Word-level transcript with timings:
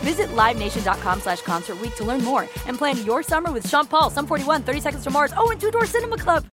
Visit 0.00 0.28
LiveNation.com 0.28 1.20
slash 1.20 1.42
Concert 1.42 1.78
Week 1.80 1.94
to 1.96 2.04
learn 2.04 2.24
more 2.24 2.48
and 2.66 2.78
plan 2.78 3.04
your 3.04 3.22
summer 3.22 3.52
with 3.52 3.68
Sean 3.68 3.86
Paul, 3.86 4.08
Sum 4.10 4.26
41, 4.26 4.62
30 4.62 4.80
Seconds 4.80 5.04
to 5.04 5.10
Mars, 5.10 5.32
oh, 5.36 5.50
and 5.50 5.60
Two 5.60 5.70
Door 5.70 5.86
Cinema 5.86 6.16
Club. 6.16 6.46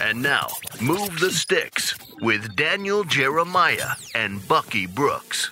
And 0.00 0.20
now, 0.22 0.48
Move 0.80 1.18
the 1.20 1.30
Sticks 1.30 1.94
with 2.20 2.56
Daniel 2.56 3.04
Jeremiah 3.04 3.90
and 4.14 4.46
Bucky 4.48 4.86
Brooks. 4.86 5.50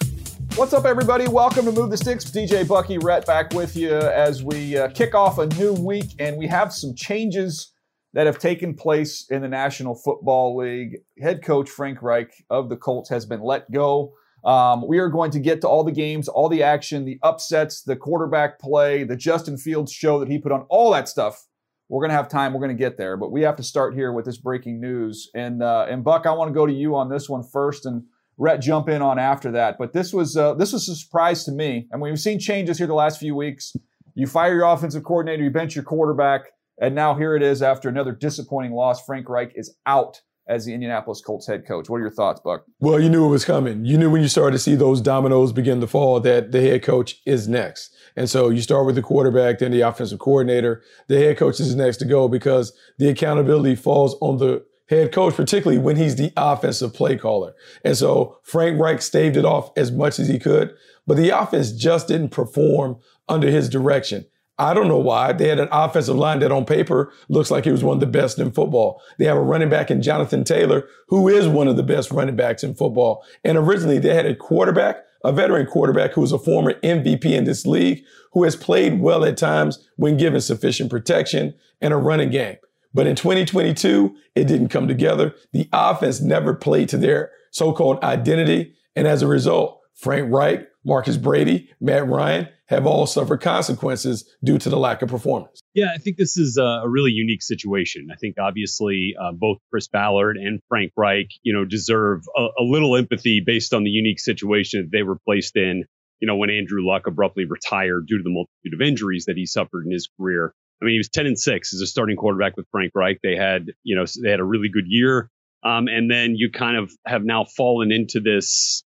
What's 0.56 0.72
up, 0.72 0.84
everybody? 0.84 1.28
Welcome 1.28 1.64
to 1.66 1.72
Move 1.72 1.90
the 1.90 1.96
Sticks. 1.96 2.24
DJ 2.24 2.66
Bucky 2.66 2.98
Rhett 2.98 3.24
back 3.24 3.52
with 3.52 3.76
you 3.76 3.92
as 3.92 4.42
we 4.42 4.76
uh, 4.76 4.88
kick 4.88 5.14
off 5.14 5.38
a 5.38 5.46
new 5.46 5.74
week, 5.74 6.06
and 6.18 6.36
we 6.36 6.46
have 6.48 6.72
some 6.72 6.94
changes 6.96 7.72
that 8.14 8.26
have 8.26 8.38
taken 8.38 8.74
place 8.74 9.26
in 9.30 9.42
the 9.42 9.48
National 9.48 9.94
Football 9.94 10.56
League. 10.56 10.98
Head 11.20 11.44
coach 11.44 11.68
Frank 11.68 12.02
Reich 12.02 12.32
of 12.48 12.68
the 12.68 12.76
Colts 12.76 13.10
has 13.10 13.26
been 13.26 13.42
let 13.42 13.70
go. 13.70 14.14
Um, 14.46 14.86
we 14.86 14.98
are 14.98 15.08
going 15.08 15.32
to 15.32 15.40
get 15.40 15.60
to 15.62 15.68
all 15.68 15.82
the 15.82 15.90
games, 15.90 16.28
all 16.28 16.48
the 16.48 16.62
action, 16.62 17.04
the 17.04 17.18
upsets, 17.24 17.82
the 17.82 17.96
quarterback 17.96 18.60
play, 18.60 19.02
the 19.02 19.16
Justin 19.16 19.58
Fields 19.58 19.92
show 19.92 20.20
that 20.20 20.28
he 20.28 20.38
put 20.38 20.52
on, 20.52 20.62
all 20.70 20.92
that 20.92 21.08
stuff. 21.08 21.44
We're 21.88 22.00
going 22.00 22.10
to 22.10 22.16
have 22.16 22.28
time. 22.28 22.52
We're 22.52 22.60
going 22.60 22.76
to 22.76 22.82
get 22.82 22.96
there, 22.96 23.16
but 23.16 23.32
we 23.32 23.42
have 23.42 23.56
to 23.56 23.64
start 23.64 23.94
here 23.94 24.12
with 24.12 24.24
this 24.24 24.38
breaking 24.38 24.80
news. 24.80 25.28
And 25.34 25.62
uh, 25.62 25.86
and 25.88 26.04
Buck, 26.04 26.26
I 26.26 26.32
want 26.32 26.48
to 26.48 26.54
go 26.54 26.64
to 26.64 26.72
you 26.72 26.94
on 26.94 27.08
this 27.08 27.28
one 27.28 27.42
first, 27.42 27.86
and 27.86 28.04
Rhett 28.38 28.60
jump 28.60 28.88
in 28.88 29.02
on 29.02 29.18
after 29.18 29.50
that. 29.52 29.78
But 29.78 29.92
this 29.92 30.12
was 30.12 30.36
uh, 30.36 30.54
this 30.54 30.72
was 30.72 30.88
a 30.88 30.94
surprise 30.94 31.44
to 31.44 31.52
me. 31.52 31.88
I 31.92 31.96
mean, 31.96 32.04
we've 32.04 32.18
seen 32.18 32.38
changes 32.38 32.78
here 32.78 32.86
the 32.86 32.94
last 32.94 33.18
few 33.18 33.34
weeks. 33.34 33.74
You 34.14 34.26
fire 34.26 34.54
your 34.54 34.64
offensive 34.64 35.04
coordinator, 35.04 35.42
you 35.42 35.50
bench 35.50 35.74
your 35.74 35.84
quarterback, 35.84 36.42
and 36.80 36.94
now 36.94 37.14
here 37.14 37.36
it 37.36 37.42
is 37.42 37.62
after 37.62 37.88
another 37.88 38.12
disappointing 38.12 38.72
loss. 38.72 39.04
Frank 39.04 39.28
Reich 39.28 39.52
is 39.54 39.76
out 39.86 40.22
as 40.48 40.64
the 40.64 40.72
Indianapolis 40.72 41.20
Colts 41.20 41.46
head 41.46 41.66
coach. 41.66 41.88
What 41.88 41.96
are 41.96 42.00
your 42.00 42.10
thoughts, 42.10 42.40
Buck? 42.40 42.64
Well, 42.80 43.00
you 43.00 43.08
knew 43.08 43.26
it 43.26 43.30
was 43.30 43.44
coming. 43.44 43.84
You 43.84 43.98
knew 43.98 44.10
when 44.10 44.22
you 44.22 44.28
started 44.28 44.52
to 44.52 44.58
see 44.58 44.76
those 44.76 45.00
dominoes 45.00 45.52
begin 45.52 45.80
to 45.80 45.86
fall 45.86 46.20
that 46.20 46.52
the 46.52 46.60
head 46.60 46.82
coach 46.82 47.20
is 47.26 47.48
next. 47.48 47.94
And 48.14 48.30
so 48.30 48.48
you 48.48 48.62
start 48.62 48.86
with 48.86 48.94
the 48.94 49.02
quarterback, 49.02 49.58
then 49.58 49.72
the 49.72 49.80
offensive 49.80 50.18
coordinator. 50.18 50.82
The 51.08 51.18
head 51.18 51.36
coach 51.36 51.60
is 51.60 51.74
next 51.74 51.98
to 51.98 52.04
go 52.04 52.28
because 52.28 52.72
the 52.98 53.08
accountability 53.08 53.74
falls 53.74 54.16
on 54.20 54.38
the 54.38 54.64
head 54.88 55.12
coach, 55.12 55.34
particularly 55.34 55.78
when 55.78 55.96
he's 55.96 56.16
the 56.16 56.32
offensive 56.36 56.94
play 56.94 57.16
caller. 57.16 57.54
And 57.84 57.96
so 57.96 58.38
Frank 58.44 58.80
Reich 58.80 59.02
staved 59.02 59.36
it 59.36 59.44
off 59.44 59.70
as 59.76 59.90
much 59.90 60.18
as 60.18 60.28
he 60.28 60.38
could, 60.38 60.74
but 61.06 61.16
the 61.16 61.30
offense 61.30 61.72
just 61.72 62.08
didn't 62.08 62.30
perform 62.30 62.98
under 63.28 63.50
his 63.50 63.68
direction. 63.68 64.26
I 64.58 64.72
don't 64.72 64.88
know 64.88 64.98
why. 64.98 65.32
They 65.32 65.48
had 65.48 65.60
an 65.60 65.68
offensive 65.70 66.16
line 66.16 66.38
that 66.38 66.52
on 66.52 66.64
paper 66.64 67.12
looks 67.28 67.50
like 67.50 67.66
it 67.66 67.72
was 67.72 67.84
one 67.84 67.96
of 67.96 68.00
the 68.00 68.06
best 68.06 68.38
in 68.38 68.52
football. 68.52 69.02
They 69.18 69.26
have 69.26 69.36
a 69.36 69.42
running 69.42 69.68
back 69.68 69.90
in 69.90 70.02
Jonathan 70.02 70.44
Taylor, 70.44 70.88
who 71.08 71.28
is 71.28 71.46
one 71.46 71.68
of 71.68 71.76
the 71.76 71.82
best 71.82 72.10
running 72.10 72.36
backs 72.36 72.64
in 72.64 72.74
football. 72.74 73.24
And 73.44 73.58
originally 73.58 73.98
they 73.98 74.14
had 74.14 74.24
a 74.24 74.34
quarterback, 74.34 75.04
a 75.24 75.32
veteran 75.32 75.66
quarterback 75.66 76.12
who 76.12 76.22
was 76.22 76.32
a 76.32 76.38
former 76.38 76.74
MVP 76.80 77.26
in 77.26 77.44
this 77.44 77.66
league, 77.66 78.02
who 78.32 78.44
has 78.44 78.56
played 78.56 79.00
well 79.00 79.24
at 79.24 79.36
times 79.36 79.86
when 79.96 80.16
given 80.16 80.40
sufficient 80.40 80.90
protection 80.90 81.54
and 81.82 81.92
a 81.92 81.96
running 81.96 82.30
game. 82.30 82.56
But 82.94 83.06
in 83.06 83.14
2022, 83.14 84.16
it 84.34 84.44
didn't 84.44 84.68
come 84.68 84.88
together. 84.88 85.34
The 85.52 85.68
offense 85.70 86.22
never 86.22 86.54
played 86.54 86.88
to 86.90 86.96
their 86.96 87.30
so-called 87.50 88.02
identity. 88.02 88.74
And 88.94 89.06
as 89.06 89.20
a 89.20 89.26
result, 89.26 89.82
Frank 89.92 90.32
Reich, 90.32 90.66
Marcus 90.86 91.16
Brady, 91.16 91.68
Matt 91.80 92.06
Ryan 92.06 92.48
have 92.66 92.86
all 92.86 93.06
suffered 93.06 93.40
consequences 93.40 94.24
due 94.44 94.56
to 94.58 94.70
the 94.70 94.78
lack 94.78 95.02
of 95.02 95.08
performance. 95.08 95.60
Yeah, 95.74 95.92
I 95.92 95.98
think 95.98 96.16
this 96.16 96.36
is 96.36 96.56
a 96.58 96.84
really 96.86 97.10
unique 97.10 97.42
situation. 97.42 98.08
I 98.12 98.16
think 98.16 98.36
obviously 98.40 99.14
uh, 99.20 99.32
both 99.32 99.58
Chris 99.70 99.88
Ballard 99.88 100.36
and 100.36 100.60
Frank 100.68 100.92
Reich, 100.96 101.28
you 101.42 101.52
know, 101.52 101.64
deserve 101.64 102.22
a, 102.36 102.46
a, 102.60 102.62
little 102.62 102.96
empathy 102.96 103.42
based 103.44 103.74
on 103.74 103.82
the 103.82 103.90
unique 103.90 104.20
situation 104.20 104.82
that 104.82 104.96
they 104.96 105.02
were 105.02 105.18
placed 105.24 105.56
in. 105.56 105.84
You 106.20 106.28
know, 106.28 106.36
when 106.36 106.50
Andrew 106.50 106.86
Luck 106.86 107.06
abruptly 107.06 107.44
retired 107.44 108.06
due 108.06 108.18
to 108.18 108.22
the 108.22 108.30
multitude 108.30 108.72
of 108.72 108.80
injuries 108.80 109.26
that 109.26 109.36
he 109.36 109.44
suffered 109.44 109.84
in 109.84 109.92
his 109.92 110.08
career. 110.18 110.54
I 110.80 110.84
mean, 110.84 110.94
he 110.94 110.98
was 110.98 111.08
10 111.08 111.26
and 111.26 111.38
6 111.38 111.74
as 111.74 111.80
a 111.80 111.86
starting 111.86 112.16
quarterback 112.16 112.56
with 112.56 112.66
Frank 112.70 112.92
Reich. 112.94 113.18
They 113.22 113.36
had, 113.36 113.72
you 113.82 113.96
know, 113.96 114.04
they 114.22 114.30
had 114.30 114.40
a 114.40 114.44
really 114.44 114.68
good 114.68 114.86
year. 114.86 115.30
Um, 115.62 115.88
and 115.88 116.10
then 116.10 116.36
you 116.36 116.50
kind 116.50 116.76
of 116.76 116.92
have 117.06 117.24
now 117.24 117.44
fallen 117.44 117.90
into 117.90 118.20
this 118.20 118.84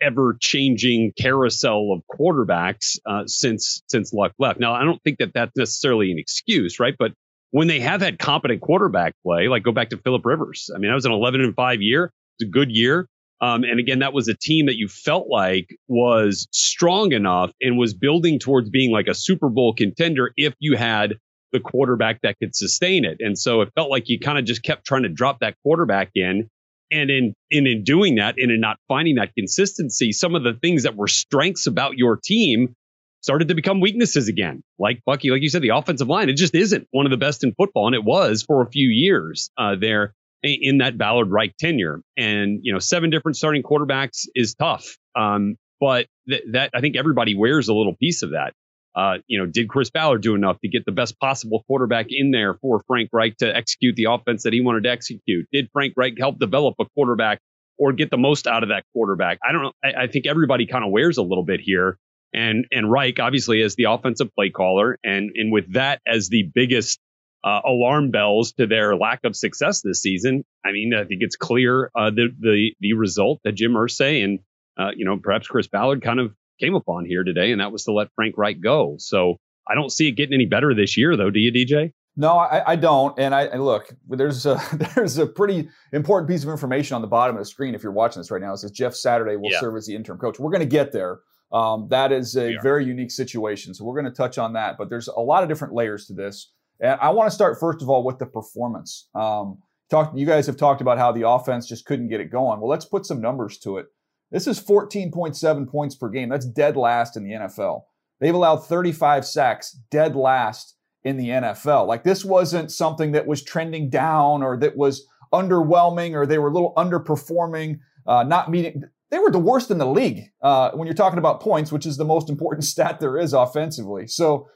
ever 0.00 0.36
changing 0.40 1.12
carousel 1.18 1.92
of 1.92 2.02
quarterbacks 2.18 2.98
uh, 3.06 3.26
since 3.26 3.82
since 3.88 4.12
Luck 4.12 4.32
left. 4.38 4.60
Now, 4.60 4.74
I 4.74 4.84
don't 4.84 5.02
think 5.02 5.18
that 5.18 5.32
that's 5.34 5.56
necessarily 5.56 6.10
an 6.10 6.18
excuse, 6.18 6.80
right? 6.80 6.94
But 6.98 7.12
when 7.50 7.68
they 7.68 7.80
have 7.80 8.00
had 8.00 8.18
competent 8.18 8.60
quarterback 8.60 9.14
play, 9.24 9.48
like 9.48 9.62
go 9.62 9.72
back 9.72 9.90
to 9.90 9.96
Philip 9.98 10.24
Rivers. 10.24 10.70
I 10.74 10.78
mean, 10.78 10.90
that 10.90 10.94
was 10.94 11.04
an 11.04 11.12
11 11.12 11.40
and 11.40 11.54
5 11.54 11.82
year. 11.82 12.12
It's 12.38 12.48
a 12.48 12.50
good 12.50 12.70
year. 12.70 13.06
Um, 13.40 13.64
and 13.64 13.80
again, 13.80 14.00
that 14.00 14.12
was 14.12 14.28
a 14.28 14.34
team 14.34 14.66
that 14.66 14.76
you 14.76 14.86
felt 14.86 15.28
like 15.28 15.74
was 15.88 16.46
strong 16.52 17.12
enough 17.12 17.50
and 17.60 17.78
was 17.78 17.94
building 17.94 18.38
towards 18.38 18.68
being 18.68 18.92
like 18.92 19.08
a 19.08 19.14
Super 19.14 19.48
Bowl 19.48 19.74
contender 19.74 20.32
if 20.36 20.54
you 20.58 20.76
had 20.76 21.14
the 21.52 21.60
quarterback 21.60 22.20
that 22.22 22.36
could 22.38 22.54
sustain 22.54 23.04
it. 23.04 23.16
And 23.20 23.38
so 23.38 23.62
it 23.62 23.70
felt 23.74 23.90
like 23.90 24.08
you 24.08 24.18
kind 24.20 24.38
of 24.38 24.44
just 24.44 24.62
kept 24.62 24.86
trying 24.86 25.02
to 25.02 25.08
drop 25.08 25.40
that 25.40 25.56
quarterback 25.62 26.10
in. 26.14 26.48
And 26.92 27.10
in, 27.10 27.34
in 27.50 27.66
in 27.66 27.84
doing 27.84 28.16
that 28.16 28.34
and 28.38 28.50
in 28.50 28.60
not 28.60 28.76
finding 28.88 29.16
that 29.16 29.34
consistency, 29.36 30.12
some 30.12 30.34
of 30.34 30.42
the 30.42 30.54
things 30.54 30.82
that 30.82 30.96
were 30.96 31.06
strengths 31.06 31.66
about 31.66 31.96
your 31.96 32.18
team 32.22 32.74
started 33.20 33.48
to 33.48 33.54
become 33.54 33.80
weaknesses 33.80 34.28
again. 34.28 34.62
Like 34.78 35.02
Bucky, 35.04 35.30
like 35.30 35.42
you 35.42 35.50
said, 35.50 35.62
the 35.62 35.70
offensive 35.70 36.08
line, 36.08 36.28
it 36.28 36.36
just 36.36 36.54
isn't 36.54 36.88
one 36.90 37.06
of 37.06 37.10
the 37.10 37.18
best 37.18 37.44
in 37.44 37.54
football. 37.54 37.86
And 37.86 37.94
it 37.94 38.04
was 38.04 38.42
for 38.42 38.62
a 38.62 38.70
few 38.70 38.88
years 38.88 39.50
uh, 39.58 39.76
there 39.78 40.14
in 40.42 40.78
that 40.78 40.96
Ballard 40.96 41.30
Reich 41.30 41.54
tenure. 41.58 42.00
And, 42.16 42.60
you 42.62 42.72
know, 42.72 42.78
seven 42.78 43.10
different 43.10 43.36
starting 43.36 43.62
quarterbacks 43.62 44.26
is 44.34 44.54
tough. 44.54 44.96
Um, 45.14 45.56
but 45.80 46.06
th- 46.28 46.42
that 46.52 46.70
I 46.74 46.80
think 46.80 46.96
everybody 46.96 47.34
wears 47.34 47.68
a 47.68 47.74
little 47.74 47.94
piece 47.94 48.22
of 48.22 48.30
that. 48.30 48.54
Uh, 48.94 49.18
you 49.26 49.38
know, 49.38 49.46
did 49.46 49.68
Chris 49.68 49.90
Ballard 49.90 50.22
do 50.22 50.34
enough 50.34 50.58
to 50.60 50.68
get 50.68 50.84
the 50.84 50.92
best 50.92 51.18
possible 51.20 51.62
quarterback 51.66 52.06
in 52.08 52.32
there 52.32 52.54
for 52.54 52.82
Frank 52.86 53.10
Reich 53.12 53.36
to 53.38 53.56
execute 53.56 53.94
the 53.96 54.06
offense 54.10 54.42
that 54.42 54.52
he 54.52 54.60
wanted 54.60 54.84
to 54.84 54.90
execute? 54.90 55.46
Did 55.52 55.68
Frank 55.72 55.94
Reich 55.96 56.14
help 56.18 56.38
develop 56.38 56.74
a 56.80 56.84
quarterback 56.94 57.40
or 57.78 57.92
get 57.92 58.10
the 58.10 58.18
most 58.18 58.46
out 58.46 58.62
of 58.62 58.70
that 58.70 58.84
quarterback? 58.92 59.38
I 59.46 59.52
don't 59.52 59.62
know. 59.62 59.72
I, 59.82 60.04
I 60.04 60.06
think 60.08 60.26
everybody 60.26 60.66
kind 60.66 60.84
of 60.84 60.90
wears 60.90 61.18
a 61.18 61.22
little 61.22 61.44
bit 61.44 61.60
here. 61.60 61.98
And 62.32 62.66
and 62.70 62.90
Reich 62.90 63.18
obviously 63.18 63.62
as 63.62 63.74
the 63.74 63.84
offensive 63.84 64.28
play 64.36 64.50
caller, 64.50 64.96
and 65.02 65.30
and 65.34 65.50
with 65.52 65.72
that 65.72 66.00
as 66.06 66.28
the 66.28 66.44
biggest 66.54 67.00
uh, 67.42 67.60
alarm 67.64 68.10
bells 68.10 68.52
to 68.52 68.66
their 68.66 68.96
lack 68.96 69.20
of 69.24 69.34
success 69.34 69.80
this 69.82 70.02
season. 70.02 70.44
I 70.64 70.72
mean, 70.72 70.92
I 70.94 71.04
think 71.04 71.22
it's 71.22 71.36
clear 71.36 71.90
uh, 71.96 72.10
the 72.10 72.28
the 72.38 72.72
the 72.80 72.92
result 72.94 73.40
that 73.44 73.52
Jim 73.52 73.72
Irsay 73.72 74.22
and 74.24 74.40
uh, 74.78 74.90
you 74.94 75.04
know 75.04 75.18
perhaps 75.20 75.48
Chris 75.48 75.66
Ballard 75.66 76.02
kind 76.02 76.20
of 76.20 76.34
came 76.60 76.74
upon 76.74 77.04
here 77.06 77.24
today, 77.24 77.52
and 77.52 77.60
that 77.60 77.72
was 77.72 77.84
to 77.84 77.92
let 77.92 78.08
Frank 78.14 78.36
Reich 78.36 78.60
go. 78.62 78.96
So 78.98 79.36
I 79.68 79.74
don't 79.74 79.90
see 79.90 80.08
it 80.08 80.12
getting 80.12 80.34
any 80.34 80.46
better 80.46 80.74
this 80.74 80.96
year, 80.96 81.16
though. 81.16 81.30
Do 81.30 81.40
you, 81.40 81.52
DJ? 81.52 81.92
No, 82.16 82.38
I, 82.38 82.72
I 82.72 82.76
don't. 82.76 83.18
And 83.18 83.34
I 83.34 83.44
and 83.44 83.64
look, 83.64 83.94
there's 84.08 84.44
a 84.46 84.60
there's 84.94 85.18
a 85.18 85.26
pretty 85.26 85.68
important 85.92 86.28
piece 86.28 86.42
of 86.42 86.50
information 86.50 86.94
on 86.94 87.02
the 87.02 87.08
bottom 87.08 87.36
of 87.36 87.40
the 87.40 87.46
screen 87.46 87.74
if 87.74 87.82
you're 87.82 87.92
watching 87.92 88.20
this 88.20 88.30
right 88.30 88.42
now. 88.42 88.52
It 88.52 88.58
says 88.58 88.72
Jeff 88.72 88.94
Saturday 88.94 89.36
will 89.36 89.50
yeah. 89.50 89.60
serve 89.60 89.76
as 89.76 89.86
the 89.86 89.94
interim 89.94 90.18
coach. 90.18 90.38
We're 90.38 90.50
going 90.50 90.60
to 90.60 90.66
get 90.66 90.92
there. 90.92 91.20
Um, 91.52 91.88
that 91.90 92.12
is 92.12 92.36
a 92.36 92.56
very 92.62 92.84
unique 92.84 93.10
situation. 93.10 93.74
So 93.74 93.84
we're 93.84 94.00
going 94.00 94.12
to 94.12 94.16
touch 94.16 94.38
on 94.38 94.52
that. 94.52 94.76
But 94.78 94.88
there's 94.88 95.08
a 95.08 95.20
lot 95.20 95.42
of 95.42 95.48
different 95.48 95.74
layers 95.74 96.06
to 96.06 96.12
this. 96.12 96.52
And 96.80 96.98
I 97.00 97.10
want 97.10 97.28
to 97.28 97.34
start 97.34 97.58
first 97.58 97.82
of 97.82 97.88
all 97.88 98.04
with 98.04 98.18
the 98.18 98.26
performance. 98.26 99.08
Um, 99.14 99.58
talk, 99.90 100.12
you 100.14 100.26
guys 100.26 100.46
have 100.46 100.56
talked 100.56 100.80
about 100.80 100.98
how 100.98 101.12
the 101.12 101.28
offense 101.28 101.66
just 101.66 101.84
couldn't 101.84 102.08
get 102.08 102.20
it 102.20 102.30
going. 102.30 102.60
Well, 102.60 102.70
let's 102.70 102.84
put 102.84 103.04
some 103.04 103.20
numbers 103.20 103.58
to 103.58 103.78
it. 103.78 103.86
This 104.30 104.46
is 104.46 104.60
14.7 104.60 105.68
points 105.68 105.94
per 105.94 106.08
game. 106.08 106.28
That's 106.28 106.46
dead 106.46 106.76
last 106.76 107.16
in 107.16 107.24
the 107.24 107.32
NFL. 107.32 107.82
They've 108.20 108.34
allowed 108.34 108.58
35 108.58 109.26
sacks, 109.26 109.78
dead 109.90 110.14
last 110.14 110.76
in 111.02 111.16
the 111.16 111.28
NFL. 111.28 111.86
Like 111.86 112.04
this 112.04 112.24
wasn't 112.24 112.70
something 112.70 113.12
that 113.12 113.26
was 113.26 113.42
trending 113.42 113.90
down 113.90 114.42
or 114.42 114.56
that 114.58 114.76
was 114.76 115.06
underwhelming 115.32 116.14
or 116.14 116.26
they 116.26 116.38
were 116.38 116.48
a 116.48 116.52
little 116.52 116.74
underperforming, 116.76 117.80
uh, 118.06 118.22
not 118.22 118.50
meeting 118.50 118.84
they 119.10 119.18
were 119.18 119.30
the 119.30 119.38
worst 119.38 119.70
in 119.70 119.78
the 119.78 119.86
league 119.86 120.30
uh, 120.40 120.70
when 120.72 120.86
you're 120.86 120.94
talking 120.94 121.18
about 121.18 121.40
points, 121.40 121.72
which 121.72 121.84
is 121.84 121.96
the 121.96 122.04
most 122.04 122.30
important 122.30 122.64
stat 122.72 123.00
there 123.00 123.18
is 123.18 123.32
offensively. 123.32 124.06
So, 124.06 124.48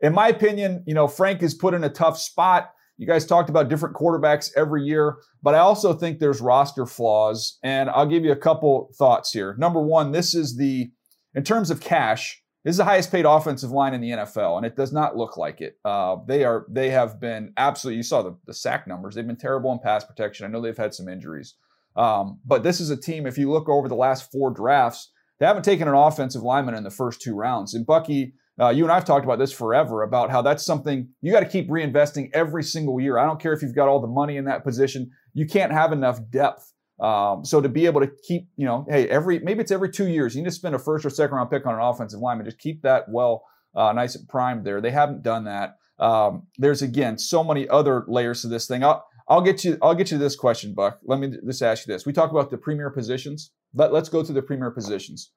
in 0.00 0.14
my 0.14 0.28
opinion, 0.28 0.82
you 0.86 0.94
know, 0.94 1.06
Frank 1.06 1.42
is 1.42 1.54
put 1.54 1.74
in 1.74 1.84
a 1.84 1.90
tough 1.90 2.18
spot. 2.18 2.70
You 3.00 3.06
guys 3.06 3.24
talked 3.24 3.48
about 3.48 3.70
different 3.70 3.96
quarterbacks 3.96 4.50
every 4.58 4.84
year, 4.84 5.16
but 5.42 5.54
I 5.54 5.60
also 5.60 5.94
think 5.94 6.18
there's 6.18 6.42
roster 6.42 6.84
flaws. 6.84 7.58
And 7.62 7.88
I'll 7.88 8.04
give 8.04 8.26
you 8.26 8.32
a 8.32 8.36
couple 8.36 8.92
thoughts 8.98 9.32
here. 9.32 9.56
Number 9.56 9.80
one, 9.80 10.12
this 10.12 10.34
is 10.34 10.58
the, 10.58 10.90
in 11.34 11.42
terms 11.42 11.70
of 11.70 11.80
cash, 11.80 12.42
this 12.62 12.74
is 12.74 12.76
the 12.76 12.84
highest 12.84 13.10
paid 13.10 13.24
offensive 13.24 13.70
line 13.70 13.94
in 13.94 14.02
the 14.02 14.10
NFL, 14.10 14.58
and 14.58 14.66
it 14.66 14.76
does 14.76 14.92
not 14.92 15.16
look 15.16 15.38
like 15.38 15.62
it. 15.62 15.78
Uh, 15.82 16.16
they 16.28 16.44
are, 16.44 16.66
they 16.68 16.90
have 16.90 17.18
been 17.18 17.54
absolutely. 17.56 17.96
You 17.96 18.02
saw 18.02 18.20
the, 18.20 18.36
the 18.44 18.52
sack 18.52 18.86
numbers; 18.86 19.14
they've 19.14 19.26
been 19.26 19.34
terrible 19.34 19.72
in 19.72 19.78
pass 19.78 20.04
protection. 20.04 20.44
I 20.44 20.50
know 20.50 20.60
they've 20.60 20.76
had 20.76 20.92
some 20.92 21.08
injuries. 21.08 21.54
Um, 21.96 22.38
but 22.44 22.62
this 22.62 22.80
is 22.80 22.90
a 22.90 23.00
team, 23.00 23.26
if 23.26 23.38
you 23.38 23.50
look 23.50 23.70
over 23.70 23.88
the 23.88 23.94
last 23.94 24.30
four 24.30 24.50
drafts, 24.50 25.10
they 25.38 25.46
haven't 25.46 25.62
taken 25.62 25.88
an 25.88 25.94
offensive 25.94 26.42
lineman 26.42 26.74
in 26.74 26.84
the 26.84 26.90
first 26.90 27.22
two 27.22 27.34
rounds. 27.34 27.72
And 27.72 27.86
Bucky, 27.86 28.34
uh, 28.60 28.68
you 28.68 28.84
and 28.84 28.92
I've 28.92 29.04
talked 29.04 29.24
about 29.24 29.38
this 29.38 29.52
forever 29.52 30.02
about 30.02 30.30
how 30.30 30.42
that's 30.42 30.64
something 30.64 31.08
you 31.22 31.32
got 31.32 31.40
to 31.40 31.48
keep 31.48 31.68
reinvesting 31.68 32.30
every 32.34 32.62
single 32.62 33.00
year. 33.00 33.16
I 33.18 33.24
don't 33.24 33.40
care 33.40 33.52
if 33.52 33.62
you've 33.62 33.74
got 33.74 33.88
all 33.88 34.00
the 34.00 34.08
money 34.08 34.36
in 34.36 34.44
that 34.44 34.64
position, 34.64 35.10
you 35.32 35.46
can't 35.46 35.72
have 35.72 35.92
enough 35.92 36.18
depth. 36.30 36.72
Um, 37.00 37.44
so 37.44 37.62
to 37.62 37.68
be 37.68 37.86
able 37.86 38.02
to 38.02 38.10
keep, 38.28 38.48
you 38.56 38.66
know, 38.66 38.84
hey, 38.88 39.08
every 39.08 39.38
maybe 39.38 39.60
it's 39.60 39.70
every 39.70 39.90
two 39.90 40.08
years, 40.08 40.34
you 40.34 40.42
need 40.42 40.48
to 40.50 40.54
spend 40.54 40.74
a 40.74 40.78
first 40.78 41.04
or 41.06 41.10
second 41.10 41.36
round 41.36 41.50
pick 41.50 41.64
on 41.66 41.74
an 41.74 41.80
offensive 41.80 42.20
lineman. 42.20 42.44
Just 42.44 42.58
keep 42.58 42.82
that 42.82 43.08
well, 43.08 43.44
uh, 43.74 43.92
nice 43.92 44.14
and 44.14 44.28
primed 44.28 44.66
there. 44.66 44.82
They 44.82 44.90
haven't 44.90 45.22
done 45.22 45.44
that. 45.44 45.76
Um, 45.98 46.46
there's 46.58 46.82
again 46.82 47.16
so 47.16 47.42
many 47.42 47.66
other 47.68 48.04
layers 48.08 48.42
to 48.42 48.48
this 48.48 48.66
thing. 48.66 48.84
I'll, 48.84 49.04
I'll 49.28 49.40
get 49.40 49.64
you. 49.64 49.78
I'll 49.80 49.94
get 49.94 50.10
you 50.10 50.18
this 50.18 50.36
question, 50.36 50.74
Buck. 50.74 50.98
Let 51.04 51.20
me 51.20 51.32
just 51.46 51.62
ask 51.62 51.86
you 51.86 51.92
this. 51.92 52.04
We 52.04 52.12
talk 52.12 52.30
about 52.30 52.50
the 52.50 52.58
premier 52.58 52.90
positions. 52.90 53.52
Let, 53.72 53.92
let's 53.92 54.08
go 54.10 54.22
to 54.22 54.32
the 54.32 54.42
premier 54.42 54.70
positions. 54.70 55.30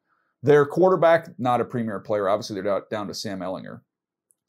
Their 0.43 0.65
quarterback, 0.65 1.29
not 1.39 1.61
a 1.61 1.65
premier 1.65 1.99
player. 2.01 2.27
Obviously, 2.27 2.61
they're 2.61 2.83
down 2.91 3.07
to 3.07 3.13
Sam 3.13 3.39
Ehlinger. 3.39 3.79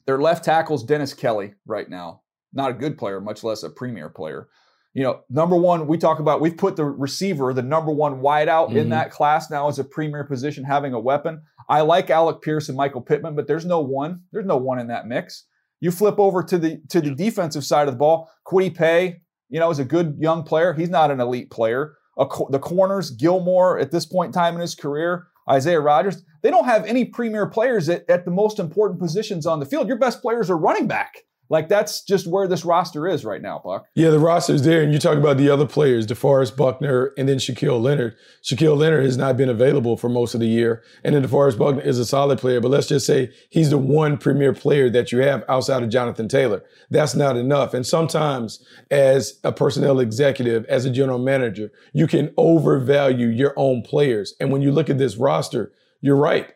Their 0.05 0.19
left 0.19 0.43
tackle's 0.43 0.83
Dennis 0.83 1.13
Kelly 1.13 1.53
right 1.65 1.89
now. 1.89 2.21
Not 2.53 2.71
a 2.71 2.73
good 2.73 2.97
player, 2.97 3.19
much 3.19 3.43
less 3.43 3.63
a 3.63 3.69
premier 3.69 4.09
player. 4.09 4.47
You 4.93 5.03
know, 5.03 5.21
number 5.29 5.55
one, 5.55 5.87
we 5.87 5.97
talk 5.97 6.19
about 6.19 6.41
we've 6.41 6.55
put 6.55 6.75
the 6.75 6.85
receiver, 6.85 7.53
the 7.53 7.61
number 7.61 7.91
one 7.91 8.21
wideout 8.21 8.69
mm-hmm. 8.69 8.77
in 8.77 8.89
that 8.89 9.11
class 9.11 9.49
now 9.49 9.67
as 9.67 9.79
a 9.79 9.83
premier 9.83 10.23
position, 10.23 10.63
having 10.63 10.93
a 10.93 10.99
weapon. 10.99 11.41
I 11.67 11.81
like 11.81 12.09
Alec 12.09 12.41
Pierce 12.41 12.69
and 12.69 12.77
Michael 12.77 13.01
Pittman, 13.01 13.35
but 13.35 13.47
there's 13.47 13.65
no 13.65 13.79
one. 13.79 14.21
There's 14.31 14.45
no 14.45 14.57
one 14.57 14.79
in 14.79 14.87
that 14.87 15.07
mix. 15.07 15.45
You 15.79 15.91
flip 15.91 16.19
over 16.19 16.43
to 16.43 16.57
the 16.57 16.81
to 16.89 17.01
the 17.01 17.15
defensive 17.15 17.65
side 17.65 17.87
of 17.87 17.93
the 17.93 17.97
ball. 17.97 18.29
Kwity 18.47 18.75
Paye, 18.75 19.21
you 19.49 19.59
know, 19.59 19.69
is 19.69 19.79
a 19.79 19.85
good 19.85 20.17
young 20.19 20.43
player. 20.43 20.73
He's 20.73 20.89
not 20.89 21.11
an 21.11 21.19
elite 21.19 21.51
player. 21.51 21.95
Co- 22.17 22.47
the 22.49 22.59
corners, 22.59 23.11
Gilmore 23.11 23.77
at 23.77 23.91
this 23.91 24.05
point 24.05 24.27
in 24.27 24.33
time 24.33 24.55
in 24.55 24.61
his 24.61 24.75
career, 24.75 25.27
Isaiah 25.49 25.79
Rodgers, 25.79 26.23
they 26.41 26.49
don't 26.49 26.65
have 26.65 26.85
any 26.85 27.05
premier 27.05 27.47
players 27.47 27.89
at, 27.89 28.09
at 28.09 28.25
the 28.25 28.31
most 28.31 28.59
important 28.59 28.99
positions 28.99 29.45
on 29.45 29.59
the 29.59 29.65
field. 29.65 29.87
Your 29.87 29.97
best 29.97 30.21
players 30.21 30.49
are 30.49 30.57
running 30.57 30.87
back. 30.87 31.23
Like 31.49 31.69
that's 31.69 32.01
just 32.01 32.25
where 32.25 32.47
this 32.47 32.65
roster 32.65 33.07
is 33.07 33.23
right 33.23 33.41
now, 33.41 33.61
Buck. 33.63 33.85
Yeah, 33.93 34.09
the 34.09 34.19
roster's 34.19 34.63
there, 34.63 34.81
and 34.81 34.91
you 34.91 34.99
talk 34.99 35.17
about 35.17 35.37
the 35.37 35.49
other 35.49 35.67
players, 35.67 36.07
DeForest 36.07 36.57
Buckner 36.57 37.13
and 37.17 37.29
then 37.29 37.37
Shaquille 37.37 37.81
Leonard. 37.81 38.15
Shaquille 38.43 38.77
Leonard 38.77 39.05
has 39.05 39.17
not 39.17 39.37
been 39.37 39.49
available 39.49 39.95
for 39.95 40.09
most 40.09 40.33
of 40.33 40.39
the 40.39 40.47
year, 40.47 40.83
and 41.03 41.13
then 41.13 41.23
DeForest 41.23 41.57
Buckner 41.57 41.81
is 41.81 41.99
a 41.99 42.05
solid 42.05 42.39
player, 42.39 42.59
but 42.59 42.71
let's 42.71 42.87
just 42.87 43.05
say 43.05 43.31
he's 43.49 43.69
the 43.69 43.77
one 43.77 44.17
premier 44.17 44.53
player 44.53 44.89
that 44.89 45.11
you 45.11 45.19
have 45.19 45.43
outside 45.47 45.83
of 45.83 45.89
Jonathan 45.89 46.27
Taylor. 46.27 46.63
That's 46.89 47.15
not 47.15 47.37
enough. 47.37 47.73
And 47.73 47.85
sometimes, 47.85 48.65
as 48.89 49.39
a 49.43 49.51
personnel 49.51 49.99
executive, 49.99 50.65
as 50.65 50.85
a 50.85 50.89
general 50.89 51.19
manager, 51.19 51.71
you 51.93 52.07
can 52.07 52.33
overvalue 52.37 53.27
your 53.27 53.53
own 53.55 53.83
players. 53.83 54.33
And 54.39 54.51
when 54.51 54.61
you 54.61 54.71
look 54.71 54.89
at 54.89 54.97
this 54.97 55.17
roster, 55.17 55.71
you're 56.01 56.15
right. 56.15 56.53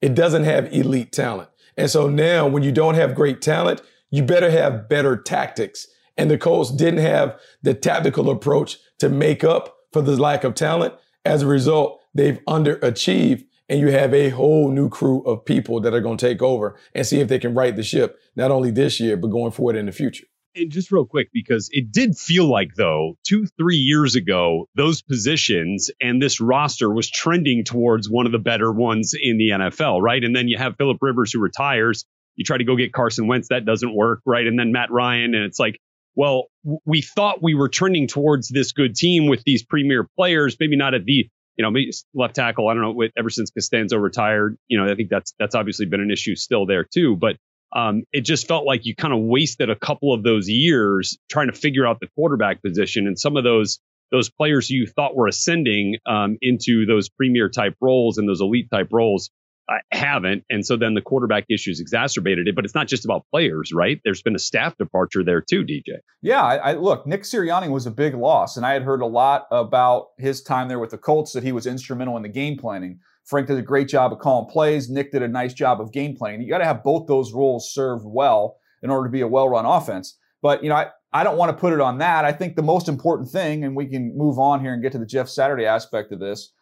It 0.00 0.14
doesn't 0.14 0.44
have 0.44 0.72
elite 0.72 1.12
talent. 1.12 1.50
And 1.76 1.90
so 1.90 2.08
now, 2.08 2.46
when 2.46 2.62
you 2.62 2.72
don't 2.72 2.94
have 2.94 3.14
great 3.14 3.40
talent, 3.40 3.80
you 4.10 4.22
better 4.22 4.50
have 4.50 4.88
better 4.88 5.16
tactics. 5.16 5.86
And 6.16 6.30
the 6.30 6.38
Colts 6.38 6.70
didn't 6.70 7.00
have 7.00 7.38
the 7.62 7.74
tactical 7.74 8.30
approach 8.30 8.78
to 8.98 9.08
make 9.08 9.42
up 9.42 9.76
for 9.92 10.02
the 10.02 10.20
lack 10.20 10.44
of 10.44 10.54
talent. 10.54 10.94
As 11.24 11.42
a 11.42 11.46
result, 11.46 12.00
they've 12.14 12.40
underachieved 12.46 13.44
and 13.70 13.78
you 13.78 13.92
have 13.92 14.12
a 14.12 14.30
whole 14.30 14.70
new 14.70 14.88
crew 14.88 15.22
of 15.22 15.44
people 15.44 15.80
that 15.80 15.94
are 15.94 16.00
going 16.00 16.18
to 16.18 16.26
take 16.26 16.42
over 16.42 16.76
and 16.92 17.06
see 17.06 17.20
if 17.20 17.28
they 17.28 17.38
can 17.38 17.54
right 17.54 17.74
the 17.74 17.84
ship, 17.84 18.18
not 18.34 18.50
only 18.50 18.72
this 18.72 18.98
year, 18.98 19.16
but 19.16 19.28
going 19.28 19.52
forward 19.52 19.76
in 19.76 19.86
the 19.86 19.92
future. 19.92 20.26
And 20.56 20.72
just 20.72 20.90
real 20.90 21.06
quick, 21.06 21.28
because 21.32 21.68
it 21.70 21.92
did 21.92 22.18
feel 22.18 22.50
like, 22.50 22.74
though, 22.76 23.16
two, 23.24 23.46
three 23.56 23.76
years 23.76 24.16
ago, 24.16 24.68
those 24.74 25.00
positions 25.00 25.92
and 26.00 26.20
this 26.20 26.40
roster 26.40 26.92
was 26.92 27.08
trending 27.08 27.62
towards 27.62 28.10
one 28.10 28.26
of 28.26 28.32
the 28.32 28.40
better 28.40 28.72
ones 28.72 29.14
in 29.14 29.38
the 29.38 29.50
NFL, 29.50 30.02
right? 30.02 30.24
And 30.24 30.34
then 30.34 30.48
you 30.48 30.58
have 30.58 30.76
Philip 30.76 30.98
Rivers 31.00 31.32
who 31.32 31.38
retires 31.38 32.04
you 32.40 32.44
try 32.44 32.56
to 32.56 32.64
go 32.64 32.74
get 32.74 32.90
Carson 32.90 33.26
Wentz, 33.26 33.48
that 33.48 33.66
doesn't 33.66 33.94
work, 33.94 34.22
right? 34.24 34.46
And 34.46 34.58
then 34.58 34.72
Matt 34.72 34.90
Ryan, 34.90 35.34
and 35.34 35.44
it's 35.44 35.58
like, 35.60 35.78
well, 36.14 36.46
we 36.86 37.02
thought 37.02 37.42
we 37.42 37.54
were 37.54 37.68
trending 37.68 38.08
towards 38.08 38.48
this 38.48 38.72
good 38.72 38.94
team 38.94 39.26
with 39.26 39.42
these 39.44 39.62
premier 39.62 40.08
players, 40.16 40.56
maybe 40.58 40.74
not 40.74 40.94
at 40.94 41.04
the, 41.04 41.28
you 41.56 41.62
know, 41.70 41.70
left 42.14 42.36
tackle. 42.36 42.68
I 42.68 42.72
don't 42.72 42.82
know, 42.82 43.08
ever 43.14 43.28
since 43.28 43.50
Castonzo 43.50 44.00
retired, 44.00 44.56
you 44.68 44.78
know, 44.78 44.90
I 44.90 44.94
think 44.94 45.10
that's 45.10 45.34
that's 45.38 45.54
obviously 45.54 45.84
been 45.84 46.00
an 46.00 46.10
issue 46.10 46.34
still 46.34 46.64
there 46.64 46.82
too. 46.82 47.14
But 47.14 47.36
um, 47.76 48.04
it 48.10 48.22
just 48.22 48.48
felt 48.48 48.64
like 48.64 48.86
you 48.86 48.94
kind 48.96 49.12
of 49.12 49.20
wasted 49.20 49.68
a 49.68 49.76
couple 49.76 50.14
of 50.14 50.22
those 50.22 50.48
years 50.48 51.18
trying 51.30 51.48
to 51.48 51.52
figure 51.52 51.86
out 51.86 52.00
the 52.00 52.08
quarterback 52.16 52.62
position, 52.62 53.06
and 53.06 53.18
some 53.18 53.36
of 53.36 53.44
those 53.44 53.80
those 54.10 54.30
players 54.30 54.70
you 54.70 54.86
thought 54.86 55.14
were 55.14 55.26
ascending 55.26 55.98
um, 56.06 56.38
into 56.40 56.86
those 56.86 57.10
premier 57.10 57.50
type 57.50 57.74
roles 57.82 58.16
and 58.16 58.26
those 58.26 58.40
elite 58.40 58.70
type 58.70 58.88
roles 58.90 59.30
I 59.68 59.78
haven't. 59.92 60.44
And 60.50 60.66
so 60.66 60.76
then 60.76 60.94
the 60.94 61.00
quarterback 61.00 61.44
issues 61.48 61.80
exacerbated 61.80 62.48
it. 62.48 62.56
But 62.56 62.64
it's 62.64 62.74
not 62.74 62.88
just 62.88 63.04
about 63.04 63.24
players, 63.30 63.70
right? 63.72 64.00
There's 64.04 64.22
been 64.22 64.34
a 64.34 64.40
staff 64.40 64.76
departure 64.76 65.22
there 65.22 65.40
too, 65.40 65.64
DJ. 65.64 65.98
Yeah, 66.22 66.42
I, 66.42 66.56
I, 66.56 66.72
look, 66.72 67.06
Nick 67.06 67.22
Sirianni 67.22 67.70
was 67.70 67.86
a 67.86 67.90
big 67.90 68.14
loss, 68.14 68.56
and 68.56 68.66
I 68.66 68.72
had 68.72 68.82
heard 68.82 69.00
a 69.00 69.06
lot 69.06 69.46
about 69.50 70.08
his 70.18 70.42
time 70.42 70.68
there 70.68 70.80
with 70.80 70.90
the 70.90 70.98
Colts 70.98 71.32
that 71.32 71.44
he 71.44 71.52
was 71.52 71.66
instrumental 71.66 72.16
in 72.16 72.22
the 72.22 72.28
game 72.28 72.58
planning. 72.58 72.98
Frank 73.24 73.46
did 73.46 73.58
a 73.58 73.62
great 73.62 73.86
job 73.88 74.12
of 74.12 74.18
calling 74.18 74.50
plays. 74.50 74.90
Nick 74.90 75.12
did 75.12 75.22
a 75.22 75.28
nice 75.28 75.54
job 75.54 75.80
of 75.80 75.92
game 75.92 76.16
planning. 76.16 76.42
You 76.42 76.48
got 76.48 76.58
to 76.58 76.64
have 76.64 76.82
both 76.82 77.06
those 77.06 77.32
roles 77.32 77.72
served 77.72 78.04
well. 78.06 78.56
in 78.82 78.90
order 78.90 79.06
to 79.06 79.12
be 79.12 79.20
a 79.20 79.28
well-run 79.28 79.66
offense. 79.66 80.16
But 80.42 80.62
you 80.62 80.68
know, 80.68 80.76
I, 80.76 80.88
I 81.12 81.22
don't 81.22 81.36
want 81.36 81.50
to 81.50 81.60
put 81.60 81.72
it 81.72 81.80
on 81.80 81.98
that. 81.98 82.24
I 82.24 82.32
think 82.32 82.56
the 82.56 82.62
most 82.62 82.88
important 82.88 83.30
thing, 83.30 83.64
and 83.64 83.76
we 83.76 83.86
can 83.86 84.16
move 84.16 84.38
on 84.38 84.60
here 84.60 84.72
and 84.72 84.82
get 84.82 84.92
to 84.92 84.98
the 84.98 85.06
Jeff 85.06 85.28
Saturday 85.28 85.66
aspect 85.66 86.12
of 86.12 86.20
this. 86.20 86.52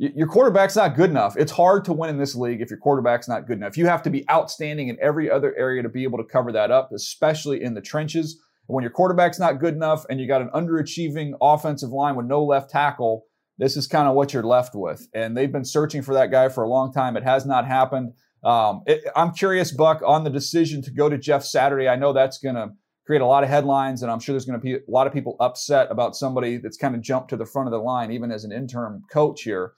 Your 0.00 0.28
quarterback's 0.28 0.76
not 0.76 0.94
good 0.94 1.10
enough. 1.10 1.36
It's 1.36 1.50
hard 1.50 1.84
to 1.86 1.92
win 1.92 2.08
in 2.08 2.18
this 2.18 2.36
league 2.36 2.60
if 2.60 2.70
your 2.70 2.78
quarterback's 2.78 3.28
not 3.28 3.48
good 3.48 3.56
enough. 3.56 3.76
You 3.76 3.86
have 3.86 4.02
to 4.04 4.10
be 4.10 4.24
outstanding 4.30 4.86
in 4.86 4.96
every 5.02 5.28
other 5.28 5.52
area 5.58 5.82
to 5.82 5.88
be 5.88 6.04
able 6.04 6.18
to 6.18 6.24
cover 6.24 6.52
that 6.52 6.70
up, 6.70 6.92
especially 6.92 7.64
in 7.64 7.74
the 7.74 7.80
trenches. 7.80 8.40
When 8.68 8.82
your 8.82 8.92
quarterback's 8.92 9.40
not 9.40 9.58
good 9.58 9.74
enough 9.74 10.04
and 10.08 10.20
you 10.20 10.28
got 10.28 10.40
an 10.40 10.50
underachieving 10.54 11.32
offensive 11.40 11.90
line 11.90 12.14
with 12.14 12.26
no 12.26 12.44
left 12.44 12.70
tackle, 12.70 13.24
this 13.58 13.76
is 13.76 13.88
kind 13.88 14.06
of 14.06 14.14
what 14.14 14.32
you're 14.32 14.44
left 14.44 14.76
with. 14.76 15.08
And 15.14 15.36
they've 15.36 15.50
been 15.50 15.64
searching 15.64 16.02
for 16.02 16.14
that 16.14 16.30
guy 16.30 16.48
for 16.48 16.62
a 16.62 16.68
long 16.68 16.92
time. 16.92 17.16
It 17.16 17.24
has 17.24 17.44
not 17.44 17.66
happened. 17.66 18.12
Um, 18.44 18.82
it, 18.86 19.02
I'm 19.16 19.32
curious, 19.32 19.72
Buck, 19.72 20.00
on 20.06 20.22
the 20.22 20.30
decision 20.30 20.80
to 20.82 20.92
go 20.92 21.08
to 21.08 21.18
Jeff 21.18 21.42
Saturday. 21.42 21.88
I 21.88 21.96
know 21.96 22.12
that's 22.12 22.38
going 22.38 22.54
to 22.54 22.68
create 23.04 23.22
a 23.22 23.26
lot 23.26 23.42
of 23.42 23.48
headlines, 23.48 24.02
and 24.02 24.12
I'm 24.12 24.20
sure 24.20 24.34
there's 24.34 24.44
going 24.44 24.60
to 24.60 24.62
be 24.62 24.74
a 24.74 24.80
lot 24.86 25.08
of 25.08 25.12
people 25.12 25.36
upset 25.40 25.90
about 25.90 26.14
somebody 26.14 26.58
that's 26.58 26.76
kind 26.76 26.94
of 26.94 27.00
jumped 27.00 27.30
to 27.30 27.36
the 27.36 27.46
front 27.46 27.66
of 27.66 27.72
the 27.72 27.78
line, 27.78 28.12
even 28.12 28.30
as 28.30 28.44
an 28.44 28.52
interim 28.52 29.02
coach 29.10 29.42
here. 29.42 29.72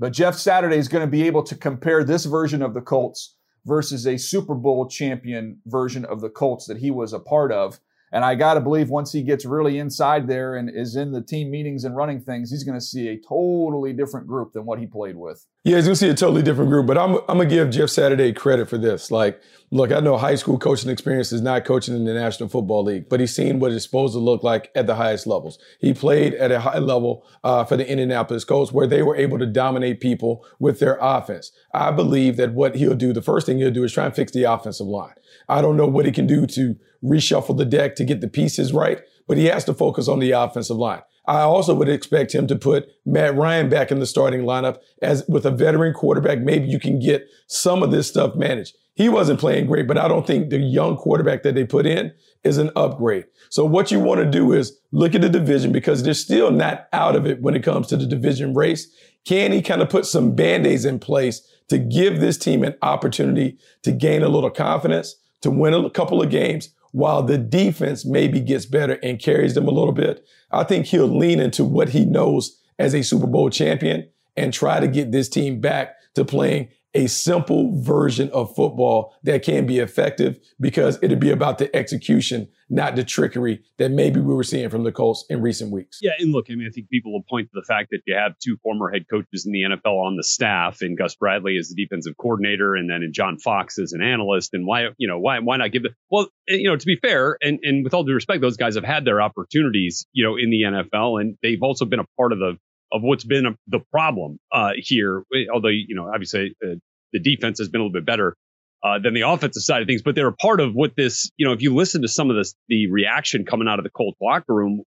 But 0.00 0.14
Jeff 0.14 0.34
Saturday 0.36 0.78
is 0.78 0.88
going 0.88 1.04
to 1.04 1.10
be 1.10 1.26
able 1.26 1.42
to 1.42 1.54
compare 1.54 2.02
this 2.02 2.24
version 2.24 2.62
of 2.62 2.72
the 2.72 2.80
Colts 2.80 3.36
versus 3.66 4.06
a 4.06 4.16
Super 4.16 4.54
Bowl 4.54 4.88
champion 4.88 5.60
version 5.66 6.06
of 6.06 6.22
the 6.22 6.30
Colts 6.30 6.64
that 6.68 6.78
he 6.78 6.90
was 6.90 7.12
a 7.12 7.20
part 7.20 7.52
of. 7.52 7.80
And 8.10 8.24
I 8.24 8.34
got 8.34 8.54
to 8.54 8.60
believe 8.60 8.88
once 8.88 9.12
he 9.12 9.22
gets 9.22 9.44
really 9.44 9.78
inside 9.78 10.26
there 10.26 10.56
and 10.56 10.70
is 10.74 10.96
in 10.96 11.12
the 11.12 11.20
team 11.20 11.50
meetings 11.50 11.84
and 11.84 11.94
running 11.94 12.18
things, 12.18 12.50
he's 12.50 12.64
going 12.64 12.78
to 12.78 12.84
see 12.84 13.08
a 13.08 13.20
totally 13.20 13.92
different 13.92 14.26
group 14.26 14.54
than 14.54 14.64
what 14.64 14.78
he 14.78 14.86
played 14.86 15.16
with. 15.16 15.46
Yeah, 15.62 15.72
going 15.72 15.84
to 15.84 15.96
see 15.96 16.08
a 16.08 16.14
totally 16.14 16.42
different 16.42 16.70
group. 16.70 16.86
But 16.86 16.96
I'm, 16.96 17.18
I'm 17.28 17.38
to 17.38 17.44
give 17.44 17.68
Jeff 17.68 17.90
Saturday 17.90 18.32
credit 18.32 18.70
for 18.70 18.78
this. 18.78 19.10
Like, 19.10 19.42
look, 19.70 19.92
I 19.92 20.00
know 20.00 20.16
high 20.16 20.36
school 20.36 20.58
coaching 20.58 20.88
experience 20.88 21.32
is 21.32 21.42
not 21.42 21.66
coaching 21.66 21.94
in 21.94 22.06
the 22.06 22.14
National 22.14 22.48
Football 22.48 22.84
League, 22.84 23.10
but 23.10 23.20
he's 23.20 23.36
seen 23.36 23.60
what 23.60 23.70
it's 23.70 23.84
supposed 23.84 24.14
to 24.14 24.20
look 24.20 24.42
like 24.42 24.70
at 24.74 24.86
the 24.86 24.94
highest 24.94 25.26
levels. 25.26 25.58
He 25.78 25.92
played 25.92 26.32
at 26.32 26.50
a 26.50 26.60
high 26.60 26.78
level 26.78 27.26
uh, 27.44 27.64
for 27.64 27.76
the 27.76 27.86
Indianapolis 27.86 28.42
Colts 28.42 28.72
where 28.72 28.86
they 28.86 29.02
were 29.02 29.16
able 29.16 29.38
to 29.38 29.44
dominate 29.44 30.00
people 30.00 30.46
with 30.58 30.80
their 30.80 30.96
offense. 30.98 31.52
I 31.74 31.90
believe 31.90 32.38
that 32.38 32.54
what 32.54 32.76
he'll 32.76 32.94
do, 32.94 33.12
the 33.12 33.20
first 33.20 33.44
thing 33.44 33.58
he'll 33.58 33.70
do 33.70 33.84
is 33.84 33.92
try 33.92 34.06
and 34.06 34.14
fix 34.14 34.32
the 34.32 34.44
offensive 34.44 34.86
line. 34.86 35.14
I 35.46 35.60
don't 35.60 35.76
know 35.76 35.86
what 35.86 36.06
he 36.06 36.12
can 36.12 36.26
do 36.26 36.46
to 36.46 36.76
reshuffle 37.04 37.58
the 37.58 37.66
deck 37.66 37.96
to 37.96 38.04
get 38.04 38.22
the 38.22 38.28
pieces 38.28 38.72
right, 38.72 39.02
but 39.28 39.36
he 39.36 39.44
has 39.46 39.64
to 39.64 39.74
focus 39.74 40.08
on 40.08 40.20
the 40.20 40.30
offensive 40.30 40.78
line. 40.78 41.02
I 41.26 41.42
also 41.42 41.74
would 41.74 41.88
expect 41.88 42.34
him 42.34 42.46
to 42.48 42.56
put 42.56 42.88
Matt 43.04 43.36
Ryan 43.36 43.68
back 43.68 43.90
in 43.90 44.00
the 44.00 44.06
starting 44.06 44.42
lineup 44.42 44.78
as 45.02 45.24
with 45.28 45.46
a 45.46 45.50
veteran 45.50 45.92
quarterback. 45.94 46.40
Maybe 46.40 46.66
you 46.66 46.80
can 46.80 46.98
get 46.98 47.28
some 47.46 47.82
of 47.82 47.90
this 47.90 48.08
stuff 48.08 48.34
managed. 48.34 48.76
He 48.94 49.08
wasn't 49.08 49.40
playing 49.40 49.66
great, 49.66 49.86
but 49.86 49.96
I 49.96 50.08
don't 50.08 50.26
think 50.26 50.50
the 50.50 50.58
young 50.58 50.96
quarterback 50.96 51.42
that 51.44 51.54
they 51.54 51.64
put 51.64 51.86
in 51.86 52.12
is 52.44 52.58
an 52.58 52.70
upgrade. 52.74 53.26
So 53.48 53.64
what 53.64 53.90
you 53.90 54.00
want 54.00 54.20
to 54.20 54.30
do 54.30 54.52
is 54.52 54.78
look 54.92 55.14
at 55.14 55.20
the 55.20 55.28
division 55.28 55.72
because 55.72 56.02
they're 56.02 56.14
still 56.14 56.50
not 56.50 56.88
out 56.92 57.16
of 57.16 57.26
it 57.26 57.40
when 57.40 57.54
it 57.54 57.62
comes 57.62 57.86
to 57.88 57.96
the 57.96 58.06
division 58.06 58.54
race. 58.54 58.88
Can 59.24 59.52
he 59.52 59.62
kind 59.62 59.82
of 59.82 59.88
put 59.88 60.06
some 60.06 60.34
band-aids 60.34 60.84
in 60.84 60.98
place 60.98 61.46
to 61.68 61.78
give 61.78 62.20
this 62.20 62.36
team 62.36 62.64
an 62.64 62.74
opportunity 62.82 63.58
to 63.82 63.92
gain 63.92 64.22
a 64.22 64.28
little 64.28 64.50
confidence, 64.50 65.16
to 65.42 65.50
win 65.50 65.72
a 65.72 65.90
couple 65.90 66.20
of 66.20 66.30
games, 66.30 66.70
while 66.92 67.22
the 67.22 67.38
defense 67.38 68.04
maybe 68.04 68.40
gets 68.40 68.66
better 68.66 68.98
and 69.02 69.20
carries 69.20 69.54
them 69.54 69.68
a 69.68 69.72
little 69.72 69.92
bit, 69.92 70.26
I 70.50 70.64
think 70.64 70.86
he'll 70.86 71.06
lean 71.06 71.40
into 71.40 71.64
what 71.64 71.90
he 71.90 72.04
knows 72.04 72.60
as 72.78 72.94
a 72.94 73.02
Super 73.02 73.26
Bowl 73.26 73.50
champion 73.50 74.08
and 74.36 74.52
try 74.52 74.80
to 74.80 74.88
get 74.88 75.12
this 75.12 75.28
team 75.28 75.60
back 75.60 75.94
to 76.14 76.24
playing 76.24 76.68
a 76.94 77.06
simple 77.06 77.80
version 77.80 78.30
of 78.30 78.54
football 78.54 79.14
that 79.22 79.42
can 79.42 79.66
be 79.66 79.78
effective 79.78 80.38
because 80.58 80.98
it'll 81.02 81.16
be 81.16 81.30
about 81.30 81.58
the 81.58 81.74
execution, 81.74 82.48
not 82.68 82.96
the 82.96 83.04
trickery 83.04 83.62
that 83.78 83.90
maybe 83.90 84.20
we 84.20 84.34
were 84.34 84.42
seeing 84.42 84.68
from 84.68 84.82
the 84.82 84.90
Colts 84.90 85.24
in 85.30 85.40
recent 85.40 85.70
weeks. 85.70 85.98
Yeah, 86.02 86.12
and 86.18 86.32
look, 86.32 86.46
I 86.50 86.54
mean, 86.54 86.66
I 86.66 86.70
think 86.70 86.88
people 86.88 87.12
will 87.12 87.22
point 87.28 87.48
to 87.48 87.52
the 87.54 87.64
fact 87.64 87.90
that 87.90 88.00
you 88.06 88.14
have 88.16 88.32
two 88.42 88.56
former 88.62 88.90
head 88.90 89.04
coaches 89.08 89.46
in 89.46 89.52
the 89.52 89.62
NFL 89.62 90.04
on 90.04 90.16
the 90.16 90.24
staff, 90.24 90.78
and 90.80 90.98
Gus 90.98 91.14
Bradley 91.14 91.56
as 91.58 91.68
the 91.68 91.80
defensive 91.80 92.14
coordinator, 92.20 92.74
and 92.74 92.90
then 92.90 93.08
John 93.12 93.38
Fox 93.38 93.78
as 93.78 93.92
an 93.92 94.02
analyst. 94.02 94.52
And 94.52 94.66
why, 94.66 94.88
you 94.98 95.06
know, 95.06 95.18
why 95.18 95.38
why 95.38 95.58
not 95.58 95.72
give 95.72 95.84
it? 95.84 95.92
Well, 96.10 96.28
eh, 96.48 96.56
you 96.56 96.68
know, 96.68 96.76
to 96.76 96.86
be 96.86 96.96
fair, 97.00 97.36
and 97.40 97.60
and 97.62 97.84
with 97.84 97.94
all 97.94 98.02
due 98.02 98.14
respect, 98.14 98.40
those 98.40 98.56
guys 98.56 98.74
have 98.74 98.84
had 98.84 99.04
their 99.04 99.22
opportunities, 99.22 100.06
you 100.12 100.24
know, 100.24 100.36
in 100.36 100.50
the 100.50 100.62
NFL, 100.62 101.20
and 101.20 101.36
they've 101.42 101.62
also 101.62 101.84
been 101.84 102.00
a 102.00 102.06
part 102.16 102.32
of 102.32 102.38
the 102.38 102.56
of 102.92 103.02
what's 103.02 103.24
been 103.24 103.46
a, 103.46 103.50
the 103.68 103.80
problem 103.90 104.38
uh, 104.52 104.70
here. 104.76 105.22
Although 105.52 105.68
you 105.68 105.94
know, 105.94 106.10
obviously, 106.12 106.54
uh, 106.64 106.74
the 107.12 107.20
defense 107.20 107.58
has 107.58 107.68
been 107.68 107.80
a 107.80 107.84
little 107.84 107.92
bit 107.92 108.06
better 108.06 108.36
uh, 108.82 108.98
than 108.98 109.14
the 109.14 109.22
offensive 109.22 109.62
side 109.62 109.82
of 109.82 109.88
things, 109.88 110.02
but 110.02 110.14
they're 110.14 110.28
a 110.28 110.32
part 110.32 110.60
of 110.60 110.74
what 110.74 110.96
this. 110.96 111.30
You 111.36 111.46
know, 111.46 111.52
if 111.52 111.62
you 111.62 111.74
listen 111.74 112.02
to 112.02 112.08
some 112.08 112.30
of 112.30 112.36
this, 112.36 112.54
the 112.68 112.90
reaction 112.90 113.44
coming 113.44 113.68
out 113.68 113.78
of 113.78 113.84
the 113.84 113.90
Colts 113.90 114.18
locker 114.20 114.54
room, 114.54 114.82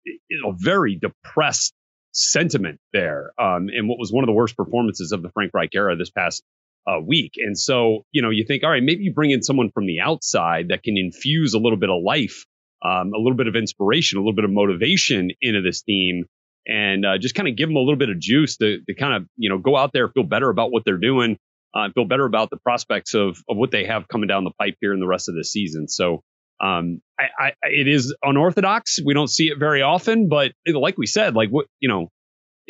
know, 0.43 0.55
very 0.57 0.99
depressed 0.99 1.73
sentiment 2.11 2.79
there, 2.93 3.31
um, 3.37 3.67
and 3.69 3.87
what 3.87 3.99
was 3.99 4.11
one 4.11 4.23
of 4.23 4.27
the 4.27 4.33
worst 4.33 4.57
performances 4.57 5.11
of 5.11 5.21
the 5.21 5.29
Frank 5.29 5.51
Reich 5.53 5.73
era 5.73 5.95
this 5.95 6.09
past 6.09 6.43
uh, 6.87 6.99
week. 6.99 7.33
And 7.37 7.57
so, 7.57 8.05
you 8.11 8.21
know, 8.21 8.29
you 8.29 8.45
think, 8.47 8.63
all 8.63 8.69
right, 8.69 8.83
maybe 8.83 9.03
you 9.03 9.13
bring 9.13 9.31
in 9.31 9.43
someone 9.43 9.71
from 9.71 9.85
the 9.85 9.99
outside 9.99 10.69
that 10.69 10.83
can 10.83 10.97
infuse 10.97 11.53
a 11.53 11.59
little 11.59 11.77
bit 11.77 11.89
of 11.89 12.01
life, 12.03 12.45
um, 12.83 13.11
a 13.13 13.17
little 13.17 13.35
bit 13.35 13.47
of 13.47 13.55
inspiration, 13.55 14.17
a 14.17 14.21
little 14.21 14.35
bit 14.35 14.45
of 14.45 14.51
motivation 14.51 15.29
into 15.41 15.61
this 15.61 15.81
team 15.81 16.25
and 16.69 17.05
uh, 17.05 17.17
just 17.17 17.35
kind 17.35 17.47
of 17.47 17.55
give 17.55 17.67
them 17.67 17.75
a 17.75 17.79
little 17.79 17.97
bit 17.97 18.09
of 18.09 18.19
juice 18.19 18.57
to, 18.57 18.79
to 18.87 18.93
kind 18.93 19.15
of 19.15 19.27
you 19.35 19.49
know 19.49 19.57
go 19.57 19.75
out 19.75 19.91
there 19.93 20.07
feel 20.09 20.23
better 20.23 20.49
about 20.49 20.71
what 20.71 20.83
they're 20.85 20.97
doing 20.97 21.37
uh, 21.73 21.89
feel 21.93 22.05
better 22.05 22.25
about 22.25 22.49
the 22.49 22.57
prospects 22.57 23.13
of 23.13 23.37
of 23.49 23.57
what 23.57 23.71
they 23.71 23.85
have 23.85 24.07
coming 24.07 24.27
down 24.27 24.43
the 24.43 24.51
pipe 24.59 24.75
here 24.79 24.93
in 24.93 24.99
the 24.99 25.07
rest 25.07 25.27
of 25.27 25.35
the 25.35 25.43
season 25.43 25.87
so 25.87 26.21
um, 26.61 27.01
I, 27.17 27.25
I, 27.39 27.51
it 27.63 27.87
is 27.87 28.15
unorthodox 28.23 28.99
we 29.03 29.13
don't 29.13 29.29
see 29.29 29.47
it 29.47 29.57
very 29.57 29.81
often 29.81 30.29
but 30.29 30.51
like 30.67 30.97
we 30.97 31.07
said 31.07 31.35
like 31.35 31.49
what 31.49 31.65
you 31.79 31.89
know 31.89 32.09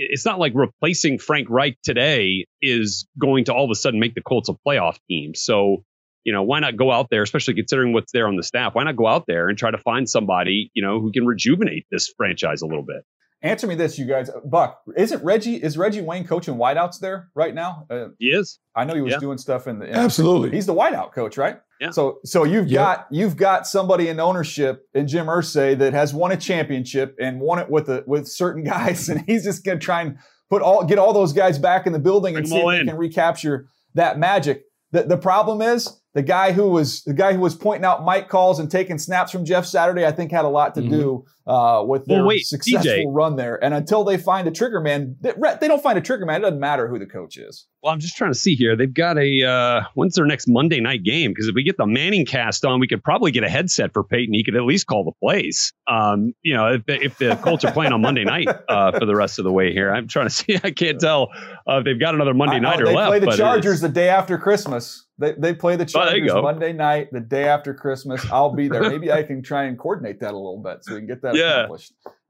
it's 0.01 0.25
not 0.25 0.39
like 0.39 0.53
replacing 0.55 1.19
Frank 1.19 1.49
Reich 1.49 1.77
today 1.83 2.45
is 2.61 3.05
going 3.19 3.45
to 3.45 3.53
all 3.53 3.65
of 3.65 3.71
a 3.71 3.75
sudden 3.75 3.99
make 3.99 4.15
the 4.15 4.21
Colts 4.21 4.47
a 4.47 4.53
playoff 4.65 4.97
team 5.09 5.35
so 5.35 5.83
you 6.25 6.33
know, 6.33 6.43
why 6.43 6.59
not 6.59 6.75
go 6.75 6.91
out 6.91 7.07
there, 7.09 7.23
especially 7.23 7.55
considering 7.55 7.93
what's 7.93 8.11
there 8.11 8.27
on 8.27 8.35
the 8.35 8.43
staff? 8.43 8.75
Why 8.75 8.83
not 8.83 8.95
go 8.95 9.07
out 9.07 9.23
there 9.25 9.47
and 9.47 9.57
try 9.57 9.71
to 9.71 9.77
find 9.77 10.07
somebody, 10.07 10.69
you 10.73 10.83
know, 10.83 10.99
who 10.99 11.11
can 11.11 11.25
rejuvenate 11.25 11.85
this 11.89 12.13
franchise 12.15 12.61
a 12.61 12.67
little 12.67 12.83
bit? 12.83 13.03
Answer 13.41 13.67
me 13.67 13.75
this, 13.75 13.97
you 13.97 14.05
guys. 14.05 14.29
Buck, 14.43 14.81
isn't 14.97 15.23
Reggie 15.23 15.55
is 15.55 15.77
Reggie 15.77 16.01
Wayne 16.01 16.27
coaching 16.27 16.55
wideouts 16.55 16.99
there 16.99 17.29
right 17.35 17.55
now? 17.55 17.85
Uh, 17.89 18.07
he 18.17 18.27
is. 18.27 18.59
I 18.75 18.83
know 18.83 18.95
he 18.95 19.01
was 19.01 19.13
yeah. 19.13 19.19
doing 19.19 19.37
stuff 19.37 19.65
in 19.65 19.79
the 19.79 19.87
in, 19.87 19.95
absolutely. 19.95 20.51
He's 20.51 20.65
the 20.65 20.73
wideout 20.73 21.13
coach, 21.13 21.37
right? 21.37 21.59
Yeah. 21.79 21.91
So 21.91 22.19
so 22.25 22.43
you've 22.43 22.67
yep. 22.67 22.79
got 22.81 23.07
you've 23.11 23.37
got 23.37 23.65
somebody 23.65 24.09
in 24.09 24.19
ownership 24.19 24.85
in 24.93 25.07
Jim 25.07 25.27
Irsay 25.27 25.77
that 25.77 25.93
has 25.93 26.13
won 26.13 26.33
a 26.33 26.37
championship 26.37 27.15
and 27.17 27.39
won 27.39 27.59
it 27.59 27.69
with 27.69 27.87
a, 27.87 28.03
with 28.05 28.27
certain 28.27 28.63
guys, 28.65 29.07
and 29.07 29.23
he's 29.25 29.45
just 29.45 29.63
gonna 29.63 29.79
try 29.79 30.01
and 30.01 30.17
put 30.49 30.61
all 30.61 30.83
get 30.83 30.99
all 30.99 31.13
those 31.13 31.31
guys 31.31 31.57
back 31.57 31.87
in 31.87 31.93
the 31.93 31.99
building 31.99 32.33
Bring 32.33 32.43
and 32.43 32.49
see 32.49 32.57
if 32.57 32.73
in. 32.73 32.81
he 32.81 32.87
can 32.87 32.97
recapture 32.97 33.69
that 33.93 34.19
magic. 34.19 34.63
The 34.91 35.03
the 35.03 35.17
problem 35.17 35.61
is 35.61 35.99
the 36.13 36.23
guy 36.23 36.51
who 36.51 36.69
was 36.69 37.03
the 37.03 37.13
guy 37.13 37.33
who 37.33 37.39
was 37.39 37.55
pointing 37.55 37.85
out 37.85 38.03
Mike 38.03 38.27
calls 38.27 38.59
and 38.59 38.69
taking 38.69 38.97
snaps 38.97 39.31
from 39.31 39.45
Jeff 39.45 39.65
Saturday, 39.65 40.05
I 40.05 40.11
think 40.11 40.31
had 40.31 40.43
a 40.43 40.49
lot 40.49 40.75
to 40.75 40.81
mm-hmm. 40.81 40.89
do 40.89 41.25
uh, 41.49 41.83
with 41.83 42.05
their 42.05 42.19
well, 42.19 42.27
wait, 42.27 42.45
successful 42.45 42.91
DJ. 42.91 43.05
run 43.07 43.35
there. 43.35 43.61
And 43.63 43.73
until 43.73 44.03
they 44.03 44.17
find 44.17 44.47
a 44.47 44.51
trigger 44.51 44.79
man, 44.79 45.15
they, 45.19 45.33
they, 45.59 45.67
don't 45.67 45.81
find 45.81 45.97
a 45.97 46.01
trigger 46.01 46.25
man. 46.25 46.41
It 46.41 46.43
doesn't 46.43 46.59
matter 46.59 46.87
who 46.87 46.99
the 46.99 47.07
coach 47.07 47.37
is. 47.37 47.65
Well, 47.81 47.91
I'm 47.91 47.99
just 47.99 48.15
trying 48.15 48.31
to 48.31 48.37
see 48.37 48.55
here. 48.55 48.75
They've 48.75 48.93
got 48.93 49.17
a 49.17 49.43
uh, 49.43 49.81
when's 49.95 50.13
their 50.13 50.25
next 50.25 50.47
Monday 50.47 50.79
night 50.79 51.03
game? 51.03 51.31
Because 51.31 51.47
if 51.47 51.55
we 51.55 51.63
get 51.63 51.77
the 51.77 51.87
Manning 51.87 52.25
cast 52.25 52.65
on, 52.65 52.79
we 52.79 52.87
could 52.87 53.03
probably 53.03 53.31
get 53.31 53.43
a 53.43 53.49
headset 53.49 53.93
for 53.93 54.03
Peyton. 54.03 54.33
He 54.33 54.43
could 54.43 54.55
at 54.55 54.63
least 54.63 54.85
call 54.85 55.03
the 55.05 55.13
plays. 55.23 55.73
Um, 55.87 56.33
you 56.43 56.53
know, 56.53 56.73
if, 56.73 56.83
if, 56.87 57.17
the 57.17 57.35
Colts 57.37 57.65
are 57.65 57.71
playing 57.71 57.93
on 57.93 58.01
Monday 58.01 58.25
night 58.25 58.47
uh, 58.67 58.91
for 58.91 59.05
the 59.05 59.15
rest 59.15 59.39
of 59.39 59.45
the 59.45 59.51
way 59.51 59.71
here, 59.71 59.91
I'm 59.91 60.07
trying 60.07 60.27
to 60.27 60.33
see. 60.33 60.59
I 60.63 60.71
can't 60.71 60.99
tell 60.99 61.29
uh, 61.67 61.77
if 61.77 61.85
they've 61.85 61.99
got 61.99 62.13
another 62.13 62.33
Monday 62.33 62.59
night 62.59 62.81
or 62.81 62.85
they 62.85 62.95
left. 62.95 63.11
They 63.11 63.19
play 63.21 63.31
the 63.31 63.37
Chargers 63.37 63.81
the 63.81 63.89
day 63.89 64.09
after 64.09 64.37
Christmas. 64.37 65.05
They, 65.17 65.33
they 65.33 65.53
play 65.53 65.75
the 65.75 65.83
oh, 65.83 65.87
Chargers 65.87 66.31
oh, 66.31 66.41
Monday 66.41 66.73
night, 66.73 67.09
the 67.11 67.19
day 67.19 67.45
after 67.45 67.73
Christmas. 67.73 68.25
I'll 68.31 68.53
be 68.53 68.69
there. 68.69 68.89
Maybe 68.89 69.11
I 69.11 69.23
can 69.23 69.41
try 69.41 69.65
and 69.65 69.77
coordinate 69.77 70.19
that 70.21 70.33
a 70.33 70.37
little 70.37 70.61
bit 70.61 70.83
so 70.83 70.93
we 70.93 70.99
can 70.99 71.07
get 71.07 71.21
that 71.23 71.35
yeah. 71.39 71.67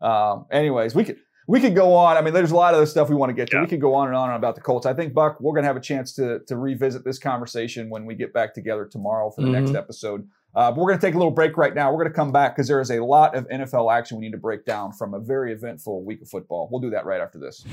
Um, 0.01 0.46
anyways, 0.51 0.96
we 0.96 1.04
could 1.04 1.18
we 1.48 1.60
could 1.60 1.74
go 1.74 1.96
on. 1.96 2.16
I 2.16 2.22
mean, 2.22 2.34
there's 2.34 2.51
a 2.51 2.56
lot 2.56 2.75
of 2.75 2.80
the 2.80 2.86
stuff 2.86 3.10
we 3.10 3.16
want 3.16 3.32
to 3.32 3.34
get 3.34 3.50
to. 3.50 3.58
Yeah. 3.58 3.63
We 3.63 3.68
could 3.68 3.82
go 3.82 3.96
on 3.96 4.08
and 4.08 4.16
on 4.16 4.30
about 4.36 4.54
the 4.54 4.62
Colts. 4.62 4.86
I 4.86 4.94
think 4.94 5.16
Buck, 5.16 5.42
we're 5.42 5.54
going 5.54 5.63
to 5.63 5.68
have 5.68 5.75
a 5.75 5.82
chance 5.82 6.13
to 6.16 6.39
to 6.48 6.58
revisit 6.58 7.04
this 7.04 7.18
conversation 7.18 7.89
when 7.89 8.06
we 8.06 8.16
get 8.16 8.34
back 8.34 8.54
together 8.54 8.86
tomorrow 8.86 9.32
for 9.32 9.42
the 9.42 9.48
mm-hmm. 9.48 9.66
next 9.66 9.75
episode. 9.75 10.28
Uh, 10.56 10.72
but 10.72 10.78
we're 10.80 10.89
going 10.89 11.00
to 11.00 11.06
take 11.06 11.16
a 11.16 11.18
little 11.18 11.32
break 11.32 11.58
right 11.58 11.75
now. 11.75 11.92
We're 11.92 12.04
going 12.04 12.12
to 12.12 12.16
come 12.16 12.32
back 12.32 12.56
because 12.56 12.68
there 12.68 12.82
is 12.82 12.92
a 12.92 13.04
lot 13.04 13.36
of 13.36 13.48
NFL 13.50 13.92
action 13.96 14.18
we 14.18 14.25
need 14.25 14.32
to 14.32 14.38
break 14.38 14.66
down 14.66 14.94
from 14.94 15.13
a 15.13 15.20
very 15.20 15.51
eventful 15.51 16.04
week 16.04 16.22
of 16.22 16.30
football. 16.30 16.68
We'll 16.72 16.82
do 16.82 16.89
that 16.92 17.06
right 17.06 17.22
after 17.22 17.38
this. 17.38 17.66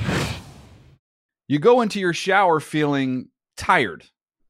You 1.48 1.58
go 1.58 1.80
into 1.80 2.00
your 2.00 2.12
shower 2.12 2.60
feeling 2.60 3.28
tired, 3.56 4.04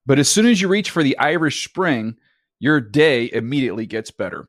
but 0.07 0.19
as 0.19 0.29
soon 0.29 0.47
as 0.47 0.61
you 0.61 0.69
reach 0.69 0.91
for 0.91 1.03
the 1.03 1.19
Irish 1.19 1.65
Spring, 1.65 2.17
your 2.59 2.81
day 2.81 3.29
immediately 3.33 3.87
gets 3.87 4.11
better. 4.11 4.49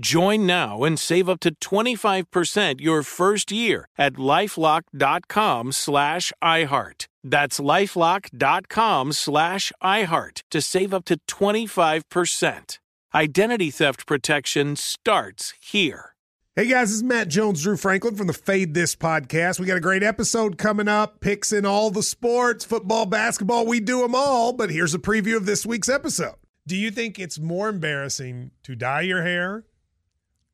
Join 0.00 0.44
now 0.44 0.82
and 0.82 0.98
save 0.98 1.28
up 1.28 1.38
to 1.40 1.54
25% 1.54 2.80
your 2.80 3.04
first 3.04 3.52
year 3.52 3.88
at 3.96 4.14
lifelock.com 4.14 5.70
slash 5.70 6.32
iHeart. 6.42 7.06
That's 7.22 7.60
lifelock.com 7.60 9.12
slash 9.12 9.72
iHeart 9.82 10.42
to 10.50 10.60
save 10.60 10.92
up 10.92 11.04
to 11.04 11.18
25%. 11.28 12.78
Identity 13.14 13.70
theft 13.70 14.06
protection 14.06 14.74
starts 14.74 15.54
here. 15.60 16.10
Hey 16.56 16.66
guys, 16.66 16.88
this 16.88 16.96
is 16.96 17.02
Matt 17.04 17.28
Jones, 17.28 17.62
Drew 17.62 17.76
Franklin 17.76 18.16
from 18.16 18.26
the 18.26 18.32
Fade 18.32 18.74
This 18.74 18.96
podcast. 18.96 19.60
We 19.60 19.66
got 19.66 19.76
a 19.76 19.80
great 19.80 20.02
episode 20.02 20.58
coming 20.58 20.88
up, 20.88 21.20
picks 21.20 21.52
in 21.52 21.64
all 21.64 21.90
the 21.90 22.02
sports, 22.02 22.64
football, 22.64 23.06
basketball, 23.06 23.66
we 23.66 23.78
do 23.78 24.02
them 24.02 24.14
all. 24.14 24.52
But 24.52 24.70
here's 24.70 24.94
a 24.94 24.98
preview 24.98 25.36
of 25.36 25.46
this 25.46 25.64
week's 25.64 25.88
episode. 25.88 26.34
Do 26.66 26.76
you 26.76 26.90
think 26.90 27.18
it's 27.18 27.38
more 27.38 27.68
embarrassing 27.68 28.52
to 28.64 28.74
dye 28.74 29.02
your 29.02 29.22
hair 29.22 29.64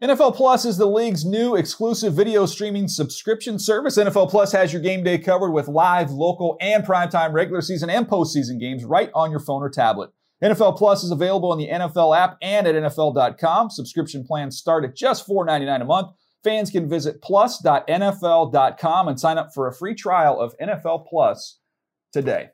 NFL 0.00 0.36
Plus 0.36 0.64
is 0.64 0.76
the 0.76 0.86
league's 0.86 1.24
new 1.24 1.56
exclusive 1.56 2.14
video 2.14 2.46
streaming 2.46 2.86
subscription 2.86 3.58
service. 3.58 3.98
NFL 3.98 4.30
Plus 4.30 4.52
has 4.52 4.72
your 4.72 4.80
game 4.80 5.02
day 5.02 5.18
covered 5.18 5.50
with 5.50 5.66
live, 5.66 6.12
local, 6.12 6.56
and 6.60 6.84
primetime 6.84 7.32
regular 7.32 7.60
season 7.60 7.90
and 7.90 8.06
postseason 8.06 8.60
games 8.60 8.84
right 8.84 9.10
on 9.12 9.32
your 9.32 9.40
phone 9.40 9.60
or 9.60 9.68
tablet. 9.68 10.10
NFL 10.40 10.78
Plus 10.78 11.02
is 11.02 11.10
available 11.10 11.52
in 11.52 11.58
the 11.58 11.68
NFL 11.68 12.16
app 12.16 12.38
and 12.40 12.68
at 12.68 12.76
NFL.com. 12.76 13.70
Subscription 13.70 14.24
plans 14.24 14.56
start 14.56 14.84
at 14.84 14.94
just 14.94 15.26
$4.99 15.26 15.82
a 15.82 15.84
month. 15.84 16.12
Fans 16.44 16.70
can 16.70 16.88
visit 16.88 17.20
plus.nfl.com 17.20 19.08
and 19.08 19.18
sign 19.18 19.36
up 19.36 19.52
for 19.52 19.66
a 19.66 19.74
free 19.74 19.96
trial 19.96 20.40
of 20.40 20.54
NFL 20.58 21.08
Plus 21.08 21.58
today. 22.12 22.50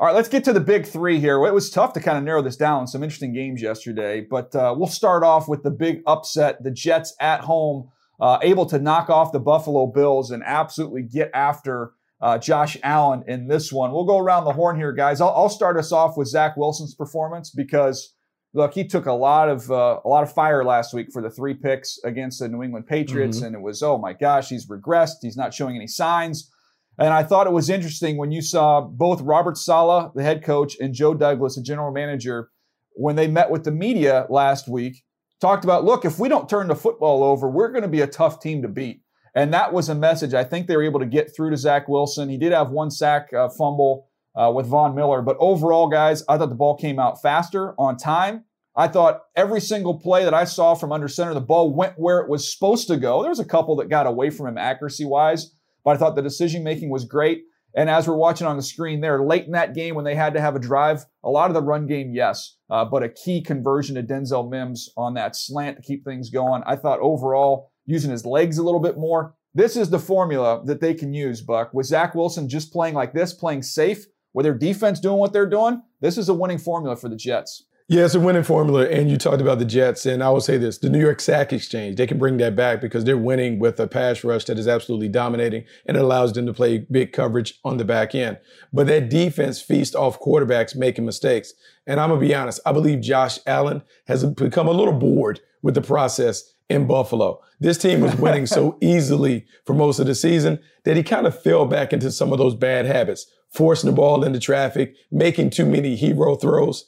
All 0.00 0.06
right, 0.08 0.14
let's 0.14 0.28
get 0.28 0.42
to 0.44 0.52
the 0.52 0.60
big 0.60 0.86
three 0.86 1.20
here. 1.20 1.36
It 1.46 1.54
was 1.54 1.70
tough 1.70 1.92
to 1.92 2.00
kind 2.00 2.18
of 2.18 2.24
narrow 2.24 2.42
this 2.42 2.56
down. 2.56 2.88
Some 2.88 3.04
interesting 3.04 3.32
games 3.32 3.62
yesterday, 3.62 4.26
but 4.28 4.54
uh, 4.54 4.74
we'll 4.76 4.88
start 4.88 5.22
off 5.22 5.46
with 5.48 5.62
the 5.62 5.70
big 5.70 6.02
upset. 6.06 6.62
The 6.64 6.72
Jets 6.72 7.14
at 7.20 7.42
home, 7.42 7.90
uh, 8.20 8.38
able 8.42 8.66
to 8.66 8.80
knock 8.80 9.08
off 9.08 9.30
the 9.30 9.38
Buffalo 9.38 9.86
Bills 9.86 10.32
and 10.32 10.42
absolutely 10.44 11.02
get 11.02 11.30
after 11.32 11.92
uh, 12.20 12.38
Josh 12.38 12.76
Allen 12.82 13.22
in 13.28 13.46
this 13.46 13.72
one. 13.72 13.92
We'll 13.92 14.04
go 14.04 14.18
around 14.18 14.44
the 14.46 14.52
horn 14.52 14.76
here, 14.76 14.92
guys. 14.92 15.20
I'll, 15.20 15.30
I'll 15.30 15.48
start 15.48 15.76
us 15.76 15.92
off 15.92 16.16
with 16.16 16.26
Zach 16.26 16.56
Wilson's 16.56 16.94
performance 16.94 17.50
because 17.50 18.14
look, 18.52 18.74
he 18.74 18.84
took 18.86 19.06
a 19.06 19.12
lot 19.12 19.48
of 19.48 19.70
uh, 19.70 20.00
a 20.04 20.08
lot 20.08 20.24
of 20.24 20.32
fire 20.32 20.64
last 20.64 20.92
week 20.92 21.12
for 21.12 21.22
the 21.22 21.30
three 21.30 21.54
picks 21.54 21.98
against 22.02 22.40
the 22.40 22.48
New 22.48 22.64
England 22.64 22.88
Patriots, 22.88 23.40
Mhm. 23.40 23.46
and 23.46 23.54
it 23.54 23.60
was 23.60 23.80
oh 23.80 23.98
my 23.98 24.12
gosh, 24.12 24.48
he's 24.48 24.66
regressed. 24.66 25.16
He's 25.22 25.36
not 25.36 25.54
showing 25.54 25.76
any 25.76 25.86
signs. 25.86 26.50
And 26.98 27.08
I 27.08 27.22
thought 27.22 27.46
it 27.46 27.52
was 27.52 27.70
interesting 27.70 28.16
when 28.16 28.30
you 28.30 28.40
saw 28.40 28.80
both 28.80 29.20
Robert 29.20 29.56
Saleh, 29.56 30.12
the 30.14 30.22
head 30.22 30.44
coach, 30.44 30.76
and 30.78 30.94
Joe 30.94 31.14
Douglas, 31.14 31.56
the 31.56 31.62
general 31.62 31.92
manager, 31.92 32.50
when 32.92 33.16
they 33.16 33.26
met 33.26 33.50
with 33.50 33.64
the 33.64 33.72
media 33.72 34.26
last 34.30 34.68
week, 34.68 35.02
talked 35.40 35.64
about, 35.64 35.84
look, 35.84 36.04
if 36.04 36.18
we 36.18 36.28
don't 36.28 36.48
turn 36.48 36.68
the 36.68 36.76
football 36.76 37.24
over, 37.24 37.50
we're 37.50 37.72
going 37.72 37.82
to 37.82 37.88
be 37.88 38.00
a 38.00 38.06
tough 38.06 38.40
team 38.40 38.62
to 38.62 38.68
beat. 38.68 39.02
And 39.34 39.52
that 39.52 39.72
was 39.72 39.88
a 39.88 39.94
message 39.94 40.32
I 40.32 40.44
think 40.44 40.66
they 40.66 40.76
were 40.76 40.84
able 40.84 41.00
to 41.00 41.06
get 41.06 41.34
through 41.34 41.50
to 41.50 41.56
Zach 41.56 41.88
Wilson. 41.88 42.28
He 42.28 42.38
did 42.38 42.52
have 42.52 42.70
one 42.70 42.90
sack 42.90 43.32
uh, 43.32 43.48
fumble 43.48 44.08
uh, 44.36 44.52
with 44.54 44.66
Von 44.66 44.94
Miller, 44.94 45.22
but 45.22 45.36
overall, 45.40 45.88
guys, 45.88 46.22
I 46.28 46.38
thought 46.38 46.50
the 46.50 46.54
ball 46.54 46.76
came 46.76 47.00
out 47.00 47.20
faster 47.20 47.74
on 47.78 47.96
time. 47.96 48.44
I 48.76 48.88
thought 48.88 49.22
every 49.36 49.60
single 49.60 49.98
play 49.98 50.24
that 50.24 50.34
I 50.34 50.44
saw 50.44 50.74
from 50.74 50.92
under 50.92 51.06
center, 51.06 51.34
the 51.34 51.40
ball 51.40 51.72
went 51.72 51.94
where 51.96 52.18
it 52.20 52.28
was 52.28 52.52
supposed 52.52 52.88
to 52.88 52.96
go. 52.96 53.22
There 53.22 53.30
was 53.30 53.38
a 53.38 53.44
couple 53.44 53.76
that 53.76 53.88
got 53.88 54.06
away 54.06 54.30
from 54.30 54.48
him 54.48 54.58
accuracy 54.58 55.04
wise, 55.04 55.53
but 55.84 55.92
I 55.92 55.96
thought 55.98 56.16
the 56.16 56.22
decision 56.22 56.64
making 56.64 56.90
was 56.90 57.04
great. 57.04 57.44
And 57.76 57.90
as 57.90 58.06
we're 58.06 58.16
watching 58.16 58.46
on 58.46 58.56
the 58.56 58.62
screen 58.62 59.00
there, 59.00 59.24
late 59.24 59.46
in 59.46 59.52
that 59.52 59.74
game 59.74 59.96
when 59.96 60.04
they 60.04 60.14
had 60.14 60.34
to 60.34 60.40
have 60.40 60.54
a 60.54 60.60
drive, 60.60 61.04
a 61.24 61.30
lot 61.30 61.50
of 61.50 61.54
the 61.54 61.62
run 61.62 61.86
game, 61.86 62.12
yes, 62.14 62.56
uh, 62.70 62.84
but 62.84 63.02
a 63.02 63.08
key 63.08 63.42
conversion 63.42 63.96
to 63.96 64.02
Denzel 64.02 64.48
Mims 64.48 64.90
on 64.96 65.14
that 65.14 65.34
slant 65.34 65.76
to 65.76 65.82
keep 65.82 66.04
things 66.04 66.30
going. 66.30 66.62
I 66.66 66.76
thought 66.76 67.00
overall, 67.00 67.72
using 67.84 68.12
his 68.12 68.24
legs 68.24 68.58
a 68.58 68.62
little 68.62 68.80
bit 68.80 68.96
more, 68.96 69.34
this 69.54 69.76
is 69.76 69.90
the 69.90 69.98
formula 69.98 70.62
that 70.64 70.80
they 70.80 70.94
can 70.94 71.12
use, 71.12 71.40
Buck. 71.40 71.74
With 71.74 71.86
Zach 71.86 72.14
Wilson 72.14 72.48
just 72.48 72.72
playing 72.72 72.94
like 72.94 73.12
this, 73.12 73.32
playing 73.32 73.62
safe, 73.62 74.06
with 74.32 74.44
their 74.44 74.56
defense 74.56 75.00
doing 75.00 75.18
what 75.18 75.32
they're 75.32 75.48
doing, 75.48 75.82
this 76.00 76.18
is 76.18 76.28
a 76.28 76.34
winning 76.34 76.58
formula 76.58 76.96
for 76.96 77.08
the 77.08 77.16
Jets. 77.16 77.64
Yeah, 77.86 78.06
it's 78.06 78.14
a 78.14 78.20
winning 78.20 78.44
formula. 78.44 78.88
And 78.88 79.10
you 79.10 79.18
talked 79.18 79.42
about 79.42 79.58
the 79.58 79.66
Jets, 79.66 80.06
and 80.06 80.22
I 80.22 80.30
will 80.30 80.40
say 80.40 80.56
this 80.56 80.78
the 80.78 80.88
New 80.88 80.98
York 80.98 81.20
Sack 81.20 81.52
Exchange, 81.52 81.96
they 81.96 82.06
can 82.06 82.16
bring 82.16 82.38
that 82.38 82.56
back 82.56 82.80
because 82.80 83.04
they're 83.04 83.18
winning 83.18 83.58
with 83.58 83.78
a 83.78 83.86
pass 83.86 84.24
rush 84.24 84.46
that 84.46 84.58
is 84.58 84.66
absolutely 84.66 85.08
dominating 85.08 85.64
and 85.84 85.98
it 85.98 86.02
allows 86.02 86.32
them 86.32 86.46
to 86.46 86.54
play 86.54 86.78
big 86.78 87.12
coverage 87.12 87.60
on 87.62 87.76
the 87.76 87.84
back 87.84 88.14
end. 88.14 88.38
But 88.72 88.86
that 88.86 89.10
defense 89.10 89.60
feasts 89.60 89.94
off 89.94 90.18
quarterbacks 90.18 90.74
making 90.74 91.04
mistakes. 91.04 91.52
And 91.86 92.00
I'm 92.00 92.08
going 92.08 92.22
to 92.22 92.26
be 92.26 92.34
honest, 92.34 92.58
I 92.64 92.72
believe 92.72 93.02
Josh 93.02 93.38
Allen 93.46 93.82
has 94.06 94.24
become 94.24 94.66
a 94.66 94.72
little 94.72 94.94
bored 94.94 95.40
with 95.60 95.74
the 95.74 95.82
process 95.82 96.54
in 96.70 96.86
Buffalo. 96.86 97.42
This 97.60 97.76
team 97.76 98.00
was 98.00 98.16
winning 98.16 98.46
so 98.46 98.78
easily 98.80 99.44
for 99.66 99.74
most 99.74 99.98
of 99.98 100.06
the 100.06 100.14
season 100.14 100.58
that 100.84 100.96
he 100.96 101.02
kind 101.02 101.26
of 101.26 101.38
fell 101.42 101.66
back 101.66 101.92
into 101.92 102.10
some 102.10 102.32
of 102.32 102.38
those 102.38 102.54
bad 102.54 102.86
habits, 102.86 103.26
forcing 103.50 103.90
the 103.90 103.96
ball 103.96 104.24
into 104.24 104.40
traffic, 104.40 104.96
making 105.10 105.50
too 105.50 105.66
many 105.66 105.96
hero 105.96 106.34
throws 106.34 106.86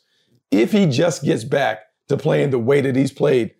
if 0.51 0.73
he 0.73 0.87
just 0.87 1.25
gets 1.25 1.45
back 1.45 1.81
to 2.09 2.17
playing 2.17 2.51
the 2.51 2.59
way 2.59 2.81
that 2.81 2.97
he's 2.97 3.13
played, 3.13 3.53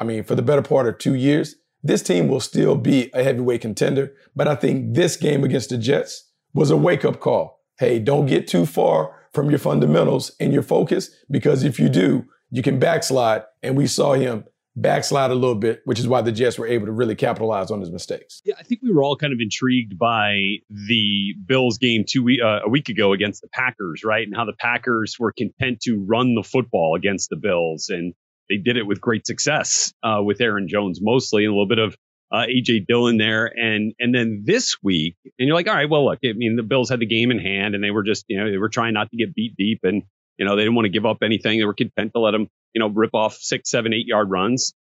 I 0.00 0.04
mean, 0.04 0.24
for 0.24 0.34
the 0.34 0.42
better 0.42 0.62
part 0.62 0.88
of 0.88 0.98
two 0.98 1.14
years, 1.14 1.56
this 1.82 2.02
team 2.02 2.28
will 2.28 2.40
still 2.40 2.76
be 2.76 3.10
a 3.12 3.22
heavyweight 3.22 3.60
contender. 3.60 4.12
But 4.34 4.48
I 4.48 4.54
think 4.54 4.94
this 4.94 5.16
game 5.16 5.44
against 5.44 5.70
the 5.70 5.78
Jets 5.78 6.30
was 6.52 6.70
a 6.70 6.76
wake 6.76 7.04
up 7.04 7.20
call. 7.20 7.60
Hey, 7.78 7.98
don't 7.98 8.26
get 8.26 8.48
too 8.48 8.66
far 8.66 9.28
from 9.32 9.50
your 9.50 9.58
fundamentals 9.58 10.32
and 10.40 10.52
your 10.52 10.62
focus 10.62 11.10
because 11.30 11.64
if 11.64 11.78
you 11.78 11.88
do, 11.88 12.24
you 12.50 12.62
can 12.62 12.78
backslide. 12.78 13.42
And 13.62 13.76
we 13.76 13.86
saw 13.86 14.14
him 14.14 14.44
backslide 14.76 15.30
a 15.30 15.34
little 15.34 15.54
bit, 15.54 15.82
which 15.84 15.98
is 15.98 16.08
why 16.08 16.20
the 16.20 16.32
Jets 16.32 16.58
were 16.58 16.66
able 16.66 16.86
to 16.86 16.92
really 16.92 17.14
capitalize 17.14 17.70
on 17.70 17.80
his 17.80 17.90
mistakes. 17.90 18.40
Yeah, 18.44 18.54
I 18.58 18.62
think 18.62 18.80
we 18.82 18.92
were 18.92 19.02
all 19.02 19.16
kind 19.16 19.32
of 19.32 19.38
intrigued 19.40 19.98
by 19.98 20.34
the 20.68 21.34
Bills 21.46 21.78
game 21.78 22.04
two 22.08 22.26
uh, 22.44 22.60
a 22.64 22.68
week 22.68 22.88
ago 22.88 23.12
against 23.12 23.42
the 23.42 23.48
Packers, 23.48 24.02
right? 24.04 24.26
And 24.26 24.34
how 24.36 24.44
the 24.44 24.54
Packers 24.58 25.16
were 25.18 25.32
content 25.32 25.80
to 25.82 26.04
run 26.06 26.34
the 26.34 26.42
football 26.42 26.96
against 26.96 27.30
the 27.30 27.36
Bills, 27.36 27.88
and 27.88 28.14
they 28.48 28.56
did 28.56 28.76
it 28.76 28.86
with 28.86 29.00
great 29.00 29.26
success 29.26 29.92
uh, 30.02 30.20
with 30.22 30.40
Aaron 30.40 30.68
Jones 30.68 30.98
mostly, 31.00 31.44
and 31.44 31.52
a 31.52 31.54
little 31.54 31.68
bit 31.68 31.78
of 31.78 31.96
uh, 32.32 32.46
AJ 32.46 32.86
Dillon 32.88 33.16
there, 33.16 33.46
and 33.46 33.92
and 34.00 34.14
then 34.14 34.42
this 34.44 34.76
week, 34.82 35.16
and 35.38 35.46
you're 35.46 35.54
like, 35.54 35.68
all 35.68 35.74
right, 35.74 35.88
well, 35.88 36.06
look, 36.06 36.18
I 36.24 36.32
mean, 36.34 36.56
the 36.56 36.62
Bills 36.64 36.90
had 36.90 36.98
the 36.98 37.06
game 37.06 37.30
in 37.30 37.38
hand, 37.38 37.74
and 37.74 37.84
they 37.84 37.92
were 37.92 38.02
just, 38.02 38.24
you 38.28 38.38
know, 38.38 38.50
they 38.50 38.58
were 38.58 38.68
trying 38.68 38.94
not 38.94 39.10
to 39.10 39.16
get 39.16 39.34
beat 39.34 39.54
deep, 39.56 39.80
and 39.84 40.02
you 40.38 40.44
know, 40.44 40.56
they 40.56 40.62
didn't 40.62 40.74
want 40.74 40.86
to 40.86 40.90
give 40.90 41.06
up 41.06 41.18
anything. 41.22 41.58
They 41.58 41.64
were 41.64 41.74
content 41.74 42.12
to 42.14 42.20
let 42.20 42.32
them 42.32 42.48
you 42.74 42.80
know, 42.80 42.88
rip 42.88 43.14
off 43.14 43.34
six, 43.34 43.70
seven, 43.70 43.94
eight 43.94 44.06
yard 44.06 44.30
runs. 44.30 44.74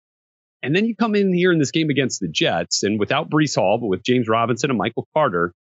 And 0.62 0.74
then 0.74 0.86
you 0.86 0.96
come 0.96 1.14
in 1.14 1.32
here 1.32 1.52
in 1.52 1.58
this 1.58 1.70
game 1.70 1.90
against 1.90 2.20
the 2.20 2.28
Jets, 2.28 2.82
and 2.82 2.98
without 2.98 3.30
Breece 3.30 3.56
Hall, 3.56 3.78
but 3.78 3.88
with 3.88 4.02
James 4.02 4.28
Robinson 4.28 4.70
and 4.70 4.78
Michael 4.78 5.06
Carter, 5.14 5.52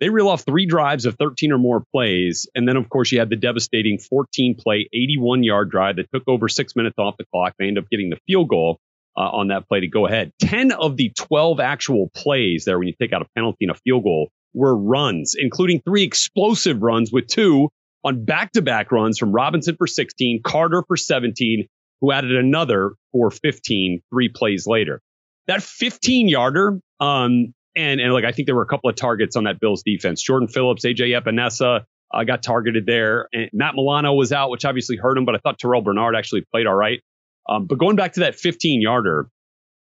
they 0.00 0.08
reel 0.08 0.28
off 0.28 0.44
three 0.44 0.66
drives 0.66 1.06
of 1.06 1.16
13 1.18 1.52
or 1.52 1.58
more 1.58 1.82
plays. 1.92 2.46
And 2.54 2.68
then, 2.68 2.76
of 2.76 2.88
course, 2.88 3.12
you 3.12 3.18
had 3.18 3.30
the 3.30 3.36
devastating 3.36 3.98
14 3.98 4.56
play, 4.58 4.88
81 4.92 5.42
yard 5.42 5.70
drive 5.70 5.96
that 5.96 6.10
took 6.12 6.24
over 6.26 6.48
six 6.48 6.74
minutes 6.74 6.96
off 6.98 7.16
the 7.18 7.24
clock. 7.32 7.54
They 7.58 7.66
end 7.66 7.78
up 7.78 7.88
getting 7.90 8.10
the 8.10 8.18
field 8.26 8.48
goal 8.48 8.78
uh, 9.16 9.20
on 9.20 9.48
that 9.48 9.68
play 9.68 9.80
to 9.80 9.88
go 9.88 10.06
ahead. 10.06 10.32
10 10.40 10.72
of 10.72 10.96
the 10.96 11.12
12 11.16 11.60
actual 11.60 12.10
plays 12.14 12.64
there, 12.64 12.78
when 12.78 12.88
you 12.88 12.94
take 13.00 13.12
out 13.12 13.22
a 13.22 13.26
penalty 13.34 13.66
and 13.66 13.70
a 13.70 13.74
field 13.74 14.04
goal, 14.04 14.30
were 14.54 14.76
runs, 14.76 15.34
including 15.38 15.80
three 15.80 16.02
explosive 16.02 16.82
runs 16.82 17.12
with 17.12 17.26
two 17.26 17.68
on 18.06 18.24
back 18.24 18.52
to 18.52 18.62
back 18.62 18.92
runs 18.92 19.18
from 19.18 19.32
Robinson 19.32 19.76
for 19.76 19.86
16, 19.86 20.40
Carter 20.44 20.84
for 20.86 20.96
17, 20.96 21.66
who 22.00 22.12
added 22.12 22.36
another 22.36 22.92
for 23.12 23.30
15 23.30 24.00
three 24.10 24.28
plays 24.28 24.66
later. 24.66 25.00
That 25.48 25.62
15 25.62 26.28
yarder, 26.28 26.80
um, 27.00 27.52
and, 27.74 28.00
and 28.00 28.12
like 28.12 28.24
I 28.24 28.32
think 28.32 28.46
there 28.46 28.54
were 28.54 28.62
a 28.62 28.66
couple 28.66 28.88
of 28.88 28.96
targets 28.96 29.36
on 29.36 29.44
that 29.44 29.60
Bills 29.60 29.82
defense. 29.84 30.22
Jordan 30.22 30.48
Phillips, 30.48 30.84
AJ 30.84 31.20
Epenesa 31.20 31.82
uh, 32.14 32.24
got 32.24 32.42
targeted 32.42 32.86
there. 32.86 33.28
And 33.32 33.50
Matt 33.52 33.74
Milano 33.74 34.14
was 34.14 34.32
out, 34.32 34.50
which 34.50 34.64
obviously 34.64 34.96
hurt 34.96 35.18
him, 35.18 35.24
but 35.24 35.34
I 35.34 35.38
thought 35.38 35.58
Terrel 35.58 35.82
Bernard 35.82 36.14
actually 36.16 36.44
played 36.52 36.66
all 36.66 36.74
right. 36.74 37.00
Um, 37.48 37.66
but 37.66 37.78
going 37.78 37.96
back 37.96 38.14
to 38.14 38.20
that 38.20 38.34
15 38.36 38.80
yarder 38.82 39.28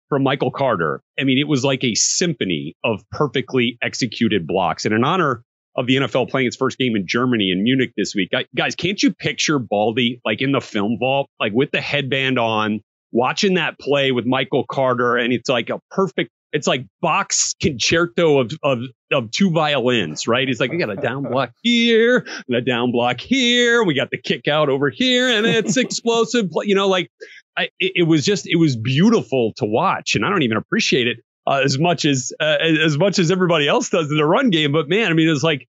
from 0.10 0.24
Michael 0.24 0.52
Carter, 0.52 1.02
I 1.20 1.24
mean, 1.24 1.38
it 1.38 1.48
was 1.48 1.64
like 1.64 1.84
a 1.84 1.96
symphony 1.96 2.76
of 2.84 3.04
perfectly 3.12 3.78
executed 3.82 4.48
blocks. 4.48 4.86
And 4.86 4.94
in 4.94 5.04
honor 5.04 5.44
of 5.78 5.86
the 5.86 5.96
NFL 5.96 6.30
playing 6.30 6.48
its 6.48 6.56
first 6.56 6.78
game 6.78 6.96
in 6.96 7.06
Germany 7.08 7.52
in 7.52 7.64
Munich 7.64 7.92
this 7.96 8.14
week. 8.16 8.32
Guys, 8.56 8.76
can't 8.76 9.02
you 9.02 9.14
picture 9.14 9.60
Baldy 9.60 10.20
like 10.26 10.42
in 10.42 10.52
the 10.52 10.60
film 10.60 10.98
vault, 11.00 11.30
like 11.40 11.54
with 11.54 11.72
the 11.72 11.80
headband 11.80 12.40
on, 12.40 12.82
watching 13.12 13.54
that 13.54 13.80
play 13.80 14.12
with 14.12 14.26
Michael 14.26 14.66
Carter, 14.70 15.16
and 15.16 15.32
it's 15.32 15.50
like 15.50 15.70
a 15.70 15.80
perfect. 15.92 16.32
It's 16.54 16.66
like 16.66 16.86
Bach 17.02 17.34
concerto 17.62 18.40
of, 18.40 18.52
of 18.64 18.80
of 19.12 19.32
two 19.32 19.52
violins, 19.52 20.28
right? 20.28 20.48
It's 20.50 20.60
like 20.60 20.72
we 20.72 20.78
got 20.78 20.90
a 20.90 20.96
down 20.96 21.24
block 21.24 21.52
here 21.62 22.26
and 22.48 22.58
a 22.58 22.62
down 22.62 22.92
block 22.92 23.20
here. 23.20 23.84
We 23.84 23.94
got 23.94 24.10
the 24.12 24.18
kick 24.18 24.48
out 24.48 24.70
over 24.70 24.90
here, 24.90 25.30
and 25.30 25.46
it's 25.46 25.78
explosive. 25.78 26.50
You 26.64 26.74
know, 26.74 26.88
like 26.88 27.12
I, 27.58 27.64
it, 27.80 27.92
it 27.96 28.04
was 28.04 28.26
just 28.26 28.48
it 28.48 28.56
was 28.56 28.76
beautiful 28.78 29.54
to 29.58 29.66
watch, 29.66 30.16
and 30.16 30.26
I 30.26 30.30
don't 30.30 30.44
even 30.44 30.58
appreciate 30.58 31.08
it 31.08 31.18
uh, 31.48 31.62
as 31.64 31.80
much 31.80 32.06
as 32.06 32.34
uh, 32.40 32.58
as 32.60 32.98
much 32.98 33.18
as 33.20 33.32
everybody 33.32 33.68
else 33.68 33.90
does 33.90 34.12
in 34.12 34.18
the 34.18 34.26
run 34.26 34.50
game. 34.50 34.74
But 34.74 34.90
man, 34.90 35.10
I 35.10 35.14
mean, 35.14 35.30
it's 35.30 35.44
like, 35.44 35.68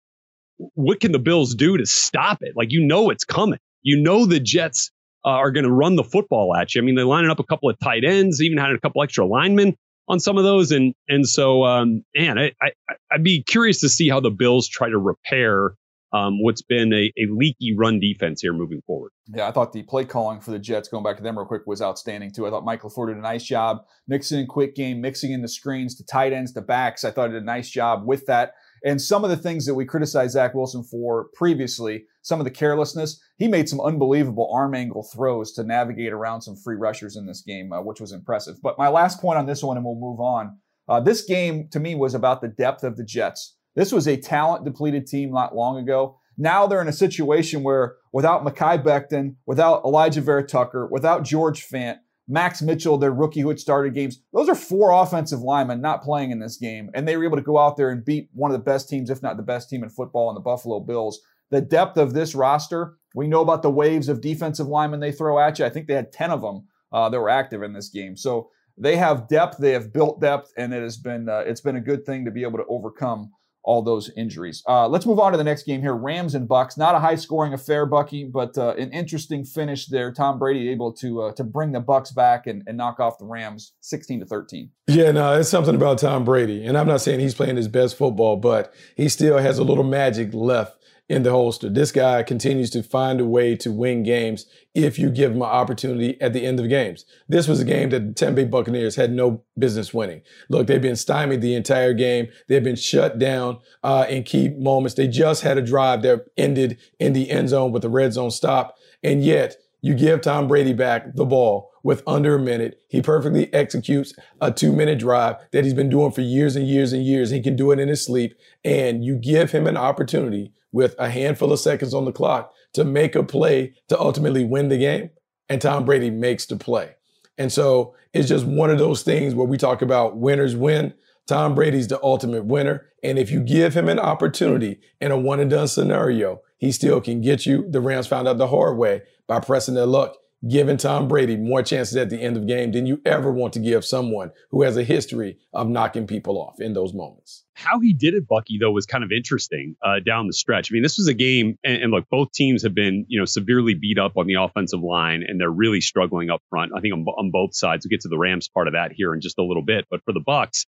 what 0.75 1.01
can 1.01 1.13
the 1.13 1.19
Bills 1.19 1.55
do 1.55 1.77
to 1.77 1.85
stop 1.85 2.39
it? 2.43 2.53
Like, 2.57 2.71
you 2.71 2.87
know, 2.87 3.11
it's 3.11 3.25
coming. 3.25 3.59
You 3.83 4.01
know, 4.01 4.25
the 4.25 4.41
Jets 4.41 4.93
uh, 5.25 5.31
are 5.31 5.51
going 5.51 5.65
to 5.65 5.73
run 5.73 5.97
the 5.97 6.05
football 6.05 6.55
at 6.55 6.75
you. 6.75 6.81
I 6.81 6.85
mean, 6.85 6.95
they're 6.95 7.05
lining 7.05 7.31
up 7.31 7.41
a 7.41 7.45
couple 7.45 7.69
of 7.69 7.79
tight 7.81 8.05
ends, 8.05 8.41
even 8.41 8.57
had 8.57 8.71
a 8.71 8.79
couple 8.79 9.03
extra 9.03 9.27
linemen 9.27 9.77
on 10.09 10.21
some 10.21 10.39
of 10.39 10.45
those, 10.45 10.71
and 10.71 10.95
and 11.09 11.29
so 11.29 11.65
um, 11.65 12.05
man, 12.15 12.39
I, 12.39 12.53
I 12.63 12.71
I'd 13.11 13.25
be 13.25 13.43
curious 13.43 13.81
to 13.81 13.89
see 13.89 14.09
how 14.09 14.21
the 14.21 14.31
Bills 14.31 14.69
try 14.69 14.89
to 14.89 14.99
repair 14.99 15.75
um, 16.15 16.41
what's 16.41 16.63
been 16.63 16.93
a, 16.93 17.13
a, 17.19 17.27
leaky 17.29 17.75
run 17.77 17.99
defense 17.99 18.41
here 18.41 18.53
moving 18.53 18.81
forward. 18.87 19.11
Yeah, 19.35 19.49
I 19.49 19.51
thought 19.51 19.73
the 19.73 19.83
play 19.83 20.05
calling 20.05 20.41
for 20.41 20.53
the 20.53 20.61
Jets, 20.61 20.89
going 20.89 21.03
back 21.03 21.17
to 21.17 21.23
them 21.25 21.37
real 21.37 21.47
quick, 21.47 21.63
was 21.67 21.83
outstanding 21.83 22.31
too. 22.31 22.47
I 22.47 22.51
thought 22.51 22.65
Mike 22.65 22.83
LaFleur 22.83 23.09
did 23.09 23.17
a 23.17 23.21
nice 23.21 23.43
job 23.43 23.85
mixing 24.07 24.39
in 24.39 24.47
quick 24.47 24.77
game, 24.77 25.01
mixing 25.01 25.33
in 25.33 25.43
the 25.43 25.49
screens 25.49 25.97
to 25.97 26.07
tight 26.07 26.33
ends 26.33 26.53
to 26.53 26.61
backs. 26.61 27.03
I 27.03 27.11
thought 27.11 27.33
did 27.33 27.43
a 27.43 27.45
nice 27.45 27.69
job 27.69 28.07
with 28.07 28.27
that. 28.27 28.55
And 28.85 29.03
some 29.03 29.25
of 29.25 29.31
the 29.31 29.37
things 29.37 29.67
that 29.67 29.75
we 29.75 29.85
criticized 29.87 30.35
Zach 30.35 30.55
Wilson 30.55 30.85
for 30.85 31.31
previously, 31.35 32.05
some 32.23 32.39
of 32.39 32.45
the 32.45 32.51
carelessness, 32.51 33.21
he 33.39 33.49
made 33.49 33.69
some 33.69 33.81
unbelievable 33.81 34.49
arm 34.55 34.75
angle 34.75 35.03
throws 35.03 35.53
to 35.55 35.65
navigate 35.65 36.13
around 36.13 36.43
some 36.43 36.55
free 36.55 36.77
rushers 36.77 37.17
in 37.17 37.27
this 37.27 37.43
game, 37.43 37.73
uh, 37.73 37.83
which 37.83 38.01
was 38.01 38.13
impressive. 38.13 38.57
But 38.63 38.79
my 38.79 38.89
last 38.89 39.21
point 39.21 39.39
on 39.39 39.47
this 39.47 39.65
one, 39.65 39.77
and 39.77 39.85
we'll 39.85 39.97
move 39.97 40.21
on. 40.21 40.59
Uh, 40.87 41.01
this 41.01 41.25
game 41.25 41.67
to 41.73 41.81
me 41.81 41.95
was 41.95 42.15
about 42.15 42.41
the 42.41 42.49
depth 42.49 42.85
of 42.85 42.97
the 42.97 43.05
Jets. 43.05 43.57
This 43.75 43.93
was 43.93 44.07
a 44.07 44.17
talent 44.17 44.65
depleted 44.65 45.07
team 45.07 45.33
not 45.33 45.55
long 45.55 45.79
ago. 45.79 46.19
Now 46.37 46.67
they're 46.67 46.81
in 46.81 46.89
a 46.89 46.93
situation 46.93 47.63
where 47.63 47.97
without 48.13 48.45
Mekhi 48.45 48.83
Becton, 48.83 49.37
without 49.47 49.85
Alijah 49.85 50.23
Vera-Tucker, 50.23 50.89
without 50.91 51.25
George 51.25 51.67
Fant, 51.69 51.99
Max 52.27 52.63
Mitchell, 52.63 52.97
their 52.97 53.13
rookie 53.13 53.41
who 53.41 53.49
had 53.49 53.61
started 53.61 53.95
games, 53.95 54.21
those 54.33 54.49
are 54.49 54.55
four 54.55 54.91
offensive 54.91 55.41
linemen 55.41 55.81
not 55.81 56.03
playing 56.03 56.31
in 56.31 56.39
this 56.39 56.57
game. 56.57 56.91
And 56.95 57.07
they 57.07 57.17
were 57.17 57.25
able 57.25 57.37
to 57.37 57.43
go 57.43 57.59
out 57.59 57.77
there 57.77 57.91
and 57.91 58.05
beat 58.05 58.31
one 58.33 58.51
of 58.51 58.57
the 58.57 58.65
best 58.65 58.89
teams, 58.89 59.11
if 59.11 59.23
not 59.23 59.37
the 59.37 59.43
best 59.43 59.69
team 59.69 59.83
in 59.83 59.91
football, 59.91 60.31
in 60.31 60.35
the 60.35 60.41
Buffalo 60.41 60.81
Bills. 60.81 61.21
The 61.51 61.61
depth 61.61 61.99
of 61.99 62.15
this 62.15 62.35
roster, 62.35 62.97
we 63.15 63.29
know 63.29 63.43
about 63.43 63.63
the 63.63 63.71
waves 63.71 64.09
of 64.09 64.21
defensive 64.21 64.67
linemen 64.67 65.01
they 65.01 65.13
throw 65.13 65.39
at 65.39 65.59
you. 65.59 65.65
I 65.65 65.71
think 65.71 65.87
they 65.87 65.95
had 65.95 66.13
10 66.13 66.31
of 66.31 66.41
them 66.41 66.67
uh, 66.93 67.11
that 67.11 67.21
were 67.21 67.29
active 67.29 67.63
in 67.63 67.75
this 67.75 67.91
game. 67.91 68.17
So 68.17 68.51
they 68.79 68.97
have 68.97 69.29
depth, 69.29 69.59
they 69.59 69.73
have 69.73 69.93
built 69.93 70.21
depth, 70.21 70.53
and 70.57 70.73
it 70.73 70.83
has 70.83 70.97
been 70.97 71.29
uh, 71.29 71.43
it's 71.47 71.61
been 71.61 71.77
a 71.77 71.81
good 71.81 72.05
thing 72.05 72.25
to 72.25 72.31
be 72.31 72.43
able 72.43 72.59
to 72.59 72.67
overcome 72.69 73.31
all 73.65 73.83
those 73.83 74.11
injuries. 74.17 74.63
Uh, 74.69 74.87
let's 74.87 75.07
move 75.07 75.19
on 75.19 75.33
to 75.33 75.39
the 75.39 75.45
next 75.45 75.65
game 75.65 75.81
here. 75.81 75.95
Rams 75.95 76.35
and 76.35 76.47
Bucks. 76.47 76.77
Not 76.77 76.95
a 76.95 76.99
high 76.99 77.15
scoring 77.15 77.55
affair, 77.55 77.87
Bucky, 77.87 78.25
but 78.25 78.57
uh, 78.59 78.75
an 78.79 78.91
interesting 78.93 79.45
finish 79.45 79.87
there. 79.87 80.13
Tom 80.13 80.39
Brady 80.39 80.69
able 80.69 80.93
to 80.95 81.23
uh, 81.23 81.33
to 81.33 81.45
bring 81.45 81.73
the 81.73 81.81
Bucks 81.81 82.13
back 82.13 82.47
and, 82.47 82.63
and 82.67 82.77
knock 82.77 83.01
off 83.01 83.19
the 83.19 83.25
Rams 83.25 83.73
16 83.81 84.21
to 84.21 84.27
13. 84.27 84.71
Yeah, 84.87 85.11
no, 85.13 85.33
it's 85.33 85.49
something 85.49 85.75
about 85.75 85.99
Tom 85.99 86.25
Brady, 86.25 86.65
and 86.65 86.77
I'm 86.77 86.87
not 86.87 87.01
saying 87.01 87.21
he's 87.21 87.35
playing 87.35 87.57
his 87.57 87.69
best 87.69 87.97
football, 87.97 88.37
but 88.37 88.75
he 88.97 89.09
still 89.09 89.39
has 89.39 89.59
a 89.59 89.65
little 89.65 89.85
magic 89.85 90.35
left 90.35 90.84
in 91.09 91.23
the 91.23 91.31
holster. 91.31 91.69
This 91.69 91.93
guy 91.93 92.23
continues 92.23 92.71
to 92.71 92.83
find 92.83 93.21
a 93.21 93.27
way 93.27 93.57
to 93.57 93.71
win 93.71 94.03
games 94.03 94.47
if 94.75 94.99
you 94.99 95.11
give 95.11 95.33
him 95.33 95.43
an 95.43 95.49
opportunity 95.49 96.19
at 96.21 96.33
the 96.33 96.47
end 96.47 96.59
of 96.59 96.69
games. 96.69 97.05
This 97.29 97.47
was 97.47 97.61
a 97.61 97.65
game 97.65 97.91
that 97.91 98.07
the 98.07 98.13
Tampa 98.15 98.37
Bay 98.37 98.45
Buccaneers 98.45 98.97
had 98.97 99.13
no 99.13 99.43
business 99.59 99.93
winning. 99.93 100.23
Look, 100.49 100.67
they've 100.67 100.81
been 100.81 100.97
stymied 100.97 101.43
the 101.43 101.55
entire 101.55 101.93
game. 101.93 102.29
They've 102.49 102.65
been 102.65 102.75
shut 102.77 103.19
down 103.19 103.59
uh, 103.83 104.07
in 104.09 104.23
key 104.23 104.49
moments. 104.49 104.95
They 104.95 105.07
just 105.07 105.43
had 105.43 105.59
a 105.59 105.63
drive 105.63 106.03
that 106.03 106.25
ended 106.39 106.79
in 106.99 107.13
the 107.13 107.31
end 107.31 107.51
zone 107.51 107.71
with 107.71 107.85
a 107.85 107.91
red 107.91 108.15
zone 108.15 108.31
stop. 108.31 108.75
And 109.03 109.23
yet, 109.23 109.57
You 109.85 109.93
give 109.93 110.23
Tom 110.23 110.49
Brady 110.49 110.73
back 110.73 111.15
the 111.15 111.27
ball 111.27 111.71
with 111.83 112.03
under 112.07 112.37
a 112.37 112.39
minute. 112.39 112.81
He 112.89 113.03
perfectly 113.03 113.53
executes 113.53 114.15
a 114.41 114.51
two 114.51 114.73
minute 114.73 114.99
drive 114.99 115.37
that 115.53 115.63
he's 115.63 115.75
been 115.75 115.91
doing 115.91 116.11
for 116.11 116.23
years 116.23 116.57
and 116.57 116.67
years 116.67 116.95
and 116.95 117.05
years. 117.05 117.29
He 117.29 117.43
can 117.43 117.55
do 117.55 117.71
it 117.71 117.79
in 117.79 117.89
his 117.89 118.03
sleep. 118.03 118.35
And 118.65 119.05
you 119.05 119.17
give 119.17 119.51
him 119.51 119.67
an 119.67 119.77
opportunity 119.77 120.55
with 120.75 120.97
a 120.99 121.09
handful 121.09 121.53
of 121.53 121.61
seconds 121.61 121.95
on 121.95 122.05
the 122.05 122.13
clock 122.13 122.53
to 122.73 122.85
make 122.85 123.15
a 123.15 123.23
play 123.23 123.73
to 123.89 123.99
ultimately 123.99 124.45
win 124.45 124.69
the 124.69 124.77
game. 124.77 125.09
And 125.49 125.63
Tom 125.63 125.85
Brady 125.85 126.11
makes 126.11 126.47
the 126.47 126.57
play. 126.57 126.97
And 127.39 127.53
so 127.53 127.95
it's 128.13 128.29
just 128.29 128.45
one 128.45 128.71
of 128.71 128.79
those 128.79 129.03
things 129.03 129.37
where 129.37 129.47
we 129.47 129.57
talk 129.57 129.83
about 129.83 130.17
winners 130.17 130.57
win. 130.57 130.93
Tom 131.29 131.55
Brady's 131.55 131.87
the 131.87 132.03
ultimate 132.03 132.45
winner. 132.45 132.87
And 133.05 133.21
if 133.21 133.31
you 133.31 133.41
give 133.41 133.75
him 133.75 133.89
an 133.89 134.01
opportunity 134.01 134.81
in 135.01 135.13
a 135.13 135.17
one 135.17 135.39
and 135.39 135.49
done 135.49 135.69
scenario, 135.69 136.41
he 136.59 136.73
still 136.73 137.01
can 137.01 137.21
get 137.21 137.47
you. 137.47 137.65
The 137.71 137.81
Rams 137.81 138.09
found 138.09 138.27
out 138.27 138.39
the 138.39 138.49
hard 138.49 138.77
way 138.77 139.03
by 139.29 139.39
pressing 139.39 139.75
their 139.75 139.87
luck, 139.87 140.17
giving 140.49 140.77
Tom 140.77 141.09
Brady 141.09 141.37
more 141.37 141.63
chances 141.63 141.97
at 141.97 142.11
the 142.11 142.21
end 142.21 142.37
of 142.37 142.47
game 142.47 142.73
than 142.73 142.87
you 142.87 143.01
ever 143.05 143.31
want 143.31 143.53
to 143.55 143.61
give 143.61 143.85
someone 143.85 144.31
who 144.51 144.63
has 144.63 144.77
a 144.77 144.85
history 144.85 145.39
of 145.53 145.69
knocking 145.69 146.07
people 146.07 146.39
off 146.39 146.61
in 146.61 146.75
those 146.75 146.93
moments. 146.93 147.45
How 147.55 147.79
he 147.81 147.93
did 147.93 148.15
it, 148.15 148.27
Bucky, 148.27 148.59
though, 148.61 148.73
was 148.73 148.85
kind 148.85 149.05
of 149.05 149.13
interesting 149.13 149.77
uh, 149.83 150.01
down 150.05 150.27
the 150.27 150.33
stretch. 150.33 150.71
I 150.71 150.75
mean, 150.75 150.83
this 150.83 150.99
was 150.99 151.09
a 151.09 151.15
game, 151.15 151.57
and, 151.65 151.83
and, 151.85 151.93
look, 151.93 152.05
both 152.11 152.33
teams 152.33 152.65
have 152.65 152.75
been, 152.75 153.07
you 153.09 153.19
know, 153.19 153.25
severely 153.25 153.75
beat 153.75 153.99
up 153.99 154.17
on 154.17 154.27
the 154.27 154.35
offensive 154.35 154.81
line, 154.81 155.23
and 155.27 155.41
they're 155.41 155.51
really 155.51 155.81
struggling 155.81 156.31
up 156.31 156.43
front. 156.51 156.73
I 156.77 156.81
think 156.81 156.95
on, 156.95 157.05
on 157.05 157.31
both 157.31 157.55
sides. 157.55 157.87
We'll 157.87 157.91
get 157.91 158.01
to 158.03 158.09
the 158.09 158.19
Rams 158.19 158.49
part 158.49 158.67
of 158.67 158.75
that 158.75 158.93
here 158.93 159.15
in 159.15 159.21
just 159.21 159.39
a 159.39 159.45
little 159.45 159.65
bit, 159.65 159.87
but 159.91 160.01
for 160.05 160.13
the 160.13 160.21
Bucks, 160.21 160.67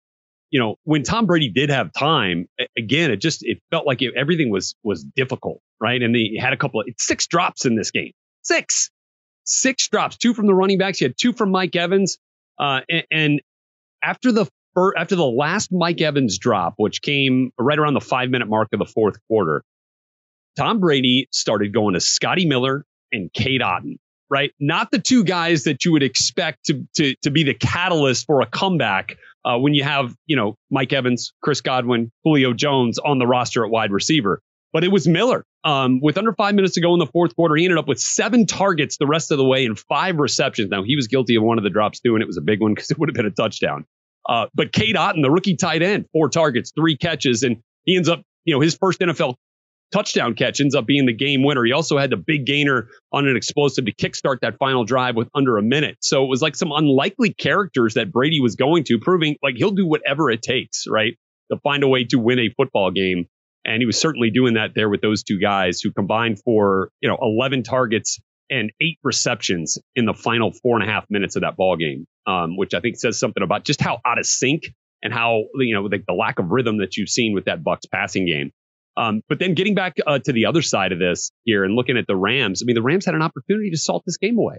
you 0.51 0.59
know, 0.59 0.77
when 0.83 1.03
Tom 1.03 1.25
Brady 1.25 1.49
did 1.49 1.69
have 1.69 1.91
time, 1.93 2.47
again, 2.77 3.11
it 3.11 3.17
just 3.17 3.43
it 3.43 3.59
felt 3.69 3.85
like 3.85 4.01
it, 4.01 4.13
everything 4.15 4.49
was 4.49 4.75
was 4.83 5.03
difficult, 5.03 5.61
right? 5.79 6.01
And 6.01 6.15
he 6.15 6.39
had 6.41 6.53
a 6.53 6.57
couple 6.57 6.79
of 6.79 6.87
six 6.97 7.27
drops 7.27 7.65
in 7.65 7.75
this 7.75 7.91
game, 7.91 8.13
six, 8.41 8.89
six 9.49 9.87
drops, 9.87 10.17
two 10.17 10.33
from 10.33 10.47
the 10.47 10.53
running 10.53 10.77
backs. 10.77 10.99
He 10.99 11.05
had 11.05 11.15
two 11.17 11.33
from 11.33 11.51
Mike 11.51 11.75
Evans, 11.75 12.17
uh, 12.59 12.81
and, 12.89 13.03
and 13.11 13.41
after 14.03 14.31
the 14.31 14.45
first, 14.75 14.97
after 14.97 15.15
the 15.15 15.25
last 15.25 15.71
Mike 15.71 16.01
Evans 16.01 16.37
drop, 16.37 16.75
which 16.77 17.01
came 17.01 17.51
right 17.59 17.77
around 17.79 17.95
the 17.95 18.01
five 18.01 18.29
minute 18.29 18.47
mark 18.47 18.69
of 18.73 18.79
the 18.79 18.85
fourth 18.85 19.17
quarter, 19.27 19.63
Tom 20.57 20.79
Brady 20.79 21.27
started 21.31 21.73
going 21.73 21.93
to 21.95 21.99
Scotty 21.99 22.45
Miller 22.45 22.85
and 23.11 23.31
Cade 23.33 23.61
Otton. 23.61 23.97
right? 24.29 24.51
Not 24.59 24.91
the 24.91 24.99
two 24.99 25.23
guys 25.23 25.63
that 25.63 25.83
you 25.85 25.91
would 25.91 26.03
expect 26.03 26.65
to 26.65 26.87
to 26.95 27.15
to 27.23 27.31
be 27.31 27.43
the 27.43 27.53
catalyst 27.53 28.25
for 28.27 28.41
a 28.41 28.45
comeback 28.45 29.17
uh, 29.45 29.57
when 29.57 29.73
you 29.73 29.83
have 29.83 30.15
you 30.25 30.35
know 30.35 30.55
Mike 30.69 30.93
Evans, 30.93 31.33
Chris 31.41 31.61
Godwin, 31.61 32.11
Julio 32.23 32.53
Jones 32.53 32.99
on 32.99 33.19
the 33.19 33.27
roster 33.27 33.65
at 33.65 33.71
wide 33.71 33.91
receiver. 33.91 34.41
But 34.71 34.83
it 34.83 34.91
was 34.91 35.07
Miller. 35.07 35.43
Um, 35.63 35.99
with 36.01 36.17
under 36.17 36.33
five 36.33 36.55
minutes 36.55 36.75
to 36.75 36.81
go 36.81 36.93
in 36.93 36.99
the 36.99 37.07
fourth 37.07 37.35
quarter, 37.35 37.55
he 37.55 37.65
ended 37.65 37.79
up 37.79 37.87
with 37.87 37.99
seven 37.99 38.45
targets 38.45 38.97
the 38.97 39.07
rest 39.07 39.31
of 39.31 39.37
the 39.37 39.43
way 39.43 39.65
and 39.65 39.77
five 39.77 40.17
receptions. 40.17 40.69
Now 40.69 40.83
he 40.83 40.95
was 40.95 41.07
guilty 41.07 41.35
of 41.35 41.43
one 41.43 41.57
of 41.57 41.63
the 41.63 41.69
drops 41.69 41.99
too, 41.99 42.15
and 42.15 42.21
it 42.21 42.27
was 42.27 42.37
a 42.37 42.41
big 42.41 42.61
one 42.61 42.73
because 42.73 42.91
it 42.91 42.97
would 42.97 43.09
have 43.09 43.15
been 43.15 43.25
a 43.25 43.31
touchdown. 43.31 43.85
Uh, 44.27 44.45
but 44.53 44.71
Cade 44.71 44.95
Otton, 44.95 45.23
the 45.23 45.31
rookie 45.31 45.55
tight 45.55 45.81
end, 45.81 46.05
four 46.13 46.29
targets, 46.29 46.71
three 46.75 46.95
catches, 46.95 47.43
and 47.43 47.57
he 47.85 47.95
ends 47.95 48.07
up, 48.07 48.21
you 48.45 48.53
know, 48.53 48.61
his 48.61 48.75
first 48.75 48.99
NFL 48.99 49.35
touchdown 49.91 50.35
catch 50.35 50.61
ends 50.61 50.75
up 50.75 50.85
being 50.85 51.05
the 51.05 51.13
game 51.13 51.43
winner. 51.43 51.63
He 51.65 51.71
also 51.71 51.97
had 51.97 52.11
the 52.11 52.17
big 52.17 52.45
gainer 52.45 52.89
on 53.11 53.27
an 53.27 53.35
explosive 53.35 53.85
to 53.85 53.93
kickstart 53.93 54.41
that 54.41 54.57
final 54.59 54.83
drive 54.83 55.15
with 55.15 55.29
under 55.33 55.57
a 55.57 55.63
minute. 55.63 55.97
So 56.01 56.23
it 56.23 56.27
was 56.27 56.41
like 56.41 56.55
some 56.55 56.71
unlikely 56.71 57.33
characters 57.33 57.95
that 57.95 58.11
Brady 58.11 58.39
was 58.39 58.55
going 58.55 58.83
to, 58.85 58.99
proving 58.99 59.37
like 59.41 59.55
he'll 59.55 59.71
do 59.71 59.87
whatever 59.87 60.29
it 60.29 60.41
takes, 60.41 60.85
right, 60.87 61.17
to 61.51 61.57
find 61.59 61.83
a 61.83 61.87
way 61.87 62.03
to 62.05 62.19
win 62.19 62.39
a 62.39 62.49
football 62.55 62.91
game. 62.91 63.27
And 63.69 63.83
he 63.83 63.85
was 63.85 64.01
certainly 64.01 64.31
doing 64.31 64.55
that 64.55 64.71
there 64.73 64.89
with 64.89 65.01
those 65.01 65.21
two 65.21 65.39
guys 65.39 65.79
who 65.79 65.91
combined 65.91 66.41
for, 66.43 66.89
you 67.01 67.07
know, 67.07 67.19
11 67.21 67.61
targets 67.61 68.19
and 68.49 68.71
eight 68.81 68.97
receptions 69.03 69.77
in 69.95 70.05
the 70.05 70.13
final 70.15 70.51
four 70.51 70.75
and 70.79 70.89
a 70.89 70.91
half 70.91 71.05
minutes 71.07 71.35
of 71.35 71.43
that 71.43 71.55
ball 71.55 71.77
game, 71.77 72.07
um, 72.25 72.57
which 72.57 72.73
I 72.73 72.79
think 72.79 72.97
says 72.97 73.19
something 73.19 73.43
about 73.43 73.65
just 73.65 73.79
how 73.79 73.99
out 74.03 74.17
of 74.17 74.25
sync 74.25 74.63
and 75.03 75.13
how, 75.13 75.43
you 75.53 75.75
know, 75.75 75.87
the, 75.87 75.99
the 76.07 76.15
lack 76.15 76.39
of 76.39 76.49
rhythm 76.49 76.79
that 76.79 76.97
you've 76.97 77.09
seen 77.09 77.35
with 77.35 77.45
that 77.45 77.63
Bucks 77.63 77.85
passing 77.85 78.25
game. 78.25 78.51
Um, 78.97 79.21
but 79.29 79.37
then 79.37 79.53
getting 79.53 79.75
back 79.75 79.97
uh, 80.05 80.17
to 80.17 80.33
the 80.33 80.47
other 80.47 80.63
side 80.63 80.91
of 80.91 80.97
this 80.97 81.31
here 81.43 81.63
and 81.63 81.75
looking 81.75 81.95
at 81.95 82.07
the 82.07 82.15
Rams, 82.15 82.63
I 82.63 82.65
mean, 82.65 82.73
the 82.73 82.81
Rams 82.81 83.05
had 83.05 83.13
an 83.13 83.21
opportunity 83.21 83.69
to 83.69 83.77
salt 83.77 84.01
this 84.03 84.17
game 84.17 84.39
away. 84.39 84.57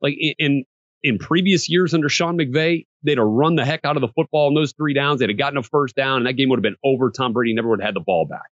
Like 0.00 0.14
in 0.38 0.64
in 1.02 1.18
previous 1.18 1.68
years 1.68 1.94
under 1.94 2.08
Sean 2.08 2.38
McVay, 2.38 2.86
they'd 3.04 3.18
have 3.18 3.26
run 3.26 3.56
the 3.56 3.64
heck 3.64 3.84
out 3.84 3.96
of 3.96 4.00
the 4.00 4.08
football 4.08 4.48
in 4.48 4.54
those 4.54 4.72
three 4.72 4.94
downs. 4.94 5.20
They'd 5.20 5.28
have 5.28 5.38
gotten 5.38 5.58
a 5.58 5.62
first 5.62 5.94
down, 5.94 6.18
and 6.18 6.26
that 6.26 6.34
game 6.34 6.48
would 6.48 6.58
have 6.58 6.62
been 6.62 6.76
over. 6.84 7.10
Tom 7.10 7.32
Brady 7.32 7.54
never 7.54 7.68
would 7.68 7.80
have 7.80 7.88
had 7.88 7.96
the 7.96 8.04
ball 8.04 8.26
back. 8.26 8.50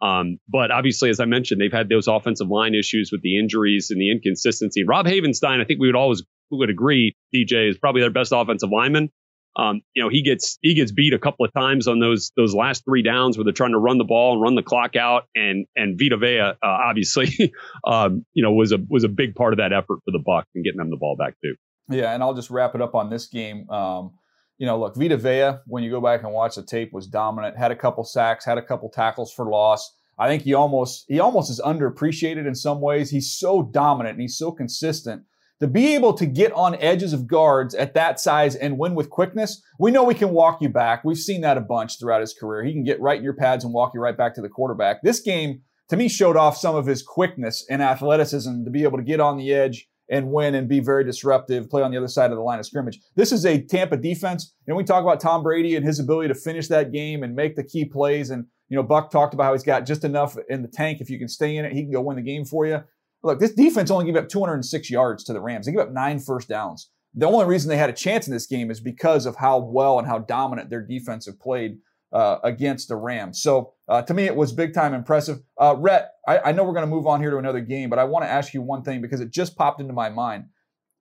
Um, 0.00 0.38
but 0.48 0.70
obviously, 0.70 1.10
as 1.10 1.18
I 1.18 1.24
mentioned, 1.24 1.60
they've 1.60 1.72
had 1.72 1.88
those 1.88 2.06
offensive 2.06 2.48
line 2.48 2.74
issues 2.74 3.10
with 3.10 3.22
the 3.22 3.38
injuries 3.38 3.88
and 3.90 4.00
the 4.00 4.10
inconsistency. 4.10 4.84
Rob 4.84 5.06
Havenstein, 5.06 5.60
I 5.60 5.64
think 5.64 5.80
we 5.80 5.88
would 5.88 5.96
always 5.96 6.22
we 6.50 6.58
would 6.58 6.70
agree, 6.70 7.14
DJ 7.34 7.68
is 7.68 7.78
probably 7.78 8.00
their 8.00 8.10
best 8.10 8.32
offensive 8.34 8.70
lineman. 8.72 9.10
Um, 9.56 9.80
you 9.94 10.02
know, 10.02 10.08
he 10.08 10.22
gets 10.22 10.56
he 10.62 10.74
gets 10.74 10.92
beat 10.92 11.14
a 11.14 11.18
couple 11.18 11.44
of 11.44 11.52
times 11.52 11.88
on 11.88 11.98
those 11.98 12.30
those 12.36 12.54
last 12.54 12.84
three 12.84 13.02
downs 13.02 13.36
where 13.36 13.44
they're 13.44 13.52
trying 13.52 13.72
to 13.72 13.78
run 13.78 13.98
the 13.98 14.04
ball 14.04 14.34
and 14.34 14.42
run 14.42 14.54
the 14.54 14.62
clock 14.62 14.94
out, 14.94 15.24
and 15.34 15.66
and 15.74 15.98
Vita 15.98 16.16
Vea 16.16 16.38
uh, 16.38 16.54
obviously, 16.62 17.52
um, 17.86 18.24
you 18.34 18.42
know, 18.44 18.52
was 18.52 18.70
a 18.70 18.78
was 18.88 19.02
a 19.02 19.08
big 19.08 19.34
part 19.34 19.52
of 19.52 19.58
that 19.58 19.72
effort 19.72 19.98
for 20.04 20.12
the 20.12 20.22
Bucks 20.24 20.48
and 20.54 20.64
getting 20.64 20.78
them 20.78 20.90
the 20.90 20.96
ball 20.96 21.16
back 21.16 21.34
too. 21.42 21.56
Yeah, 21.88 22.12
and 22.14 22.22
I'll 22.22 22.34
just 22.34 22.50
wrap 22.50 22.74
it 22.74 22.82
up 22.82 22.94
on 22.94 23.10
this 23.10 23.26
game. 23.26 23.68
Um, 23.70 24.12
you 24.58 24.66
know, 24.66 24.78
look, 24.78 24.96
Vita 24.96 25.16
Vea, 25.16 25.60
when 25.66 25.82
you 25.82 25.90
go 25.90 26.00
back 26.00 26.22
and 26.22 26.32
watch 26.32 26.56
the 26.56 26.62
tape, 26.62 26.92
was 26.92 27.06
dominant. 27.06 27.56
Had 27.56 27.70
a 27.70 27.76
couple 27.76 28.04
sacks, 28.04 28.44
had 28.44 28.58
a 28.58 28.62
couple 28.62 28.90
tackles 28.90 29.32
for 29.32 29.48
loss. 29.48 29.94
I 30.18 30.26
think 30.26 30.42
he 30.42 30.54
almost 30.54 31.04
he 31.08 31.20
almost 31.20 31.50
is 31.50 31.60
underappreciated 31.64 32.46
in 32.46 32.54
some 32.54 32.80
ways. 32.80 33.10
He's 33.10 33.36
so 33.36 33.62
dominant 33.62 34.14
and 34.14 34.22
he's 34.22 34.36
so 34.36 34.50
consistent 34.50 35.22
to 35.60 35.66
be 35.66 35.94
able 35.94 36.14
to 36.14 36.26
get 36.26 36.52
on 36.52 36.76
edges 36.76 37.12
of 37.12 37.26
guards 37.26 37.74
at 37.74 37.94
that 37.94 38.20
size 38.20 38.54
and 38.54 38.78
win 38.78 38.94
with 38.94 39.10
quickness, 39.10 39.60
we 39.78 39.90
know 39.90 40.04
we 40.04 40.14
can 40.14 40.30
walk 40.30 40.62
you 40.62 40.68
back. 40.68 41.04
We've 41.04 41.18
seen 41.18 41.40
that 41.40 41.56
a 41.56 41.62
bunch 41.62 41.98
throughout 41.98 42.20
his 42.20 42.34
career. 42.34 42.62
He 42.62 42.72
can 42.72 42.84
get 42.84 43.00
right 43.00 43.18
in 43.18 43.24
your 43.24 43.34
pads 43.34 43.64
and 43.64 43.74
walk 43.74 43.92
you 43.94 44.00
right 44.00 44.16
back 44.16 44.34
to 44.36 44.40
the 44.40 44.48
quarterback. 44.48 45.02
This 45.02 45.20
game, 45.20 45.62
to 45.88 45.96
me, 45.96 46.08
showed 46.08 46.36
off 46.36 46.56
some 46.56 46.76
of 46.76 46.86
his 46.86 47.02
quickness 47.02 47.66
and 47.68 47.82
athleticism 47.82 48.64
to 48.64 48.70
be 48.70 48.84
able 48.84 48.98
to 48.98 49.04
get 49.04 49.20
on 49.20 49.36
the 49.36 49.52
edge 49.52 49.88
and 50.10 50.30
win 50.30 50.54
and 50.54 50.68
be 50.68 50.80
very 50.80 51.04
disruptive, 51.04 51.68
play 51.68 51.82
on 51.82 51.90
the 51.90 51.96
other 51.96 52.08
side 52.08 52.30
of 52.30 52.36
the 52.36 52.42
line 52.42 52.58
of 52.58 52.66
scrimmage. 52.66 53.00
This 53.14 53.32
is 53.32 53.44
a 53.44 53.60
Tampa 53.60 53.96
defense. 53.96 54.54
And 54.66 54.76
we 54.76 54.84
talk 54.84 55.02
about 55.02 55.20
Tom 55.20 55.42
Brady 55.42 55.76
and 55.76 55.84
his 55.84 56.00
ability 56.00 56.28
to 56.28 56.34
finish 56.34 56.68
that 56.68 56.92
game 56.92 57.22
and 57.22 57.34
make 57.34 57.56
the 57.56 57.64
key 57.64 57.84
plays. 57.84 58.30
And, 58.30 58.46
you 58.68 58.76
know, 58.76 58.82
Buck 58.82 59.10
talked 59.10 59.34
about 59.34 59.44
how 59.44 59.52
he's 59.52 59.62
got 59.62 59.86
just 59.86 60.04
enough 60.04 60.36
in 60.48 60.62
the 60.62 60.68
tank. 60.68 61.00
If 61.00 61.10
you 61.10 61.18
can 61.18 61.28
stay 61.28 61.56
in 61.56 61.64
it, 61.64 61.72
he 61.72 61.82
can 61.82 61.92
go 61.92 62.00
win 62.00 62.16
the 62.16 62.22
game 62.22 62.44
for 62.44 62.66
you. 62.66 62.82
Look, 63.22 63.40
this 63.40 63.52
defense 63.52 63.90
only 63.90 64.06
gave 64.06 64.16
up 64.16 64.28
206 64.28 64.90
yards 64.90 65.24
to 65.24 65.32
the 65.32 65.40
Rams. 65.40 65.66
They 65.66 65.72
gave 65.72 65.80
up 65.80 65.92
nine 65.92 66.20
first 66.20 66.48
downs. 66.48 66.90
The 67.14 67.26
only 67.26 67.46
reason 67.46 67.68
they 67.68 67.76
had 67.76 67.90
a 67.90 67.94
chance 67.94 68.28
in 68.28 68.32
this 68.32 68.46
game 68.46 68.70
is 68.70 68.80
because 68.80 69.26
of 69.26 69.36
how 69.36 69.58
well 69.58 69.98
and 69.98 70.06
how 70.06 70.18
dominant 70.18 70.70
their 70.70 70.82
defense 70.82 71.26
have 71.26 71.40
played 71.40 71.78
uh, 72.12 72.38
against 72.44 72.88
the 72.88 72.96
Rams. 72.96 73.42
So 73.42 73.74
uh, 73.88 74.02
to 74.02 74.14
me, 74.14 74.24
it 74.24 74.36
was 74.36 74.52
big 74.52 74.74
time 74.74 74.92
impressive. 74.94 75.38
Uh, 75.60 75.74
Rhett, 75.78 76.10
I, 76.26 76.38
I 76.38 76.52
know 76.52 76.64
we're 76.64 76.74
going 76.74 76.86
to 76.86 76.94
move 76.94 77.06
on 77.06 77.20
here 77.20 77.30
to 77.30 77.38
another 77.38 77.60
game, 77.60 77.88
but 77.88 77.98
I 77.98 78.04
want 78.04 78.24
to 78.24 78.30
ask 78.30 78.52
you 78.52 78.60
one 78.60 78.82
thing 78.82 79.00
because 79.00 79.20
it 79.20 79.30
just 79.30 79.56
popped 79.56 79.80
into 79.80 79.94
my 79.94 80.10
mind. 80.10 80.44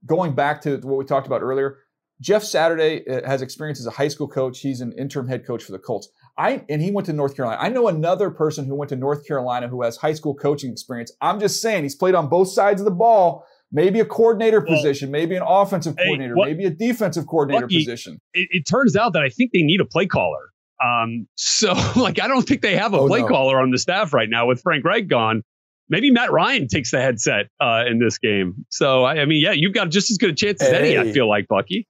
Going 0.06 0.34
back 0.34 0.62
to 0.62 0.78
what 0.78 0.98
we 0.98 1.06
talked 1.06 1.28
about 1.28 1.42
earlier, 1.42 1.80
Jeff 2.22 2.44
Saturday 2.44 3.08
uh, 3.08 3.28
has 3.28 3.42
experience 3.42 3.80
as 3.80 3.88
a 3.88 3.92
high 3.92 4.08
school 4.08 4.28
coach. 4.28 4.60
He's 4.60 4.82
an 4.82 4.94
interim 4.94 5.28
head 5.28 5.46
coach 5.46 5.64
for 5.64 5.72
the 5.72 5.80
Colts. 5.80 6.10
I 6.38 6.64
and 6.70 6.82
he 6.82 6.92
went 6.92 7.06
to 7.08 7.14
North 7.14 7.36
Carolina. 7.36 7.62
I 7.62 7.70
know 7.70 7.88
another 7.88 8.30
person 8.30 8.66
who 8.66 8.76
went 8.76 8.90
to 8.90 8.96
North 8.96 9.28
Carolina 9.28 9.68
who 9.68 9.82
has 9.82 9.98
high 9.98 10.14
school 10.14 10.34
coaching 10.34 10.72
experience. 10.72 11.12
I'm 11.22 11.40
just 11.40 11.62
saying 11.62 11.84
he's 11.84 11.96
played 11.96 12.16
on 12.16 12.30
both 12.30 12.50
sides 12.50 12.82
of 12.82 12.86
the 12.86 12.92
ball. 12.92 13.46
Maybe 13.70 14.00
a 14.00 14.06
coordinator 14.06 14.62
well, 14.62 14.78
position, 14.78 15.12
maybe 15.12 15.36
an 15.36 15.44
offensive 15.46 15.96
hey, 15.98 16.06
coordinator, 16.06 16.38
what, 16.38 16.48
maybe 16.48 16.64
a 16.64 16.70
defensive 16.70 17.28
coordinator 17.28 17.68
position. 17.68 18.22
It, 18.34 18.48
it, 18.52 18.66
turns 18.66 18.96
out 18.96 19.12
that 19.12 19.24
I 19.24 19.28
think 19.28 19.52
they 19.52 19.62
need 19.62 19.82
a 19.82 19.86
play 19.86 20.06
caller. 20.06 20.54
Um, 20.84 21.28
so 21.36 21.74
like 21.96 22.20
I 22.20 22.28
don't 22.28 22.48
think 22.48 22.62
they 22.62 22.76
have 22.76 22.94
a 22.94 23.00
oh, 23.00 23.08
play 23.08 23.22
no. 23.22 23.28
caller 23.28 23.60
on 23.60 23.72
the 23.72 23.80
staff 23.80 24.14
right 24.14 24.30
now 24.30 24.48
with 24.48 24.62
Frank 24.62 24.86
Reich 24.86 25.08
gone. 25.08 25.44
Maybe 25.90 26.12
Matt 26.12 26.32
Ryan 26.32 26.68
takes 26.68 26.92
the 26.92 27.02
headset 27.02 27.48
uh, 27.62 27.86
in 27.88 28.00
this 28.00 28.18
game. 28.18 28.66
So 28.70 29.06
I, 29.06 29.22
I, 29.22 29.26
mean, 29.26 29.42
yeah, 29.42 29.54
you've 29.54 29.74
got 29.74 29.90
just 29.90 30.12
as 30.12 30.18
good 30.18 30.32
a 30.32 30.36
chance 30.36 30.62
as 30.62 30.70
hey. 30.70 30.98
any. 30.98 31.10
I 31.10 31.14
feel 31.14 31.30
like 31.30 31.48
Bucky. 31.48 31.88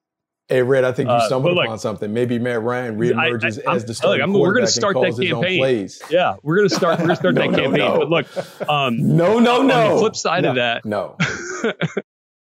Hey, 0.48 0.62
Rhett, 0.62 0.86
I 0.86 0.94
think 0.94 1.10
you 1.10 1.16
uh, 1.16 1.26
stumbled 1.26 1.58
uh, 1.58 1.62
upon 1.62 1.78
something. 1.78 2.14
Maybe 2.14 2.40
Matt 2.40 2.62
Ryan 2.62 2.98
reemerges 2.98 3.60
I, 3.68 3.72
I, 3.72 3.76
as 3.76 3.84
the 3.84 3.94
starting 3.94 4.26
look, 4.28 4.42
We're 4.42 4.54
going 4.54 4.66
to 4.66 4.72
start 4.72 4.96
that 4.96 5.20
campaign. 5.22 5.90
Yeah, 6.10 6.36
we're 6.42 6.58
going 6.58 6.70
to 6.70 6.76
start. 6.76 7.00
We're 7.00 7.08
going 7.08 7.10
to 7.10 7.16
start 7.18 7.36
no, 7.36 7.42
that 7.42 7.60
campaign. 7.60 7.80
No. 7.80 7.98
But 7.98 8.10
look, 8.10 8.70
um, 8.70 9.18
no, 9.18 9.40
no, 9.40 9.62
no. 9.62 9.88
On 9.88 9.94
the 9.94 10.00
flip 10.00 10.16
side 10.16 10.44
no, 10.44 10.50
of 10.52 10.56
that, 10.56 10.86
no. 10.86 11.18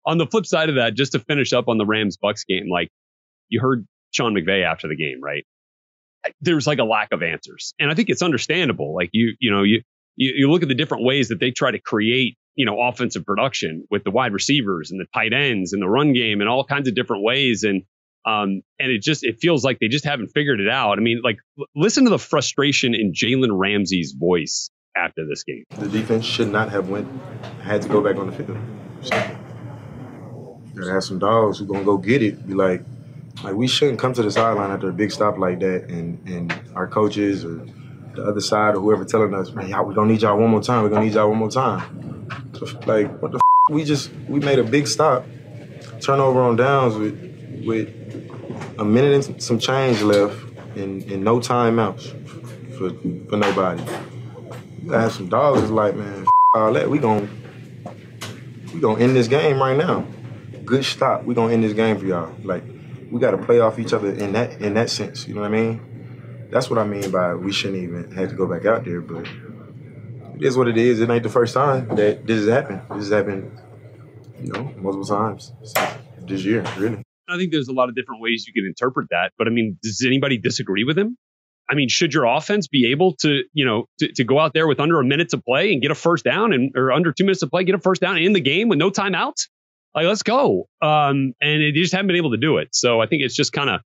on 0.06 0.20
the 0.20 0.28
flip 0.28 0.46
side 0.46 0.70
of 0.70 0.76
that, 0.76 0.94
just 0.94 1.14
to 1.14 1.20
finish 1.20 1.54
up 1.54 1.68
on 1.68 1.80
the 1.80 1.88
Rams 1.88 2.18
Bucks 2.18 2.44
game, 2.44 2.70
like 2.70 2.90
you 3.50 3.60
heard 3.60 3.88
Sean 4.12 4.36
McVay 4.36 4.64
after 4.64 4.88
the 4.88 4.96
game, 4.96 5.20
right? 5.20 5.44
There's 6.42 6.68
like 6.68 6.80
a 6.80 6.84
lack 6.84 7.12
of 7.12 7.24
answers, 7.24 7.74
and 7.80 7.92
I 7.92 7.96
think 7.96 8.10
it's 8.10 8.22
understandable. 8.22 8.96
Like 8.96 9.10
you, 9.14 9.34
you 9.40 9.52
know, 9.52 9.64
you 9.64 9.82
you, 10.16 10.34
you 10.36 10.52
look 10.52 10.64
at 10.64 10.68
the 10.68 10.76
different 10.76 11.04
ways 11.04 11.30
that 11.30 11.40
they 11.40 11.52
try 11.52 11.72
to 11.72 11.80
create 11.80 12.38
you 12.58 12.66
know, 12.66 12.82
offensive 12.82 13.24
production 13.24 13.86
with 13.92 14.04
the 14.04 14.10
wide 14.10 14.34
receivers 14.34 14.90
and 14.92 15.00
the 15.00 15.06
tight 15.14 15.32
ends 15.32 15.74
and 15.74 15.82
the 15.82 15.88
run 15.88 16.12
game 16.12 16.42
and 16.42 16.50
all 16.50 16.66
kinds 16.66 16.88
of 16.88 16.96
different 16.96 17.24
ways. 17.24 17.64
And 17.64 17.84
um, 18.26 18.62
and 18.80 18.92
it 18.92 19.02
just 19.02 19.24
it 19.24 19.38
feels 19.40 19.64
like 19.64 19.78
they 19.80 19.88
just 19.88 20.04
haven't 20.04 20.30
figured 20.30 20.60
it 20.60 20.68
out. 20.68 20.98
I 20.98 21.02
mean, 21.02 21.22
like 21.24 21.38
l- 21.58 21.68
listen 21.76 22.04
to 22.06 22.10
the 22.10 22.20
frustration 22.20 22.94
in 22.94 23.14
Jalen 23.14 23.58
Ramsey's 23.58 24.12
voice 24.12 24.70
after 24.98 25.26
this 25.26 25.44
game. 25.44 25.64
The 25.78 25.88
defense 25.88 26.26
should 26.26 26.50
not 26.50 26.70
have 26.70 26.90
went 26.90 27.08
had 27.62 27.84
to 27.84 27.88
go 27.88 28.02
back 28.02 28.18
on 28.18 28.26
the 28.26 28.34
field. 28.34 28.58
Gotta 30.76 30.92
have 30.92 31.04
some 31.04 31.20
dogs 31.20 31.60
who 31.60 31.66
gonna 31.66 31.86
go 31.86 31.98
get 31.98 32.24
it. 32.24 32.46
Be 32.46 32.56
like, 32.56 32.84
like 33.44 33.56
we 33.56 33.68
shouldn't 33.68 34.00
come 34.00 34.14
to 34.14 34.24
the 34.24 34.32
sideline 34.32 34.72
after 34.72 34.90
a 34.90 34.94
big 34.94 35.12
stop 35.12 35.38
like 35.38 35.60
that, 35.60 35.90
and 35.90 36.28
and 36.28 36.54
our 36.76 36.88
coaches 36.88 37.46
or 37.46 37.66
the 38.16 38.24
other 38.24 38.42
side 38.42 38.76
or 38.76 38.80
whoever 38.82 39.06
telling 39.06 39.34
us, 39.34 39.52
man, 39.52 39.70
y'all, 39.70 39.86
we 39.86 39.94
gonna 39.94 40.12
need 40.12 40.22
y'all 40.22 40.38
one 40.38 40.50
more 40.50 40.62
time. 40.62 40.84
We 40.84 40.90
gonna 40.90 41.06
need 41.06 41.14
y'all 41.14 41.30
one 41.30 41.38
more 41.38 41.52
time. 41.52 42.28
So, 42.54 42.66
like, 42.86 43.22
what 43.22 43.32
the? 43.32 43.38
F-? 43.38 43.74
We 43.74 43.84
just 43.84 44.12
we 44.28 44.40
made 44.40 44.60
a 44.60 44.64
big 44.64 44.88
stop, 44.88 45.26
turnover 46.02 46.42
on 46.42 46.56
downs 46.56 46.96
with 46.96 47.64
with 47.66 47.90
a 48.80 48.86
minute 48.86 49.28
and 49.28 49.42
some 49.44 49.60
change 49.60 50.02
left, 50.02 50.36
and, 50.76 51.04
and 51.04 51.24
no 51.24 51.40
timeouts 51.40 52.10
for 52.78 52.90
for 53.30 53.38
nobody. 53.38 53.84
Gotta 54.88 55.02
have 55.02 55.12
some 55.12 55.28
dogs. 55.30 55.70
Like, 55.70 55.96
man, 55.96 56.22
f- 56.24 56.28
all 56.54 56.74
that. 56.74 56.90
We 56.90 56.98
gonna 56.98 57.28
we 58.74 58.80
gonna 58.80 59.00
end 59.00 59.16
this 59.16 59.28
game 59.28 59.60
right 59.60 59.78
now. 59.78 60.06
Good 60.66 60.86
stop. 60.86 61.24
We 61.24 61.36
gonna 61.36 61.54
end 61.54 61.64
this 61.64 61.74
game 61.74 62.00
for 62.00 62.06
y'all. 62.06 62.34
Like 62.44 62.64
we 63.12 63.20
gotta 63.20 63.38
play 63.38 63.60
off 63.60 63.80
each 63.80 63.94
other 63.94 64.12
in 64.12 64.34
that 64.34 64.62
in 64.62 64.74
that 64.76 64.90
sense. 64.90 65.28
You 65.28 65.36
know 65.36 65.42
what 65.42 65.48
I 65.48 65.62
mean? 65.62 66.48
That's 66.52 66.70
what 66.70 66.80
I 66.80 66.86
mean 66.86 67.12
by 67.12 67.36
we 67.36 67.52
shouldn't 67.52 67.84
even 67.84 68.12
have 68.12 68.30
to 68.30 68.36
go 68.36 68.48
back 68.48 68.66
out 68.66 68.86
there. 68.86 69.02
But 69.02 69.28
it 70.36 70.44
is 70.44 70.58
what 70.58 70.68
it 70.68 70.78
is. 70.78 71.00
It 71.00 71.10
ain't 71.10 71.24
the 71.24 71.30
first 71.30 71.54
time 71.54 71.88
that 71.96 72.26
this 72.26 72.40
has 72.40 72.48
happened. 72.48 72.82
This 72.92 73.10
has 73.10 73.12
happened, 73.12 73.60
you 74.42 74.52
know, 74.52 74.72
multiple 74.78 75.06
times 75.06 75.54
this 76.20 76.44
year, 76.44 76.64
really. 76.78 77.04
I 77.30 77.38
think 77.38 77.52
there's 77.52 77.68
a 77.68 77.74
lot 77.74 77.90
of 77.90 77.96
different 77.96 78.22
ways 78.22 78.46
you 78.48 78.54
can 78.54 78.66
interpret 78.66 79.08
that. 79.12 79.32
But 79.38 79.48
I 79.48 79.50
mean, 79.50 79.78
does 79.84 80.04
anybody 80.06 80.38
disagree 80.38 80.84
with 80.84 80.98
him? 80.98 81.18
I 81.70 81.76
mean, 81.76 81.90
should 81.90 82.14
your 82.14 82.24
offense 82.24 82.68
be 82.68 82.92
able 82.92 83.16
to, 83.18 83.44
you 83.54 83.66
know, 83.66 83.86
to, 84.00 84.12
to 84.14 84.24
go 84.24 84.40
out 84.40 84.54
there 84.54 84.68
with 84.68 84.80
under 84.80 85.02
a 85.02 85.04
minute 85.04 85.30
to 85.30 85.38
play 85.38 85.74
and 85.74 85.82
get 85.82 85.92
a 85.92 85.96
first 85.96 86.24
down 86.24 86.54
and 86.54 86.72
or 86.78 86.94
under 86.94 87.12
two 87.12 87.26
minutes 87.26 87.42
to 87.42 87.48
play, 87.48 87.66
get 87.66 87.76
a 87.76 87.80
first 87.80 88.02
down 88.02 88.18
in 88.18 88.32
the 88.32 88.40
game 88.40 88.70
with 88.70 88.80
no 88.80 88.90
timeouts? 88.90 89.48
Like, 89.98 90.06
let's 90.06 90.22
go. 90.22 90.70
Um, 90.80 91.34
and 91.42 91.64
they 91.64 91.72
just 91.72 91.92
haven't 91.92 92.06
been 92.06 92.18
able 92.18 92.30
to 92.30 92.38
do 92.38 92.58
it. 92.58 92.68
So 92.72 93.02
I 93.02 93.08
think 93.08 93.24
it's 93.24 93.36
just 93.36 93.52
kind 93.52 93.68
of 93.68 93.82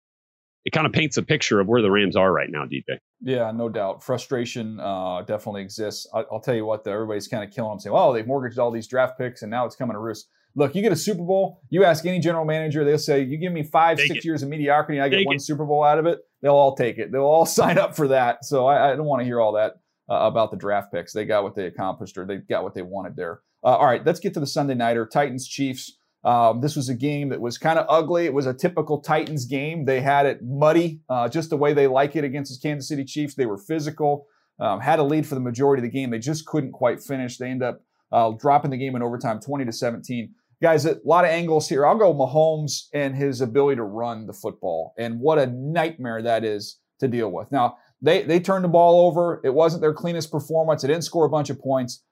it 0.64 0.73
kind 0.73 0.85
of 0.85 0.92
paints 0.92 1.16
a 1.16 1.23
picture 1.23 1.61
of 1.61 1.68
where 1.68 1.81
the 1.83 1.90
Rams 1.90 2.16
are 2.16 2.33
right 2.33 2.49
now, 2.51 2.64
DJ. 2.64 2.99
Yeah, 3.20 3.53
no 3.53 3.68
doubt. 3.68 4.03
Frustration 4.03 4.81
uh, 4.81 5.23
definitely 5.23 5.62
exists. 5.62 6.09
I, 6.12 6.25
will 6.29 6.40
tell 6.40 6.57
you 6.57 6.66
what, 6.66 6.83
though, 6.83 6.92
everybody's 6.92 7.29
kind 7.29 7.44
of 7.44 7.55
killing 7.55 7.70
them, 7.70 7.79
saying, 7.79 7.94
"Oh, 7.96 8.12
they've 8.12 8.27
mortgaged 8.27 8.59
all 8.59 8.73
these 8.73 8.88
draft 8.88 9.18
picks, 9.18 9.42
and 9.42 9.51
now 9.53 9.66
it's 9.66 9.77
coming 9.77 9.94
to 9.94 10.01
roost." 10.01 10.29
Look, 10.57 10.75
you 10.75 10.83
get 10.83 10.90
a 10.90 10.96
Super 10.96 11.23
Bowl. 11.23 11.62
You 11.70 11.85
ask 11.85 12.05
any 12.05 12.18
general 12.18 12.44
manager, 12.44 12.85
they'll 12.85 12.99
say, 12.99 13.23
"You 13.23 13.37
give 13.37 13.53
me 13.53 13.62
five, 13.62 13.99
take 13.99 14.09
six 14.09 14.18
it. 14.18 14.25
years 14.25 14.42
of 14.42 14.49
mediocrity, 14.49 14.99
and 14.99 15.05
I 15.05 15.11
get 15.11 15.18
take 15.18 15.27
one 15.29 15.37
it. 15.37 15.42
Super 15.42 15.64
Bowl 15.64 15.85
out 15.85 16.01
of 16.01 16.07
it." 16.07 16.18
They'll 16.42 16.57
all 16.57 16.75
take 16.75 16.99
it. 16.99 17.12
They'll 17.12 17.23
all 17.23 17.46
sign 17.61 17.79
up 17.79 17.94
for 17.94 18.09
that. 18.09 18.44
So 18.44 18.66
I, 18.66 18.90
I 18.90 18.96
don't 18.96 19.07
want 19.07 19.20
to 19.20 19.25
hear 19.27 19.40
all 19.40 19.53
that 19.53 19.75
uh, 20.11 20.27
about 20.27 20.51
the 20.51 20.57
draft 20.57 20.92
picks. 20.92 21.12
They 21.12 21.25
got 21.25 21.44
what 21.44 21.55
they 21.55 21.66
accomplished, 21.66 22.18
or 22.18 22.27
they 22.27 22.38
got 22.38 22.64
what 22.64 22.75
they 22.75 22.83
wanted 22.83 23.14
there. 23.14 23.42
Uh, 23.62 23.77
all 23.77 23.87
right, 23.87 24.05
let's 24.05 24.20
get 24.20 24.35
to 24.35 24.40
the 24.40 24.46
Sunday 24.46 24.75
nighter. 24.75 25.07
Titans 25.07 25.46
Chiefs. 25.46 25.99
Um, 26.24 26.61
this 26.61 26.76
was 26.76 26.88
a 26.88 26.94
game 26.94 27.30
that 27.30 27.40
was 27.40 27.56
kind 27.56 27.78
of 27.78 27.87
ugly. 27.88 28.26
It 28.26 28.35
was 28.35 28.46
a 28.46 28.52
typical 28.52 29.00
Titans 29.00 29.46
game. 29.46 29.87
They 29.87 30.00
had 30.00 30.26
it 30.26 30.40
muddy, 30.42 31.00
uh, 31.09 31.28
just 31.28 31.50
the 31.50 31.56
way 31.56 31.72
they 31.72 31.87
like 31.87 32.14
it 32.16 32.24
against 32.24 32.52
the 32.52 32.68
Kansas 32.68 32.88
City 32.88 33.04
Chiefs. 33.04 33.35
They 33.35 33.46
were 33.46 33.56
physical, 33.56 34.26
um, 34.59 34.80
had 34.80 34.98
a 34.98 35.02
lead 35.02 35.26
for 35.26 35.35
the 35.35 35.40
majority 35.40 35.80
of 35.80 35.90
the 35.90 35.98
game. 35.98 36.11
They 36.11 36.18
just 36.18 36.46
couldn't 36.46 36.72
quite 36.72 37.02
finish. 37.02 37.38
They 37.38 37.48
end 37.48 37.62
up 37.62 37.80
uh, 38.12 38.33
dropping 38.38 38.70
the 38.70 38.76
game 38.76 38.96
in 38.96 39.02
overtime, 39.02 39.40
20 39.40 39.64
to 39.64 39.72
17. 39.72 40.35
Guys, 40.62 40.85
a 40.85 40.98
lot 41.06 41.24
of 41.24 41.30
angles 41.30 41.68
here. 41.68 41.87
I'll 41.87 41.96
go 41.96 42.12
Mahomes 42.12 42.88
and 42.92 43.16
his 43.16 43.40
ability 43.40 43.76
to 43.76 43.85
run 43.85 44.26
the 44.26 44.35
football, 44.35 44.92
and 44.98 45.18
what 45.18 45.38
a 45.38 45.46
nightmare 45.46 46.20
that 46.20 46.44
is 46.44 46.78
to 46.98 47.09
deal 47.09 47.33
with. 47.33 47.50
Now, 47.50 47.78
they 48.02 48.22
they 48.22 48.40
turned 48.40 48.64
the 48.64 48.68
ball 48.68 49.06
over. 49.06 49.40
It 49.42 49.54
wasn't 49.54 49.80
their 49.80 49.94
cleanest 49.94 50.30
performance. 50.30 50.85
It 50.85 50.88
didn't 50.88 51.04
score 51.04 51.24
a 51.24 51.30
bunch 51.30 51.48
of 51.48 51.59
points. 51.59 52.02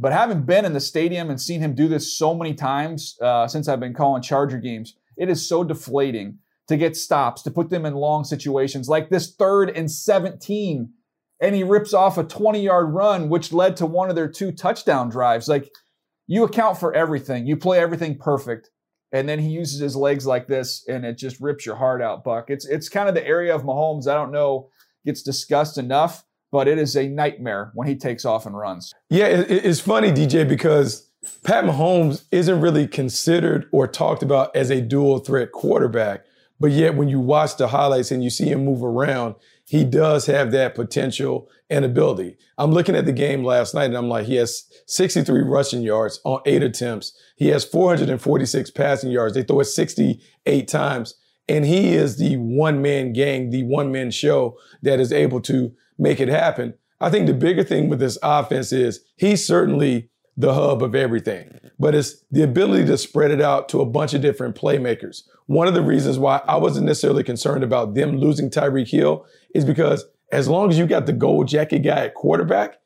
But 0.00 0.12
having 0.14 0.42
been 0.42 0.64
in 0.64 0.72
the 0.72 0.80
stadium 0.80 1.28
and 1.28 1.38
seen 1.38 1.60
him 1.60 1.74
do 1.74 1.86
this 1.86 2.16
so 2.16 2.34
many 2.34 2.54
times 2.54 3.18
uh, 3.20 3.46
since 3.46 3.68
I've 3.68 3.80
been 3.80 3.92
calling 3.92 4.22
Charger 4.22 4.56
games, 4.56 4.96
it 5.18 5.28
is 5.28 5.46
so 5.46 5.62
deflating 5.62 6.38
to 6.68 6.78
get 6.78 6.96
stops, 6.96 7.42
to 7.42 7.50
put 7.50 7.68
them 7.68 7.84
in 7.84 7.94
long 7.94 8.24
situations 8.24 8.88
like 8.88 9.10
this 9.10 9.34
third 9.34 9.68
and 9.68 9.90
17. 9.90 10.90
And 11.42 11.54
he 11.54 11.62
rips 11.62 11.92
off 11.92 12.16
a 12.16 12.24
20 12.24 12.62
yard 12.62 12.94
run, 12.94 13.28
which 13.28 13.52
led 13.52 13.76
to 13.76 13.86
one 13.86 14.08
of 14.08 14.16
their 14.16 14.28
two 14.28 14.52
touchdown 14.52 15.10
drives. 15.10 15.48
Like, 15.48 15.70
you 16.26 16.44
account 16.44 16.78
for 16.78 16.94
everything, 16.94 17.46
you 17.46 17.56
play 17.56 17.78
everything 17.78 18.16
perfect. 18.16 18.70
And 19.12 19.28
then 19.28 19.40
he 19.40 19.48
uses 19.48 19.80
his 19.80 19.96
legs 19.96 20.24
like 20.24 20.46
this, 20.46 20.84
and 20.88 21.04
it 21.04 21.18
just 21.18 21.40
rips 21.40 21.66
your 21.66 21.74
heart 21.74 22.00
out, 22.00 22.22
Buck. 22.22 22.48
It's 22.48 22.64
it's 22.64 22.88
kind 22.88 23.08
of 23.08 23.14
the 23.16 23.26
area 23.26 23.52
of 23.54 23.64
Mahomes 23.64 24.06
I 24.06 24.14
don't 24.14 24.30
know 24.30 24.70
gets 25.04 25.22
discussed 25.22 25.76
enough 25.78 26.24
but 26.50 26.68
it 26.68 26.78
is 26.78 26.96
a 26.96 27.08
nightmare 27.08 27.70
when 27.74 27.86
he 27.88 27.96
takes 27.96 28.24
off 28.24 28.46
and 28.46 28.56
runs. 28.56 28.92
Yeah, 29.08 29.26
it's 29.26 29.80
funny, 29.80 30.10
DJ, 30.10 30.48
because 30.48 31.08
Pat 31.44 31.64
Mahomes 31.64 32.24
isn't 32.30 32.60
really 32.60 32.86
considered 32.86 33.68
or 33.72 33.86
talked 33.86 34.22
about 34.22 34.54
as 34.56 34.70
a 34.70 34.80
dual 34.80 35.18
threat 35.18 35.52
quarterback. 35.52 36.24
But 36.58 36.72
yet, 36.72 36.94
when 36.94 37.08
you 37.08 37.20
watch 37.20 37.56
the 37.56 37.68
highlights 37.68 38.10
and 38.10 38.22
you 38.22 38.28
see 38.28 38.50
him 38.50 38.64
move 38.64 38.84
around, 38.84 39.34
he 39.64 39.84
does 39.84 40.26
have 40.26 40.50
that 40.50 40.74
potential 40.74 41.48
and 41.70 41.84
ability. 41.84 42.36
I'm 42.58 42.72
looking 42.72 42.96
at 42.96 43.06
the 43.06 43.12
game 43.12 43.44
last 43.44 43.72
night 43.72 43.84
and 43.84 43.96
I'm 43.96 44.08
like, 44.08 44.26
he 44.26 44.34
has 44.36 44.64
63 44.86 45.42
rushing 45.42 45.82
yards 45.82 46.20
on 46.24 46.40
eight 46.44 46.62
attempts. 46.62 47.16
He 47.36 47.48
has 47.48 47.64
446 47.64 48.72
passing 48.72 49.10
yards. 49.10 49.34
They 49.34 49.44
throw 49.44 49.60
it 49.60 49.66
68 49.66 50.68
times. 50.68 51.14
And 51.48 51.64
he 51.64 51.94
is 51.94 52.18
the 52.18 52.36
one 52.36 52.82
man 52.82 53.12
gang, 53.12 53.50
the 53.50 53.62
one 53.62 53.90
man 53.90 54.10
show 54.10 54.58
that 54.82 55.00
is 55.00 55.12
able 55.12 55.40
to 55.42 55.72
make 56.00 56.18
it 56.18 56.28
happen. 56.28 56.74
I 57.00 57.10
think 57.10 57.26
the 57.26 57.34
bigger 57.34 57.62
thing 57.62 57.88
with 57.88 58.00
this 58.00 58.18
offense 58.22 58.72
is 58.72 59.04
he's 59.16 59.46
certainly 59.46 60.10
the 60.36 60.54
hub 60.54 60.82
of 60.82 60.94
everything, 60.94 61.58
but 61.78 61.94
it's 61.94 62.24
the 62.30 62.42
ability 62.42 62.86
to 62.86 62.98
spread 62.98 63.30
it 63.30 63.40
out 63.40 63.68
to 63.68 63.80
a 63.80 63.86
bunch 63.86 64.14
of 64.14 64.22
different 64.22 64.56
playmakers. 64.56 65.22
One 65.46 65.68
of 65.68 65.74
the 65.74 65.82
reasons 65.82 66.18
why 66.18 66.40
I 66.46 66.56
wasn't 66.56 66.86
necessarily 66.86 67.22
concerned 67.22 67.62
about 67.62 67.94
them 67.94 68.16
losing 68.16 68.50
Tyreek 68.50 68.88
Hill 68.88 69.26
is 69.54 69.64
because 69.64 70.04
as 70.32 70.48
long 70.48 70.70
as 70.70 70.78
you 70.78 70.86
got 70.86 71.06
the 71.06 71.12
gold 71.12 71.48
jacket 71.48 71.80
guy 71.80 72.06
at 72.06 72.14
quarterback 72.14 72.80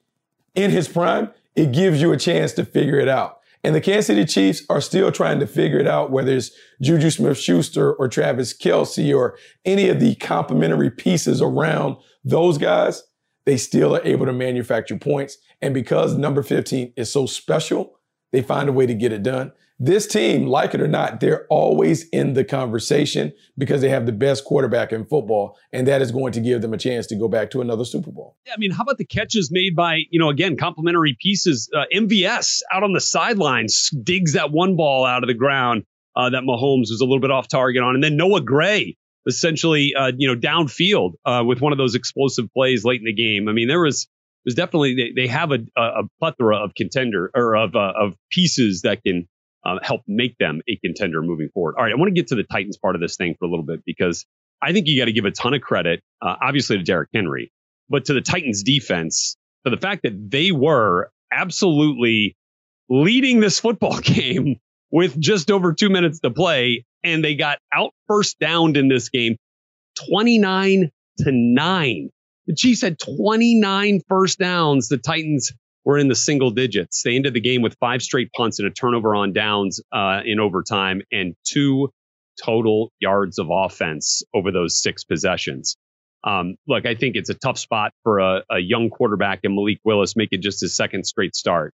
in 0.55 0.71
his 0.71 0.89
prime, 0.89 1.31
it 1.55 1.73
gives 1.73 2.01
you 2.01 2.13
a 2.13 2.17
chance 2.17 2.53
to 2.55 2.65
figure 2.65 2.99
it 2.99 3.09
out. 3.09 3.41
And 3.63 3.75
the 3.75 3.81
Kansas 3.81 4.09
City 4.09 4.25
Chiefs 4.27 4.63
are 4.69 4.81
still 4.81 5.11
trying 5.11 5.41
to 5.41 5.47
figure 5.47 5.79
it 5.79 5.87
out, 5.87 6.11
whether 6.11 6.33
it's 6.37 6.51
Juju 6.83 7.11
Smith 7.11 7.39
Schuster 7.39 7.95
or 7.95 8.09
Travis 8.09 8.57
Kelce 8.57 9.17
or 9.17 9.39
any 9.65 9.89
of 9.89 10.01
the 10.01 10.17
complementary 10.17 10.91
pieces 10.91 11.41
around 11.41 11.97
those 12.25 12.59
guys, 12.59 13.03
they 13.47 13.57
still 13.57 13.97
are 13.97 14.05
able 14.05 14.27
to 14.27 14.33
manufacture 14.33 14.97
points. 14.97 15.39
And 15.61 15.75
because 15.75 16.17
number 16.17 16.43
15 16.43 16.95
is 16.97 17.13
so 17.13 17.27
special, 17.27 17.99
they 18.33 18.43
find 18.43 18.69
a 18.69 18.73
way 18.73 18.87
to 18.87 18.95
get 18.95 19.13
it 19.13 19.23
done. 19.23 19.53
This 19.81 20.07
team, 20.07 20.47
like 20.47 20.73
it 20.73 20.81
or 20.81 20.87
not, 20.87 21.19
they're 21.19 21.47
always 21.49 22.09
in 22.11 22.35
the 22.35 22.45
conversation 22.45 23.33
because 23.59 23.81
they 23.81 23.89
have 23.89 24.07
the 24.07 24.13
best 24.13 24.45
quarterback 24.45 24.93
in 24.93 25.05
football, 25.05 25.59
and 25.73 25.87
that 25.89 26.01
is 26.01 26.13
going 26.13 26.33
to 26.33 26.41
give 26.41 26.63
them 26.63 26.73
a 26.73 26.79
chance 26.79 27.09
to 27.09 27.17
go 27.17 27.27
back 27.27 27.51
to 27.51 27.61
another 27.61 27.85
Super 27.85 28.13
Bowl. 28.13 28.37
Yeah, 28.47 28.53
I 28.55 28.57
mean, 28.57 28.71
how 28.71 28.83
about 28.85 28.99
the 28.99 29.05
catches 29.05 29.51
made 29.51 29.75
by, 29.75 30.03
you 30.11 30.21
know, 30.21 30.31
again, 30.31 30.57
complementary 30.57 31.17
pieces? 31.21 31.69
Uh, 31.75 31.85
MVS 31.93 32.63
out 32.73 32.85
on 32.85 32.93
the 32.93 33.01
sidelines 33.01 33.91
digs 33.91 34.35
that 34.35 34.53
one 34.53 34.77
ball 34.77 35.05
out 35.05 35.25
of 35.25 35.27
the 35.27 35.35
ground 35.35 35.85
uh, 36.15 36.31
that 36.31 36.45
Mahomes 36.45 36.91
was 36.91 37.01
a 37.01 37.05
little 37.05 37.21
bit 37.21 37.33
off 37.33 37.49
target 37.49 37.83
on. 37.83 37.97
And 37.97 38.05
then 38.05 38.17
Noah 38.17 38.43
Gray 38.43 38.97
essentially, 39.27 39.95
uh, 39.99 40.13
you 40.17 40.29
know, 40.29 40.39
downfield 40.39 41.13
uh, 41.25 41.43
with 41.45 41.61
one 41.61 41.73
of 41.73 41.79
those 41.79 41.95
explosive 41.95 42.47
plays 42.53 42.85
late 42.85 43.01
in 43.01 43.07
the 43.07 43.15
game. 43.15 43.49
I 43.49 43.53
mean, 43.53 43.69
there 43.69 43.81
was 43.81 44.09
was 44.45 44.55
definitely 44.55 44.95
they, 44.95 45.23
they 45.23 45.27
have 45.29 45.53
a, 45.53 45.61
a 45.77 46.03
plethora 46.19 46.59
of 46.59 46.75
contender 46.75 47.31
or 47.35 47.57
of 47.57 47.75
uh, 47.75 47.93
of 47.97 48.15
pieces 48.31 48.83
that 48.83 49.03
can 49.03 49.27
uh, 49.65 49.79
help 49.83 50.03
make 50.07 50.37
them 50.39 50.61
a 50.69 50.77
contender 50.85 51.23
moving 51.23 51.49
forward. 51.55 51.77
All 51.79 51.85
right, 51.85 51.93
I 51.93 51.97
want 51.97 52.15
to 52.15 52.15
get 52.15 52.29
to 52.29 52.35
the 52.35 52.45
Titans 52.45 52.77
part 52.77 52.95
of 52.95 53.01
this 53.01 53.17
thing 53.17 53.35
for 53.39 53.47
a 53.47 53.49
little 53.49 53.65
bit 53.65 53.81
because 53.87 54.27
I 54.63 54.73
think 54.73 54.87
you 54.87 55.01
got 55.01 55.07
to 55.07 55.13
give 55.13 55.25
a 55.25 55.31
ton 55.31 55.55
of 55.55 55.63
credit, 55.63 56.01
uh, 56.23 56.37
obviously 56.43 56.77
to 56.77 56.83
Derrick 56.83 57.11
Henry, 57.15 57.53
but 57.89 58.07
to 58.07 58.15
the 58.15 58.21
Titans 58.21 58.63
defense 58.63 59.37
for 59.63 59.71
the 59.71 59.77
fact 59.77 60.03
that 60.03 60.31
they 60.31 60.53
were 60.53 61.11
absolutely 61.33 62.37
leading 62.89 63.41
this 63.41 63.59
football 63.59 63.99
game 64.03 64.57
with 64.91 65.19
just 65.19 65.51
over 65.51 65.73
two 65.73 65.89
minutes 65.89 66.21
to 66.21 66.31
play 66.31 66.85
and 67.05 67.23
they 67.23 67.35
got 67.35 67.59
out 67.73 67.93
first 68.09 68.39
downed 68.41 68.77
in 68.77 68.89
this 68.89 69.09
game 69.11 69.37
29 70.09 70.91
to 71.19 71.33
9. 71.33 72.11
The 72.47 72.55
Chiefs 72.55 72.83
had 72.83 72.99
29 72.99 74.01
first 74.09 74.39
downs. 74.39 74.89
The 74.89 74.99
Titans 74.99 75.53
were 75.85 75.99
in 75.99 76.09
the 76.09 76.15
single 76.15 76.51
digits. 76.51 77.03
They 77.03 77.15
ended 77.15 77.35
the 77.35 77.41
game 77.41 77.63
with 77.63 77.77
five 77.79 78.03
straight 78.03 78.31
punts 78.35 78.59
and 78.59 78.67
a 78.67 78.71
turnover 78.71 79.15
on 79.15 79.33
downs 79.33 79.81
uh, 79.93 80.21
in 80.25 80.41
overtime 80.41 81.03
and 81.13 81.35
two 81.45 81.91
total 82.43 82.91
yards 83.01 83.39
of 83.39 83.49
offense 83.51 84.23
over 84.35 84.51
those 84.51 84.81
six 84.81 85.05
possessions. 85.05 85.77
Um, 86.25 86.57
look, 86.67 86.87
I 86.87 86.95
think 86.95 87.17
it's 87.17 87.29
a 87.29 87.35
tough 87.35 87.59
spot 87.59 87.93
for 88.03 88.19
a, 88.19 88.43
a 88.51 88.59
young 88.59 88.89
quarterback 88.89 89.41
and 89.45 89.55
Malik 89.55 89.79
Willis 89.85 90.17
making 90.17 90.41
just 90.41 90.61
his 90.63 90.75
second 90.75 91.05
straight 91.05 91.37
start 91.37 91.75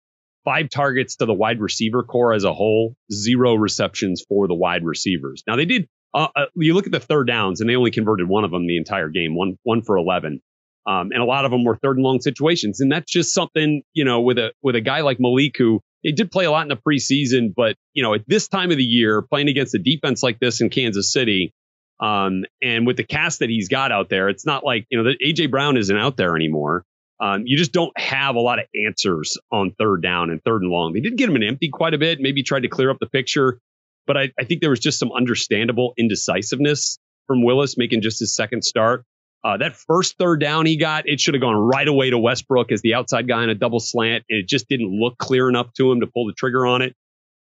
five 0.46 0.70
targets 0.70 1.16
to 1.16 1.26
the 1.26 1.34
wide 1.34 1.60
receiver 1.60 2.02
corps 2.02 2.32
as 2.32 2.44
a 2.44 2.54
whole, 2.54 2.94
zero 3.12 3.54
receptions 3.54 4.24
for 4.26 4.48
the 4.48 4.54
wide 4.54 4.84
receivers. 4.84 5.42
Now 5.46 5.56
they 5.56 5.66
did. 5.66 5.88
Uh, 6.14 6.28
uh, 6.34 6.46
you 6.54 6.72
look 6.72 6.86
at 6.86 6.92
the 6.92 7.00
third 7.00 7.26
downs, 7.26 7.60
and 7.60 7.68
they 7.68 7.76
only 7.76 7.90
converted 7.90 8.26
one 8.28 8.44
of 8.44 8.50
them 8.50 8.66
the 8.66 8.78
entire 8.78 9.10
game, 9.10 9.36
one 9.36 9.58
one 9.64 9.82
for 9.82 9.98
eleven, 9.98 10.40
um, 10.86 11.10
and 11.12 11.20
a 11.20 11.26
lot 11.26 11.44
of 11.44 11.50
them 11.50 11.64
were 11.64 11.76
third 11.76 11.96
and 11.96 12.04
long 12.04 12.20
situations. 12.20 12.80
And 12.80 12.90
that's 12.90 13.12
just 13.12 13.34
something 13.34 13.82
you 13.92 14.04
know 14.04 14.22
with 14.22 14.38
a 14.38 14.52
with 14.62 14.76
a 14.76 14.80
guy 14.80 15.02
like 15.02 15.18
Malik 15.20 15.56
who 15.58 15.80
he 16.06 16.12
did 16.12 16.30
play 16.30 16.44
a 16.44 16.50
lot 16.50 16.62
in 16.62 16.68
the 16.68 16.76
preseason, 16.76 17.52
but 17.54 17.74
you 17.92 18.02
know, 18.02 18.14
at 18.14 18.22
this 18.28 18.46
time 18.46 18.70
of 18.70 18.76
the 18.76 18.84
year, 18.84 19.22
playing 19.22 19.48
against 19.48 19.74
a 19.74 19.78
defense 19.78 20.22
like 20.22 20.38
this 20.38 20.60
in 20.60 20.70
Kansas 20.70 21.12
City, 21.12 21.52
um, 22.00 22.44
and 22.62 22.86
with 22.86 22.96
the 22.96 23.04
cast 23.04 23.40
that 23.40 23.50
he's 23.50 23.68
got 23.68 23.90
out 23.90 24.08
there, 24.08 24.28
it's 24.28 24.46
not 24.46 24.64
like 24.64 24.86
you 24.88 24.98
know 24.98 25.04
that 25.04 25.18
AJ 25.20 25.50
Brown 25.50 25.76
isn't 25.76 25.96
out 25.96 26.16
there 26.16 26.36
anymore. 26.36 26.84
Um, 27.18 27.44
you 27.46 27.56
just 27.56 27.72
don't 27.72 27.96
have 27.98 28.36
a 28.36 28.40
lot 28.40 28.58
of 28.58 28.66
answers 28.86 29.38
on 29.50 29.72
third 29.78 30.02
down 30.02 30.30
and 30.30 30.42
third 30.44 30.62
and 30.62 30.70
long. 30.70 30.92
They 30.92 31.00
did 31.00 31.16
get 31.16 31.28
him 31.28 31.36
an 31.36 31.42
empty 31.42 31.70
quite 31.70 31.94
a 31.94 31.98
bit, 31.98 32.20
maybe 32.20 32.42
tried 32.42 32.60
to 32.60 32.68
clear 32.68 32.90
up 32.90 32.98
the 33.00 33.06
picture, 33.06 33.58
but 34.06 34.16
I, 34.16 34.32
I 34.38 34.44
think 34.44 34.60
there 34.60 34.70
was 34.70 34.80
just 34.80 34.98
some 34.98 35.10
understandable 35.12 35.94
indecisiveness 35.96 36.98
from 37.26 37.42
Willis 37.42 37.78
making 37.78 38.02
just 38.02 38.20
his 38.20 38.34
second 38.34 38.64
start. 38.64 39.04
Uh, 39.42 39.56
that 39.56 39.76
first 39.76 40.16
third 40.18 40.40
down 40.40 40.66
he 40.66 40.76
got, 40.76 41.08
it 41.08 41.20
should 41.20 41.34
have 41.34 41.40
gone 41.40 41.54
right 41.54 41.86
away 41.86 42.10
to 42.10 42.18
Westbrook 42.18 42.72
as 42.72 42.82
the 42.82 42.94
outside 42.94 43.28
guy 43.28 43.44
in 43.44 43.50
a 43.50 43.54
double 43.54 43.80
slant, 43.80 44.24
and 44.28 44.40
it 44.40 44.48
just 44.48 44.68
didn't 44.68 44.90
look 44.90 45.16
clear 45.18 45.48
enough 45.48 45.72
to 45.74 45.90
him 45.90 46.00
to 46.00 46.06
pull 46.06 46.26
the 46.26 46.32
trigger 46.32 46.66
on 46.66 46.82
it. 46.82 46.94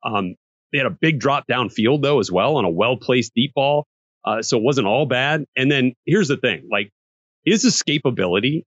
Um, 0.03 0.35
they 0.71 0.79
had 0.79 0.87
a 0.87 0.97
big 0.99 1.19
drop 1.19 1.45
downfield 1.49 2.01
though 2.01 2.19
as 2.19 2.31
well 2.31 2.55
on 2.55 2.65
a 2.65 2.69
well 2.69 2.97
placed 2.97 3.33
deep 3.35 3.53
ball, 3.53 3.85
uh, 4.25 4.41
so 4.41 4.57
it 4.57 4.63
wasn't 4.63 4.87
all 4.87 5.05
bad. 5.05 5.45
And 5.55 5.71
then 5.71 5.93
here's 6.05 6.27
the 6.27 6.37
thing: 6.37 6.67
like 6.71 6.91
his 7.45 7.65
escapability 7.65 8.63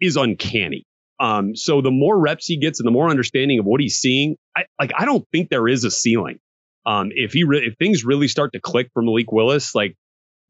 is 0.00 0.16
uncanny. 0.16 0.84
Um, 1.20 1.56
so 1.56 1.80
the 1.80 1.90
more 1.90 2.18
reps 2.18 2.46
he 2.46 2.58
gets 2.58 2.78
and 2.80 2.86
the 2.86 2.92
more 2.92 3.08
understanding 3.08 3.58
of 3.58 3.64
what 3.64 3.80
he's 3.80 3.96
seeing, 3.96 4.36
I 4.56 4.64
like 4.80 4.92
I 4.96 5.04
don't 5.04 5.26
think 5.32 5.50
there 5.50 5.66
is 5.66 5.84
a 5.84 5.90
ceiling. 5.90 6.38
Um, 6.86 7.10
if 7.12 7.32
he 7.32 7.44
re- 7.44 7.66
if 7.66 7.76
things 7.76 8.04
really 8.04 8.28
start 8.28 8.52
to 8.52 8.60
click 8.60 8.90
for 8.94 9.02
Malik 9.02 9.32
Willis, 9.32 9.74
like 9.74 9.96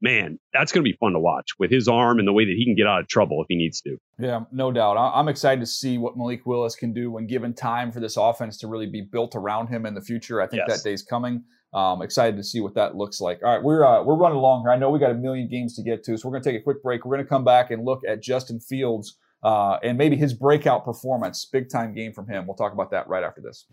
man, 0.00 0.38
that's 0.52 0.72
going 0.72 0.84
to 0.84 0.88
be 0.88 0.96
fun 0.98 1.12
to 1.12 1.18
watch 1.18 1.50
with 1.58 1.70
his 1.70 1.88
arm 1.88 2.18
and 2.18 2.28
the 2.28 2.32
way 2.32 2.44
that 2.44 2.54
he 2.56 2.64
can 2.64 2.74
get 2.74 2.86
out 2.86 3.00
of 3.00 3.08
trouble 3.08 3.42
if 3.42 3.46
he 3.48 3.56
needs 3.56 3.80
to. 3.80 3.96
Yeah, 4.18 4.40
no 4.52 4.70
doubt. 4.70 4.96
I'm 4.96 5.28
excited 5.28 5.60
to 5.60 5.66
see 5.66 5.98
what 5.98 6.16
Malik 6.16 6.46
Willis 6.46 6.76
can 6.76 6.92
do 6.92 7.10
when 7.10 7.26
given 7.26 7.54
time 7.54 7.90
for 7.90 8.00
this 8.00 8.16
offense 8.16 8.58
to 8.58 8.68
really 8.68 8.86
be 8.86 9.00
built 9.00 9.34
around 9.34 9.68
him 9.68 9.86
in 9.86 9.94
the 9.94 10.00
future. 10.00 10.40
I 10.40 10.46
think 10.46 10.62
yes. 10.68 10.82
that 10.82 10.88
day's 10.88 11.02
coming. 11.02 11.44
Um, 11.74 12.00
excited 12.00 12.36
to 12.38 12.44
see 12.44 12.60
what 12.60 12.74
that 12.76 12.96
looks 12.96 13.20
like. 13.20 13.40
All 13.44 13.54
right, 13.54 13.62
we're 13.62 13.84
uh, 13.84 14.02
we're 14.02 14.16
running 14.16 14.38
along 14.38 14.62
here. 14.62 14.70
I 14.70 14.76
know 14.76 14.90
we 14.90 14.98
got 14.98 15.10
a 15.10 15.14
million 15.14 15.48
games 15.48 15.74
to 15.76 15.82
get 15.82 16.02
to, 16.04 16.16
so 16.16 16.26
we're 16.26 16.32
going 16.32 16.42
to 16.42 16.50
take 16.50 16.60
a 16.60 16.62
quick 16.62 16.82
break. 16.82 17.04
We're 17.04 17.16
going 17.16 17.26
to 17.26 17.28
come 17.28 17.44
back 17.44 17.70
and 17.70 17.84
look 17.84 18.00
at 18.08 18.22
Justin 18.22 18.58
Fields 18.58 19.18
uh, 19.42 19.78
and 19.82 19.96
maybe 19.96 20.16
his 20.16 20.34
breakout 20.34 20.84
performance. 20.84 21.44
Big 21.44 21.68
time 21.68 21.94
game 21.94 22.12
from 22.12 22.26
him. 22.28 22.46
We'll 22.46 22.56
talk 22.56 22.72
about 22.72 22.90
that 22.90 23.08
right 23.08 23.22
after 23.22 23.40
this. 23.40 23.66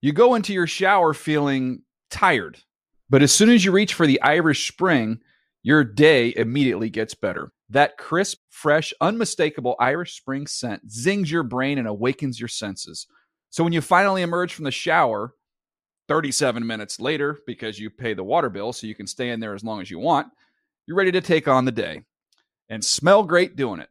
You 0.00 0.12
go 0.12 0.34
into 0.34 0.52
your 0.52 0.66
shower 0.66 1.12
feeling 1.12 1.82
tired, 2.10 2.58
but 3.10 3.22
as 3.22 3.32
soon 3.32 3.50
as 3.50 3.64
you 3.64 3.72
reach 3.72 3.94
for 3.94 4.06
the 4.06 4.20
Irish 4.22 4.70
Spring, 4.70 5.20
your 5.62 5.82
day 5.84 6.32
immediately 6.36 6.88
gets 6.88 7.14
better. 7.14 7.52
That 7.70 7.98
crisp, 7.98 8.38
fresh, 8.48 8.94
unmistakable 9.00 9.76
Irish 9.78 10.16
Spring 10.16 10.46
scent 10.46 10.90
zings 10.90 11.30
your 11.30 11.42
brain 11.42 11.78
and 11.78 11.88
awakens 11.88 12.40
your 12.40 12.48
senses. 12.48 13.06
So 13.50 13.64
when 13.64 13.72
you 13.72 13.80
finally 13.80 14.22
emerge 14.22 14.54
from 14.54 14.64
the 14.64 14.70
shower, 14.70 15.34
37 16.08 16.66
minutes 16.66 17.00
later, 17.00 17.38
because 17.46 17.78
you 17.78 17.90
pay 17.90 18.14
the 18.14 18.24
water 18.24 18.48
bill 18.48 18.72
so 18.72 18.86
you 18.86 18.94
can 18.94 19.06
stay 19.06 19.30
in 19.30 19.40
there 19.40 19.54
as 19.54 19.64
long 19.64 19.80
as 19.80 19.90
you 19.90 19.98
want, 19.98 20.28
you're 20.86 20.96
ready 20.96 21.12
to 21.12 21.20
take 21.20 21.46
on 21.46 21.66
the 21.66 21.72
day 21.72 22.02
and 22.68 22.84
smell 22.84 23.22
great 23.22 23.56
doing 23.56 23.80
it. 23.80 23.90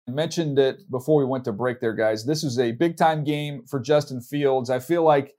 mentioned 0.13 0.59
it 0.59 0.89
before 0.89 1.17
we 1.17 1.25
went 1.25 1.45
to 1.45 1.51
break 1.51 1.79
there, 1.79 1.93
guys. 1.93 2.25
This 2.25 2.43
is 2.43 2.59
a 2.59 2.71
big 2.71 2.97
time 2.97 3.23
game 3.23 3.63
for 3.65 3.79
Justin 3.79 4.21
Fields. 4.21 4.69
I 4.69 4.79
feel 4.79 5.03
like 5.03 5.35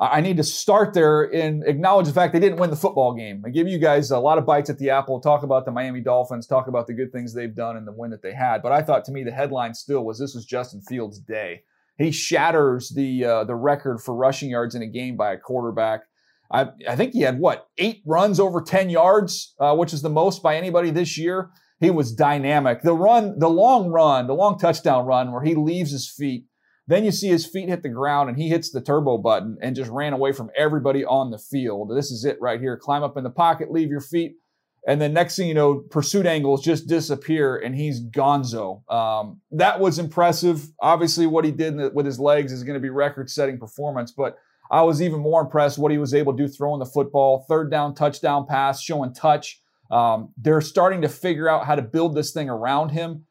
I 0.00 0.22
need 0.22 0.38
to 0.38 0.44
start 0.44 0.94
there 0.94 1.24
and 1.24 1.62
acknowledge 1.66 2.06
the 2.06 2.14
fact 2.14 2.32
they 2.32 2.40
didn't 2.40 2.58
win 2.58 2.70
the 2.70 2.76
football 2.76 3.12
game. 3.12 3.42
I 3.44 3.50
give 3.50 3.68
you 3.68 3.78
guys 3.78 4.10
a 4.10 4.18
lot 4.18 4.38
of 4.38 4.46
bites 4.46 4.70
at 4.70 4.78
the 4.78 4.88
apple, 4.88 5.20
talk 5.20 5.42
about 5.42 5.66
the 5.66 5.72
Miami 5.72 6.00
Dolphins, 6.00 6.46
talk 6.46 6.68
about 6.68 6.86
the 6.86 6.94
good 6.94 7.12
things 7.12 7.34
they've 7.34 7.54
done 7.54 7.76
and 7.76 7.86
the 7.86 7.92
win 7.92 8.10
that 8.10 8.22
they 8.22 8.32
had. 8.32 8.62
But 8.62 8.72
I 8.72 8.80
thought 8.80 9.04
to 9.04 9.12
me 9.12 9.24
the 9.24 9.30
headline 9.30 9.74
still 9.74 10.06
was 10.06 10.18
this 10.18 10.34
was 10.34 10.46
Justin 10.46 10.80
Fields' 10.80 11.18
day. 11.18 11.64
He 11.98 12.12
shatters 12.12 12.88
the 12.88 13.24
uh, 13.26 13.44
the 13.44 13.54
record 13.54 14.00
for 14.00 14.14
rushing 14.14 14.48
yards 14.48 14.74
in 14.74 14.80
a 14.80 14.86
game 14.86 15.18
by 15.18 15.34
a 15.34 15.38
quarterback. 15.38 16.04
I, 16.50 16.68
I 16.88 16.96
think 16.96 17.12
he 17.12 17.20
had 17.20 17.38
what 17.38 17.68
eight 17.76 18.00
runs 18.06 18.40
over 18.40 18.62
ten 18.62 18.88
yards, 18.88 19.54
uh, 19.60 19.76
which 19.76 19.92
is 19.92 20.00
the 20.00 20.08
most 20.08 20.42
by 20.42 20.56
anybody 20.56 20.90
this 20.90 21.18
year. 21.18 21.50
He 21.80 21.90
was 21.90 22.12
dynamic. 22.12 22.82
The 22.82 22.94
run, 22.94 23.38
the 23.38 23.48
long 23.48 23.88
run, 23.88 24.26
the 24.26 24.34
long 24.34 24.58
touchdown 24.58 25.06
run 25.06 25.32
where 25.32 25.42
he 25.42 25.54
leaves 25.54 25.90
his 25.90 26.08
feet. 26.08 26.44
Then 26.86 27.04
you 27.04 27.12
see 27.12 27.28
his 27.28 27.46
feet 27.46 27.68
hit 27.68 27.82
the 27.82 27.88
ground 27.88 28.28
and 28.28 28.38
he 28.38 28.48
hits 28.48 28.70
the 28.70 28.80
turbo 28.80 29.16
button 29.16 29.56
and 29.62 29.76
just 29.76 29.90
ran 29.90 30.12
away 30.12 30.32
from 30.32 30.50
everybody 30.56 31.04
on 31.04 31.30
the 31.30 31.38
field. 31.38 31.90
This 31.96 32.10
is 32.10 32.24
it 32.24 32.36
right 32.40 32.60
here. 32.60 32.76
Climb 32.76 33.02
up 33.02 33.16
in 33.16 33.24
the 33.24 33.30
pocket, 33.30 33.70
leave 33.70 33.90
your 33.90 34.00
feet. 34.00 34.34
And 34.86 35.00
then 35.00 35.12
next 35.12 35.36
thing 35.36 35.48
you 35.48 35.54
know, 35.54 35.84
pursuit 35.90 36.26
angles 36.26 36.64
just 36.64 36.86
disappear 36.86 37.56
and 37.56 37.74
he's 37.74 38.02
gonzo. 38.02 38.90
Um, 38.90 39.40
that 39.52 39.78
was 39.78 39.98
impressive. 39.98 40.66
Obviously, 40.80 41.26
what 41.26 41.44
he 41.44 41.52
did 41.52 41.94
with 41.94 42.06
his 42.06 42.18
legs 42.18 42.50
is 42.52 42.64
going 42.64 42.74
to 42.74 42.80
be 42.80 42.90
record 42.90 43.30
setting 43.30 43.58
performance, 43.58 44.10
but 44.10 44.36
I 44.70 44.82
was 44.82 45.02
even 45.02 45.20
more 45.20 45.42
impressed 45.42 45.78
what 45.78 45.92
he 45.92 45.98
was 45.98 46.14
able 46.14 46.36
to 46.36 46.46
do 46.46 46.48
throwing 46.48 46.78
the 46.78 46.86
football, 46.86 47.44
third 47.48 47.70
down 47.70 47.94
touchdown 47.94 48.46
pass, 48.46 48.80
showing 48.80 49.12
touch. 49.12 49.59
Um, 49.90 50.32
they're 50.36 50.60
starting 50.60 51.02
to 51.02 51.08
figure 51.08 51.48
out 51.48 51.66
how 51.66 51.74
to 51.74 51.82
build 51.82 52.14
this 52.14 52.32
thing 52.32 52.48
around 52.48 52.90
him. 52.90 53.24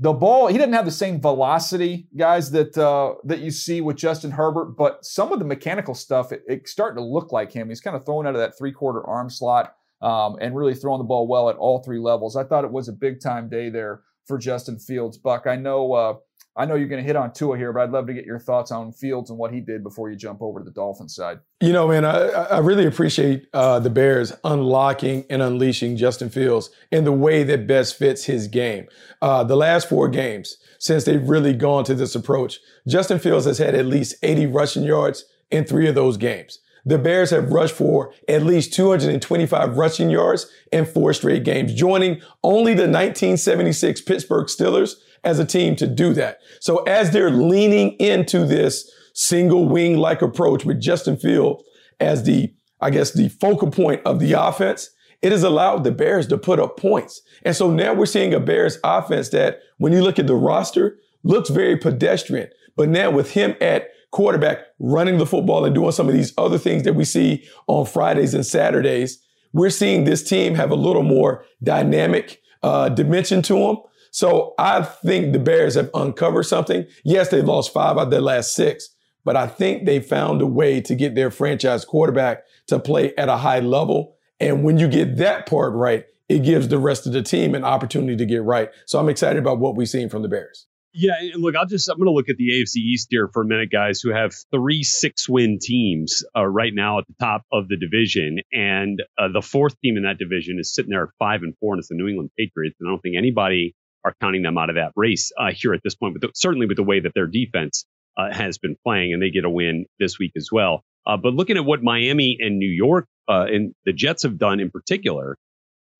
The 0.00 0.12
ball, 0.12 0.46
he 0.46 0.58
didn't 0.58 0.74
have 0.74 0.84
the 0.84 0.92
same 0.92 1.20
velocity, 1.20 2.08
guys, 2.16 2.52
that 2.52 2.78
uh, 2.78 3.14
that 3.24 3.40
you 3.40 3.50
see 3.50 3.80
with 3.80 3.96
Justin 3.96 4.30
Herbert, 4.30 4.76
but 4.76 5.04
some 5.04 5.32
of 5.32 5.40
the 5.40 5.44
mechanical 5.44 5.94
stuff, 5.94 6.30
it, 6.30 6.42
it's 6.46 6.70
starting 6.70 6.98
to 6.98 7.04
look 7.04 7.32
like 7.32 7.52
him. 7.52 7.68
He's 7.68 7.80
kind 7.80 7.96
of 7.96 8.04
throwing 8.04 8.26
out 8.26 8.34
of 8.34 8.40
that 8.40 8.56
three 8.56 8.70
quarter 8.70 9.04
arm 9.04 9.28
slot 9.28 9.74
um, 10.00 10.36
and 10.40 10.54
really 10.54 10.74
throwing 10.74 10.98
the 10.98 11.04
ball 11.04 11.26
well 11.26 11.50
at 11.50 11.56
all 11.56 11.82
three 11.82 11.98
levels. 11.98 12.36
I 12.36 12.44
thought 12.44 12.64
it 12.64 12.70
was 12.70 12.88
a 12.88 12.92
big 12.92 13.20
time 13.20 13.48
day 13.48 13.70
there 13.70 14.02
for 14.26 14.38
Justin 14.38 14.78
Fields. 14.78 15.18
Buck, 15.18 15.46
I 15.46 15.56
know 15.56 15.92
uh, 15.94 16.14
I 16.58 16.64
know 16.64 16.74
you're 16.74 16.88
going 16.88 17.00
to 17.00 17.06
hit 17.06 17.14
on 17.14 17.32
Tua 17.32 17.56
here, 17.56 17.72
but 17.72 17.82
I'd 17.82 17.92
love 17.92 18.08
to 18.08 18.12
get 18.12 18.26
your 18.26 18.40
thoughts 18.40 18.72
on 18.72 18.90
Fields 18.90 19.30
and 19.30 19.38
what 19.38 19.54
he 19.54 19.60
did 19.60 19.84
before 19.84 20.10
you 20.10 20.16
jump 20.16 20.42
over 20.42 20.58
to 20.58 20.64
the 20.64 20.72
Dolphins 20.72 21.14
side. 21.14 21.38
You 21.60 21.72
know, 21.72 21.86
man, 21.86 22.04
I, 22.04 22.26
I 22.26 22.58
really 22.58 22.84
appreciate 22.84 23.46
uh, 23.54 23.78
the 23.78 23.90
Bears 23.90 24.32
unlocking 24.42 25.24
and 25.30 25.40
unleashing 25.40 25.96
Justin 25.96 26.30
Fields 26.30 26.70
in 26.90 27.04
the 27.04 27.12
way 27.12 27.44
that 27.44 27.68
best 27.68 27.96
fits 27.96 28.24
his 28.24 28.48
game. 28.48 28.88
Uh, 29.22 29.44
the 29.44 29.54
last 29.54 29.88
four 29.88 30.08
games, 30.08 30.56
since 30.80 31.04
they've 31.04 31.28
really 31.28 31.54
gone 31.54 31.84
to 31.84 31.94
this 31.94 32.16
approach, 32.16 32.58
Justin 32.88 33.20
Fields 33.20 33.46
has 33.46 33.58
had 33.58 33.76
at 33.76 33.86
least 33.86 34.16
80 34.24 34.46
rushing 34.46 34.82
yards 34.82 35.26
in 35.52 35.64
three 35.64 35.88
of 35.88 35.94
those 35.94 36.16
games. 36.16 36.58
The 36.84 36.98
Bears 36.98 37.30
have 37.30 37.52
rushed 37.52 37.74
for 37.74 38.12
at 38.28 38.42
least 38.42 38.72
225 38.72 39.76
rushing 39.76 40.10
yards 40.10 40.50
in 40.72 40.86
four 40.86 41.12
straight 41.12 41.44
games, 41.44 41.72
joining 41.74 42.20
only 42.42 42.72
the 42.72 42.82
1976 42.82 44.00
Pittsburgh 44.00 44.46
Steelers 44.46 44.94
as 45.28 45.38
a 45.38 45.44
team 45.44 45.76
to 45.76 45.86
do 45.86 46.14
that. 46.14 46.38
So 46.58 46.78
as 46.84 47.10
they're 47.10 47.30
leaning 47.30 47.90
into 48.00 48.46
this 48.46 48.90
single 49.12 49.68
wing 49.68 49.98
like 49.98 50.22
approach 50.22 50.64
with 50.64 50.80
Justin 50.80 51.18
Field 51.18 51.62
as 52.00 52.22
the, 52.22 52.54
I 52.80 52.88
guess, 52.88 53.12
the 53.12 53.28
focal 53.28 53.70
point 53.70 54.00
of 54.06 54.20
the 54.20 54.32
offense, 54.32 54.88
it 55.20 55.32
has 55.32 55.42
allowed 55.42 55.84
the 55.84 55.92
Bears 55.92 56.26
to 56.28 56.38
put 56.38 56.58
up 56.58 56.78
points. 56.78 57.20
And 57.44 57.54
so 57.54 57.70
now 57.70 57.92
we're 57.92 58.06
seeing 58.06 58.32
a 58.32 58.40
Bears 58.40 58.78
offense 58.82 59.28
that 59.30 59.60
when 59.76 59.92
you 59.92 60.02
look 60.02 60.18
at 60.18 60.26
the 60.26 60.34
roster 60.34 60.98
looks 61.24 61.50
very 61.50 61.76
pedestrian. 61.76 62.48
But 62.74 62.88
now 62.88 63.10
with 63.10 63.32
him 63.32 63.54
at 63.60 63.88
quarterback 64.12 64.60
running 64.78 65.18
the 65.18 65.26
football 65.26 65.66
and 65.66 65.74
doing 65.74 65.92
some 65.92 66.08
of 66.08 66.14
these 66.14 66.32
other 66.38 66.56
things 66.56 66.84
that 66.84 66.94
we 66.94 67.04
see 67.04 67.44
on 67.66 67.84
Fridays 67.84 68.32
and 68.32 68.46
Saturdays, 68.46 69.22
we're 69.52 69.68
seeing 69.68 70.04
this 70.04 70.26
team 70.26 70.54
have 70.54 70.70
a 70.70 70.76
little 70.76 71.02
more 71.02 71.44
dynamic 71.62 72.40
uh, 72.62 72.88
dimension 72.88 73.42
to 73.42 73.58
them. 73.58 73.76
So 74.10 74.54
I 74.58 74.82
think 74.82 75.32
the 75.32 75.38
Bears 75.38 75.74
have 75.74 75.90
uncovered 75.94 76.44
something. 76.44 76.86
Yes, 77.04 77.28
they've 77.28 77.44
lost 77.44 77.72
five 77.72 77.96
out 77.96 78.04
of 78.04 78.10
their 78.10 78.20
last 78.20 78.54
six, 78.54 78.88
but 79.24 79.36
I 79.36 79.46
think 79.46 79.84
they 79.84 80.00
found 80.00 80.42
a 80.42 80.46
way 80.46 80.80
to 80.82 80.94
get 80.94 81.14
their 81.14 81.30
franchise 81.30 81.84
quarterback 81.84 82.44
to 82.68 82.78
play 82.78 83.14
at 83.16 83.28
a 83.28 83.36
high 83.36 83.60
level. 83.60 84.16
And 84.40 84.64
when 84.64 84.78
you 84.78 84.88
get 84.88 85.16
that 85.16 85.46
part 85.46 85.72
right, 85.74 86.04
it 86.28 86.40
gives 86.40 86.68
the 86.68 86.78
rest 86.78 87.06
of 87.06 87.12
the 87.12 87.22
team 87.22 87.54
an 87.54 87.64
opportunity 87.64 88.16
to 88.16 88.26
get 88.26 88.42
right. 88.42 88.70
So 88.86 88.98
I'm 88.98 89.08
excited 89.08 89.38
about 89.38 89.58
what 89.58 89.76
we've 89.76 89.88
seen 89.88 90.08
from 90.08 90.22
the 90.22 90.28
Bears. 90.28 90.66
Yeah, 90.94 91.12
and 91.20 91.42
look, 91.42 91.54
I'll 91.54 91.66
just 91.66 91.88
I'm 91.88 91.96
going 91.96 92.06
to 92.06 92.12
look 92.12 92.28
at 92.28 92.36
the 92.38 92.50
AFC 92.50 92.76
East 92.76 93.08
here 93.10 93.28
for 93.32 93.42
a 93.42 93.46
minute, 93.46 93.70
guys, 93.70 94.00
who 94.00 94.10
have 94.10 94.32
three 94.50 94.82
six-win 94.82 95.58
teams 95.60 96.24
uh, 96.36 96.46
right 96.46 96.72
now 96.74 96.98
at 96.98 97.06
the 97.06 97.14
top 97.20 97.42
of 97.52 97.68
the 97.68 97.76
division, 97.76 98.38
and 98.52 99.02
uh, 99.18 99.28
the 99.32 99.42
fourth 99.42 99.78
team 99.80 99.96
in 99.96 100.04
that 100.04 100.18
division 100.18 100.56
is 100.58 100.74
sitting 100.74 100.90
there 100.90 101.04
at 101.04 101.10
five 101.18 101.42
and 101.42 101.54
four, 101.60 101.74
and 101.74 101.80
it's 101.80 101.88
the 101.88 101.94
New 101.94 102.08
England 102.08 102.30
Patriots. 102.38 102.76
And 102.80 102.88
I 102.88 102.92
don't 102.92 103.00
think 103.00 103.16
anybody 103.16 103.76
are 104.04 104.14
counting 104.20 104.42
them 104.42 104.58
out 104.58 104.70
of 104.70 104.76
that 104.76 104.92
race 104.96 105.32
uh, 105.38 105.50
here 105.52 105.74
at 105.74 105.80
this 105.82 105.94
point, 105.94 106.16
but 106.20 106.36
certainly 106.36 106.66
with 106.66 106.76
the 106.76 106.82
way 106.82 107.00
that 107.00 107.12
their 107.14 107.26
defense 107.26 107.84
uh, 108.16 108.32
has 108.32 108.58
been 108.58 108.76
playing, 108.84 109.12
and 109.12 109.22
they 109.22 109.30
get 109.30 109.44
a 109.44 109.50
win 109.50 109.86
this 109.98 110.18
week 110.18 110.32
as 110.36 110.48
well. 110.50 110.82
Uh, 111.06 111.16
but 111.16 111.34
looking 111.34 111.56
at 111.56 111.64
what 111.64 111.82
Miami 111.82 112.36
and 112.40 112.58
New 112.58 112.70
York 112.70 113.06
uh, 113.28 113.46
and 113.48 113.74
the 113.84 113.92
Jets 113.92 114.24
have 114.24 114.38
done 114.38 114.60
in 114.60 114.70
particular, 114.70 115.36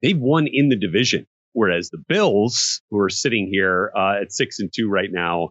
they've 0.02 0.18
won 0.18 0.46
in 0.50 0.68
the 0.68 0.76
division, 0.76 1.26
whereas 1.52 1.90
the 1.90 2.02
Bills, 2.08 2.82
who 2.90 2.98
are 2.98 3.08
sitting 3.08 3.48
here 3.50 3.90
uh, 3.96 4.20
at 4.20 4.32
six 4.32 4.58
and 4.58 4.70
two 4.74 4.88
right 4.88 5.10
now, 5.10 5.50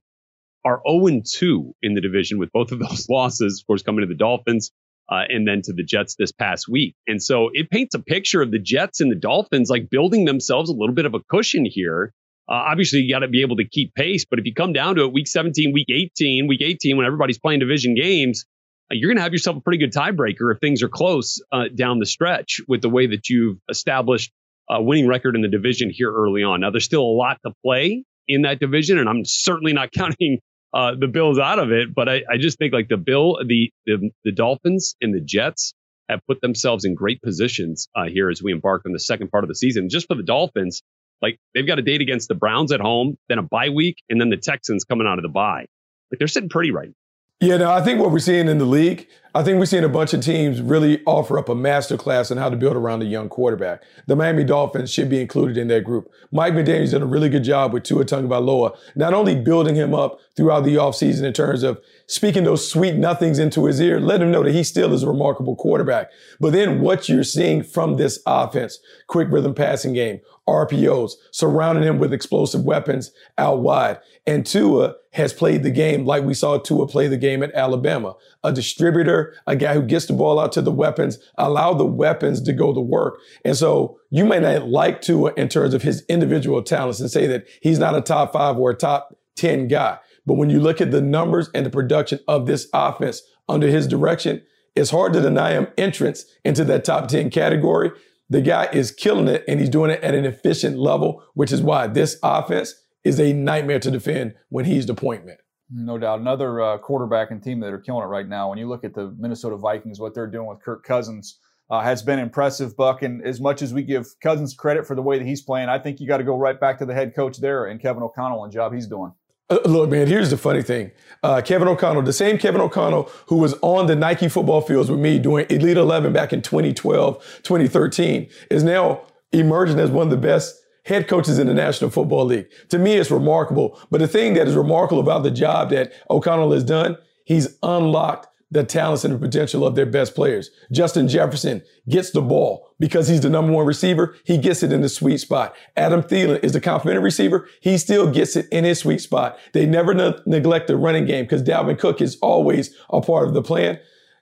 are 0.65 0.81
0 0.87 1.07
and 1.07 1.25
2 1.25 1.73
in 1.81 1.93
the 1.93 2.01
division 2.01 2.39
with 2.39 2.51
both 2.51 2.71
of 2.71 2.79
those 2.87 3.07
losses, 3.09 3.61
of 3.61 3.67
course, 3.67 3.83
coming 3.83 4.01
to 4.01 4.07
the 4.07 4.17
Dolphins 4.17 4.71
uh, 5.09 5.23
and 5.29 5.47
then 5.47 5.61
to 5.63 5.73
the 5.73 5.83
Jets 5.83 6.15
this 6.15 6.31
past 6.31 6.67
week. 6.67 6.95
And 7.07 7.23
so 7.23 7.49
it 7.53 7.69
paints 7.69 7.95
a 7.95 7.99
picture 7.99 8.41
of 8.41 8.51
the 8.51 8.59
Jets 8.59 8.99
and 8.99 9.11
the 9.11 9.15
Dolphins 9.15 9.69
like 9.69 9.89
building 9.89 10.25
themselves 10.25 10.69
a 10.69 10.73
little 10.73 10.95
bit 10.95 11.05
of 11.05 11.13
a 11.13 11.21
cushion 11.29 11.65
here 11.65 12.11
uh, 12.49 12.53
obviously, 12.53 12.99
you 12.99 13.13
got 13.13 13.19
to 13.19 13.27
be 13.27 13.41
able 13.41 13.57
to 13.57 13.67
keep 13.67 13.93
pace. 13.93 14.25
But 14.29 14.39
if 14.39 14.45
you 14.45 14.53
come 14.53 14.73
down 14.73 14.95
to 14.95 15.03
it, 15.03 15.13
week 15.13 15.27
17, 15.27 15.73
week 15.73 15.87
18, 15.93 16.47
week 16.47 16.61
18, 16.61 16.95
when 16.97 17.05
everybody's 17.05 17.39
playing 17.39 17.59
division 17.59 17.95
games, 17.95 18.45
uh, 18.89 18.95
you're 18.95 19.09
going 19.09 19.17
to 19.17 19.23
have 19.23 19.33
yourself 19.33 19.57
a 19.57 19.61
pretty 19.61 19.79
good 19.79 19.93
tiebreaker 19.93 20.53
if 20.53 20.59
things 20.59 20.81
are 20.81 20.89
close 20.89 21.41
uh, 21.51 21.65
down 21.75 21.99
the 21.99 22.05
stretch 22.05 22.61
with 22.67 22.81
the 22.81 22.89
way 22.89 23.07
that 23.07 23.29
you've 23.29 23.57
established 23.69 24.31
a 24.69 24.81
winning 24.81 25.07
record 25.07 25.35
in 25.35 25.41
the 25.41 25.47
division 25.47 25.89
here 25.89 26.11
early 26.11 26.43
on. 26.43 26.61
Now, 26.61 26.71
there's 26.71 26.85
still 26.85 27.03
a 27.03 27.15
lot 27.17 27.37
to 27.45 27.53
play 27.63 28.03
in 28.27 28.43
that 28.43 28.59
division, 28.59 28.97
and 28.97 29.09
I'm 29.09 29.23
certainly 29.25 29.73
not 29.73 29.91
counting 29.93 30.39
uh, 30.73 30.93
the 30.99 31.07
Bills 31.07 31.39
out 31.39 31.59
of 31.59 31.71
it. 31.71 31.93
But 31.93 32.07
I, 32.09 32.23
I 32.29 32.37
just 32.37 32.57
think 32.57 32.73
like 32.73 32.87
the 32.87 32.97
Bill, 32.97 33.39
the, 33.45 33.71
the 33.85 34.09
the 34.23 34.31
Dolphins 34.31 34.95
and 35.01 35.13
the 35.13 35.21
Jets 35.21 35.73
have 36.09 36.21
put 36.27 36.39
themselves 36.39 36.85
in 36.85 36.95
great 36.95 37.21
positions 37.21 37.89
uh, 37.95 38.05
here 38.05 38.29
as 38.29 38.41
we 38.41 38.53
embark 38.53 38.83
on 38.85 38.93
the 38.93 38.99
second 38.99 39.29
part 39.29 39.43
of 39.43 39.49
the 39.49 39.55
season. 39.55 39.89
Just 39.89 40.07
for 40.07 40.15
the 40.15 40.23
Dolphins, 40.23 40.81
like 41.21 41.39
they've 41.53 41.67
got 41.67 41.79
a 41.79 41.81
date 41.81 42.01
against 42.01 42.27
the 42.27 42.35
Browns 42.35 42.71
at 42.71 42.79
home, 42.79 43.17
then 43.29 43.39
a 43.39 43.43
bye 43.43 43.69
week, 43.69 44.03
and 44.09 44.19
then 44.19 44.29
the 44.29 44.37
Texans 44.37 44.83
coming 44.83 45.07
out 45.07 45.17
of 45.19 45.23
the 45.23 45.29
bye. 45.29 45.65
Like 46.11 46.19
they're 46.19 46.27
sitting 46.27 46.49
pretty 46.49 46.71
right. 46.71 46.91
Yeah, 47.39 47.57
no, 47.57 47.71
I 47.71 47.81
think 47.81 47.99
what 47.99 48.11
we're 48.11 48.19
seeing 48.19 48.47
in 48.47 48.57
the 48.57 48.65
league, 48.65 49.07
I 49.35 49.43
think 49.43 49.59
we're 49.59 49.65
seeing 49.65 49.83
a 49.83 49.89
bunch 49.89 50.13
of 50.13 50.21
teams 50.21 50.61
really 50.61 51.03
offer 51.05 51.37
up 51.37 51.49
a 51.49 51.55
masterclass 51.55 52.31
on 52.31 52.37
how 52.37 52.49
to 52.49 52.55
build 52.55 52.75
around 52.75 53.01
a 53.01 53.05
young 53.05 53.29
quarterback. 53.29 53.83
The 54.07 54.15
Miami 54.15 54.43
Dolphins 54.43 54.91
should 54.91 55.09
be 55.09 55.21
included 55.21 55.57
in 55.57 55.67
that 55.67 55.83
group. 55.83 56.11
Mike 56.31 56.53
McDaniel's 56.53 56.91
done 56.91 57.03
a 57.03 57.07
really 57.07 57.29
good 57.29 57.43
job 57.43 57.73
with 57.73 57.83
Tua 57.83 58.05
Tagovailoa, 58.05 58.77
not 58.95 59.13
only 59.13 59.35
building 59.35 59.75
him 59.75 59.93
up 59.93 60.19
throughout 60.35 60.63
the 60.63 60.75
offseason 60.75 61.23
in 61.23 61.33
terms 61.33 61.63
of 61.63 61.81
speaking 62.07 62.45
those 62.45 62.69
sweet 62.69 62.95
nothings 62.95 63.39
into 63.39 63.65
his 63.65 63.81
ear, 63.81 63.99
let 63.99 64.21
him 64.21 64.31
know 64.31 64.43
that 64.43 64.53
he 64.53 64.63
still 64.63 64.93
is 64.93 65.03
a 65.03 65.07
remarkable 65.07 65.55
quarterback. 65.55 66.09
But 66.39 66.53
then 66.53 66.81
what 66.81 67.09
you're 67.09 67.23
seeing 67.23 67.63
from 67.63 67.97
this 67.97 68.19
offense, 68.25 68.79
quick 69.07 69.27
rhythm 69.29 69.53
passing 69.53 69.93
game, 69.93 70.21
RPOs, 70.47 71.13
surrounding 71.31 71.83
him 71.83 71.99
with 71.99 72.13
explosive 72.13 72.63
weapons 72.63 73.11
out 73.37 73.59
wide. 73.59 73.99
And 74.25 74.45
Tua 74.45 74.95
has 75.13 75.33
played 75.33 75.63
the 75.63 75.71
game 75.71 76.05
like 76.05 76.23
we 76.23 76.33
saw 76.33 76.57
Tua 76.57 76.87
play 76.87 77.07
the 77.07 77.17
game 77.17 77.43
at 77.43 77.53
Alabama. 77.53 78.15
A 78.43 78.53
distributor, 78.53 79.26
a 79.45 79.55
guy 79.55 79.73
who 79.73 79.81
gets 79.81 80.05
the 80.05 80.13
ball 80.13 80.39
out 80.39 80.51
to 80.53 80.61
the 80.61 80.71
weapons, 80.71 81.17
allow 81.37 81.73
the 81.73 81.85
weapons 81.85 82.41
to 82.41 82.53
go 82.53 82.73
to 82.73 82.79
work. 82.79 83.19
And 83.45 83.55
so 83.55 83.99
you 84.09 84.25
may 84.25 84.39
not 84.39 84.67
like 84.67 85.01
Tua 85.01 85.33
in 85.35 85.49
terms 85.49 85.73
of 85.73 85.83
his 85.83 86.03
individual 86.09 86.61
talents 86.61 86.99
and 86.99 87.11
say 87.11 87.27
that 87.27 87.45
he's 87.61 87.79
not 87.79 87.95
a 87.95 88.01
top 88.01 88.33
five 88.33 88.57
or 88.57 88.71
a 88.71 88.75
top 88.75 89.15
10 89.35 89.67
guy. 89.67 89.99
But 90.25 90.35
when 90.35 90.49
you 90.49 90.59
look 90.59 90.81
at 90.81 90.91
the 90.91 91.01
numbers 91.01 91.49
and 91.53 91.65
the 91.65 91.69
production 91.69 92.19
of 92.27 92.45
this 92.45 92.67
offense 92.73 93.21
under 93.47 93.67
his 93.67 93.87
direction, 93.87 94.41
it's 94.75 94.91
hard 94.91 95.13
to 95.13 95.21
deny 95.21 95.51
him 95.51 95.67
entrance 95.77 96.25
into 96.43 96.63
that 96.65 96.85
top 96.85 97.07
10 97.07 97.29
category. 97.29 97.91
The 98.29 98.41
guy 98.41 98.65
is 98.73 98.91
killing 98.91 99.27
it 99.27 99.43
and 99.47 99.59
he's 99.59 99.69
doing 99.69 99.89
it 99.89 100.03
at 100.03 100.13
an 100.13 100.25
efficient 100.25 100.77
level, 100.77 101.23
which 101.33 101.51
is 101.51 101.61
why 101.61 101.87
this 101.87 102.19
offense 102.21 102.73
is 103.03 103.19
a 103.19 103.33
nightmare 103.33 103.79
to 103.79 103.89
defend 103.89 104.35
when 104.49 104.65
he's 104.65 104.85
the 104.85 104.93
point 104.93 105.25
man. 105.25 105.37
No 105.69 105.97
doubt. 105.97 106.19
Another 106.21 106.61
uh, 106.61 106.77
quarterback 106.77 107.31
and 107.31 107.43
team 107.43 107.59
that 107.59 107.73
are 107.73 107.79
killing 107.79 108.03
it 108.03 108.07
right 108.07 108.27
now. 108.27 108.49
When 108.49 108.57
you 108.57 108.67
look 108.69 108.83
at 108.83 108.93
the 108.93 109.13
Minnesota 109.17 109.57
Vikings, 109.57 109.99
what 109.99 110.13
they're 110.13 110.27
doing 110.27 110.47
with 110.47 110.61
Kirk 110.61 110.83
Cousins 110.83 111.39
uh, 111.69 111.81
has 111.81 112.01
been 112.01 112.19
impressive, 112.19 112.77
Buck. 112.77 113.01
And 113.01 113.21
as 113.25 113.41
much 113.41 113.61
as 113.61 113.73
we 113.73 113.83
give 113.83 114.07
Cousins 114.21 114.53
credit 114.53 114.87
for 114.87 114.95
the 114.95 115.01
way 115.01 115.17
that 115.17 115.25
he's 115.25 115.41
playing, 115.41 115.67
I 115.67 115.79
think 115.79 115.99
you 115.99 116.07
got 116.07 116.17
to 116.17 116.23
go 116.23 116.37
right 116.37 116.57
back 116.57 116.79
to 116.79 116.85
the 116.85 116.93
head 116.93 117.13
coach 117.13 117.37
there 117.37 117.65
and 117.65 117.81
Kevin 117.81 118.01
O'Connell 118.01 118.43
and 118.43 118.53
job 118.53 118.73
he's 118.73 118.87
doing. 118.87 119.11
Uh, 119.49 119.59
look, 119.65 119.89
man, 119.89 120.07
here's 120.07 120.29
the 120.29 120.37
funny 120.37 120.61
thing. 120.61 120.91
Uh, 121.23 121.41
Kevin 121.41 121.67
O'Connell, 121.67 122.01
the 122.01 122.13
same 122.13 122.37
Kevin 122.37 122.61
O'Connell 122.61 123.09
who 123.27 123.37
was 123.37 123.53
on 123.61 123.87
the 123.87 123.95
Nike 123.95 124.29
football 124.29 124.61
fields 124.61 124.89
with 124.89 124.99
me 124.99 125.19
doing 125.19 125.45
Elite 125.49 125.77
11 125.77 126.13
back 126.13 126.31
in 126.31 126.41
2012, 126.41 127.41
2013, 127.43 128.29
is 128.49 128.63
now 128.63 129.01
emerging 129.31 129.79
as 129.79 129.89
one 129.89 130.07
of 130.07 130.11
the 130.11 130.17
best 130.17 130.61
head 130.87 131.07
coaches 131.07 131.37
in 131.37 131.47
the 131.47 131.53
National 131.53 131.89
Football 131.89 132.25
League. 132.25 132.47
To 132.69 132.79
me, 132.79 132.93
it's 132.93 133.11
remarkable. 133.11 133.79
But 133.91 133.99
the 133.99 134.07
thing 134.07 134.33
that 134.35 134.47
is 134.47 134.55
remarkable 134.55 135.01
about 135.01 135.23
the 135.23 135.31
job 135.31 135.69
that 135.71 135.93
O'Connell 136.09 136.53
has 136.53 136.63
done, 136.63 136.97
he's 137.25 137.57
unlocked 137.61 138.27
the 138.49 138.63
talents 138.63 139.03
and 139.03 139.13
the 139.13 139.19
potential 139.19 139.67
of 139.67 139.75
their 139.75 139.85
best 139.85 140.15
players. 140.15 140.49
Justin 140.71 141.09
Jefferson 141.09 141.61
gets 141.89 142.11
the 142.11 142.21
ball 142.21 142.73
because 142.79 143.09
he's 143.09 143.19
the 143.19 143.29
number 143.29 143.51
one 143.51 143.65
receiver. 143.65 144.15
He 144.23 144.37
gets 144.37 144.63
it 144.63 144.71
in 144.71 144.79
the 144.79 144.87
sweet 144.87 145.17
spot. 145.17 145.53
Adam 145.75 146.01
Thielen 146.01 146.41
is 146.41 146.53
the 146.53 146.61
complementary 146.61 147.03
receiver. 147.03 147.49
He 147.59 147.77
still 147.77 148.09
gets 148.09 148.37
it 148.37 148.47
in 148.49 148.63
his 148.63 148.79
sweet 148.79 149.01
spot. 149.01 149.37
They 149.51 149.65
never 149.65 149.93
ne- 149.93 150.17
neglect 150.25 150.67
the 150.67 150.77
running 150.77 151.05
game 151.05 151.25
because 151.25 151.43
Dalvin 151.43 151.77
Cook 151.77 152.01
is 152.01 152.17
always 152.21 152.73
a 152.89 153.01
part 153.01 153.27
of 153.27 153.33
the 153.33 153.41
plan. 153.41 153.79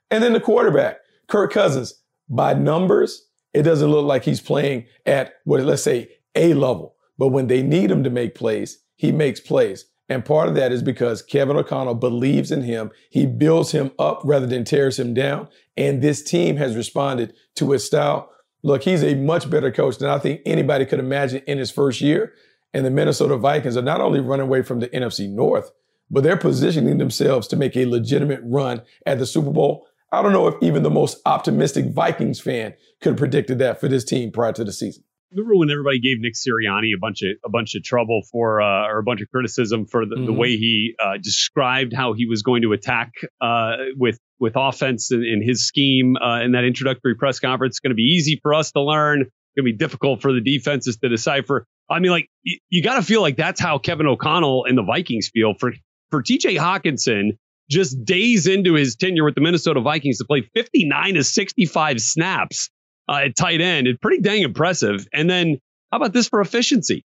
And 0.10 0.24
then 0.24 0.34
the 0.34 0.40
quarterback, 0.40 0.98
Kirk 1.28 1.54
Cousins, 1.54 1.94
by 2.28 2.56
numbers, 2.56 3.28
it 3.54 3.64
doesn't 3.64 3.90
look 3.90 4.06
like 4.06 4.24
he's 4.24 4.42
playing 4.42 4.86
at 5.06 5.36
what, 5.46 5.62
let's 5.62 5.84
say, 5.84 6.10
A 6.36 6.54
level. 6.54 6.96
But 7.18 7.30
when 7.30 7.48
they 7.48 7.64
need 7.64 7.90
him 7.90 8.04
to 8.04 8.10
make 8.10 8.36
plays, 8.36 8.80
he 8.96 9.12
makes 9.12 9.40
plays. 9.40 9.86
And 10.08 10.24
part 10.24 10.48
of 10.48 10.56
that 10.56 10.72
is 10.72 10.84
because 10.84 11.22
Kevin 11.22 11.58
O'Connell 11.58 11.96
believes 11.96 12.52
in 12.52 12.62
him. 12.62 12.92
He 13.10 13.26
builds 13.26 13.72
him 13.72 13.92
up 13.98 14.22
rather 14.24 14.46
than 14.46 14.64
tears 14.64 15.00
him 15.00 15.14
down. 15.14 15.48
And 15.76 16.02
this 16.02 16.24
team 16.24 16.58
has 16.58 16.76
responded 16.76 17.34
to 17.56 17.72
his 17.72 17.86
style. 17.86 18.30
Look, 18.62 18.84
he's 18.84 19.04
a 19.04 19.16
much 19.16 19.50
better 19.50 19.72
coach 19.72 19.98
than 19.98 20.10
I 20.10 20.20
think 20.20 20.42
anybody 20.46 20.86
could 20.86 21.00
imagine 21.00 21.42
in 21.48 21.58
his 21.58 21.72
first 21.72 22.02
year. 22.02 22.34
And 22.74 22.86
the 22.86 22.92
Minnesota 22.92 23.38
Vikings 23.38 23.78
are 23.78 23.82
not 23.82 24.02
only 24.02 24.20
running 24.20 24.48
away 24.48 24.62
from 24.62 24.80
the 24.80 24.90
NFC 24.90 25.30
North, 25.30 25.72
but 26.12 26.24
they're 26.24 26.38
positioning 26.38 26.98
themselves 26.98 27.48
to 27.48 27.56
make 27.56 27.76
a 27.76 27.86
legitimate 27.86 28.42
run 28.44 28.84
at 29.06 29.18
the 29.18 29.26
Super 29.26 29.52
Bowl. 29.52 29.88
I 30.12 30.22
don't 30.22 30.34
know 30.34 30.48
if 30.48 30.56
even 30.62 30.84
the 30.84 30.92
most 30.92 31.20
optimistic 31.26 31.92
Vikings 31.92 32.40
fan 32.40 32.76
could 33.02 33.12
have 33.12 33.18
predicted 33.18 33.60
that 33.60 33.80
for 33.80 33.88
this 33.88 34.04
team 34.04 34.32
prior 34.32 34.54
to 34.54 34.64
the 34.64 34.72
season. 34.72 35.04
Remember 35.32 35.56
when 35.56 35.70
everybody 35.70 36.00
gave 36.00 36.20
Nick 36.20 36.34
Sirianni 36.34 36.92
a 36.96 37.00
bunch 37.00 37.22
of 37.24 37.30
a 37.44 37.50
bunch 37.50 37.76
of 37.76 37.84
trouble 37.84 38.22
for 38.32 38.62
uh, 38.62 38.88
or 38.88 39.00
a 39.00 39.04
bunch 39.04 39.22
of 39.22 39.30
criticism 39.30 39.86
for 39.86 40.06
the, 40.06 40.16
mm-hmm. 40.16 40.26
the 40.26 40.34
way 40.34 40.56
he 40.58 40.96
uh, 41.00 41.18
described 41.22 41.94
how 41.94 42.14
he 42.14 42.26
was 42.26 42.42
going 42.44 42.62
to 42.62 42.74
attack 42.74 43.12
uh, 43.42 43.76
with 43.98 44.20
with 44.40 44.54
offense 44.56 45.12
in, 45.12 45.42
his 45.42 45.66
scheme 45.68 46.16
uh, 46.18 46.42
in 46.42 46.52
that 46.52 46.64
introductory 46.64 47.16
press 47.16 47.40
conference. 47.40 47.74
It's 47.74 47.80
going 47.80 47.92
to 47.92 47.96
be 47.96 48.04
easy 48.04 48.40
for 48.42 48.54
us 48.54 48.72
to 48.74 48.82
learn. 48.82 49.22
It's 49.22 49.30
going 49.56 49.66
to 49.66 49.72
be 49.72 49.78
difficult 49.78 50.22
for 50.22 50.34
the 50.34 50.42
defenses 50.42 50.98
to 50.98 51.10
decipher. 51.10 51.66
I 51.90 52.00
mean, 52.00 52.12
like 52.12 52.30
y- 52.46 52.60
you 52.70 52.84
got 52.84 52.96
to 52.96 53.02
feel 53.02 53.22
like 53.22 53.38
that's 53.38 53.60
how 53.60 53.78
Kevin 53.78 54.08
O'Connell 54.08 54.66
and 54.66 54.78
the 54.78 54.84
Vikings 54.84 55.30
feel 55.34 55.54
for 55.60 55.74
for 56.12 56.22
T.J. 56.22 56.56
Hockenson. 56.56 57.38
Just 57.68 58.06
days 58.06 58.46
into 58.46 58.76
his 58.76 58.96
tenure 58.96 59.24
with 59.24 59.34
the 59.34 59.42
Minnesota 59.42 59.82
Vikings 59.82 60.20
to 60.20 60.26
play 60.26 60.48
59 60.54 61.16
to 61.16 61.24
65 61.24 62.00
snaps 62.00 62.70
uh, 63.08 63.22
at 63.26 63.36
tight 63.36 63.62
end. 63.62 63.88
It's 63.88 64.00
pretty 64.00 64.22
dang 64.22 64.44
impressive. 64.44 65.08
And 65.14 65.30
then 65.30 65.60
how 65.92 65.98
about 65.98 66.14
this 66.14 66.28
for 66.28 66.42
efficiency? 66.42 67.04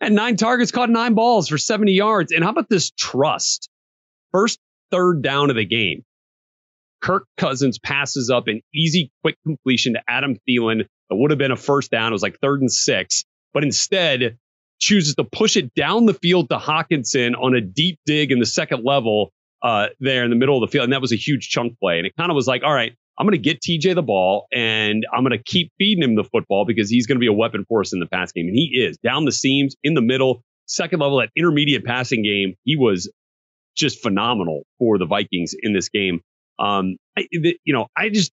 And 0.00 0.14
nine 0.14 0.36
targets, 0.36 0.70
caught 0.70 0.90
nine 0.90 1.14
balls 1.14 1.48
for 1.48 1.58
70 1.58 1.92
yards. 1.92 2.32
And 2.32 2.44
how 2.44 2.50
about 2.50 2.68
this 2.68 2.90
trust? 2.90 3.68
First 4.32 4.60
third 4.90 5.22
down 5.22 5.50
of 5.50 5.56
the 5.56 5.64
game. 5.64 6.04
Kirk 7.00 7.26
Cousins 7.36 7.78
passes 7.78 8.30
up 8.30 8.48
an 8.48 8.60
easy, 8.74 9.10
quick 9.22 9.36
completion 9.44 9.94
to 9.94 10.02
Adam 10.08 10.36
Thielen. 10.48 10.80
It 10.80 10.88
would 11.10 11.30
have 11.30 11.38
been 11.38 11.52
a 11.52 11.56
first 11.56 11.90
down. 11.90 12.12
It 12.12 12.14
was 12.14 12.22
like 12.22 12.38
third 12.40 12.60
and 12.60 12.72
six, 12.72 13.24
but 13.52 13.64
instead 13.64 14.36
chooses 14.80 15.14
to 15.16 15.24
push 15.24 15.56
it 15.56 15.74
down 15.74 16.06
the 16.06 16.14
field 16.14 16.48
to 16.50 16.56
Hockenson 16.56 17.34
on 17.40 17.54
a 17.54 17.60
deep 17.60 17.98
dig 18.06 18.30
in 18.30 18.38
the 18.38 18.46
second 18.46 18.84
level 18.84 19.32
uh, 19.62 19.88
there 20.00 20.24
in 20.24 20.30
the 20.30 20.36
middle 20.36 20.62
of 20.62 20.68
the 20.68 20.70
field. 20.70 20.84
And 20.84 20.92
that 20.92 21.00
was 21.00 21.12
a 21.12 21.16
huge 21.16 21.48
chunk 21.48 21.78
play. 21.80 21.98
And 21.98 22.06
it 22.06 22.14
kind 22.16 22.30
of 22.30 22.34
was 22.34 22.46
like, 22.46 22.62
all 22.62 22.72
right, 22.72 22.94
I'm 23.18 23.26
going 23.26 23.32
to 23.32 23.38
get 23.38 23.60
TJ 23.60 23.96
the 23.96 24.02
ball 24.02 24.46
and 24.52 25.04
I'm 25.12 25.24
going 25.24 25.36
to 25.36 25.42
keep 25.42 25.72
feeding 25.76 26.04
him 26.04 26.14
the 26.14 26.22
football 26.22 26.64
because 26.64 26.88
he's 26.88 27.06
going 27.06 27.16
to 27.16 27.20
be 27.20 27.26
a 27.26 27.32
weapon 27.32 27.64
for 27.68 27.80
us 27.80 27.92
in 27.92 27.98
the 27.98 28.06
pass 28.06 28.30
game. 28.30 28.46
And 28.46 28.54
he 28.54 28.70
is 28.80 28.96
down 28.98 29.24
the 29.24 29.32
seams 29.32 29.74
in 29.82 29.94
the 29.94 30.00
middle, 30.00 30.44
second 30.66 31.00
level, 31.00 31.18
that 31.18 31.30
intermediate 31.36 31.84
passing 31.84 32.22
game. 32.22 32.54
He 32.62 32.76
was 32.76 33.10
just 33.76 34.02
phenomenal 34.02 34.62
for 34.78 34.98
the 34.98 35.06
Vikings 35.06 35.54
in 35.60 35.72
this 35.72 35.88
game. 35.88 36.20
Um, 36.60 36.96
I, 37.16 37.26
the, 37.32 37.58
you 37.64 37.74
know, 37.74 37.88
I 37.96 38.08
just, 38.08 38.30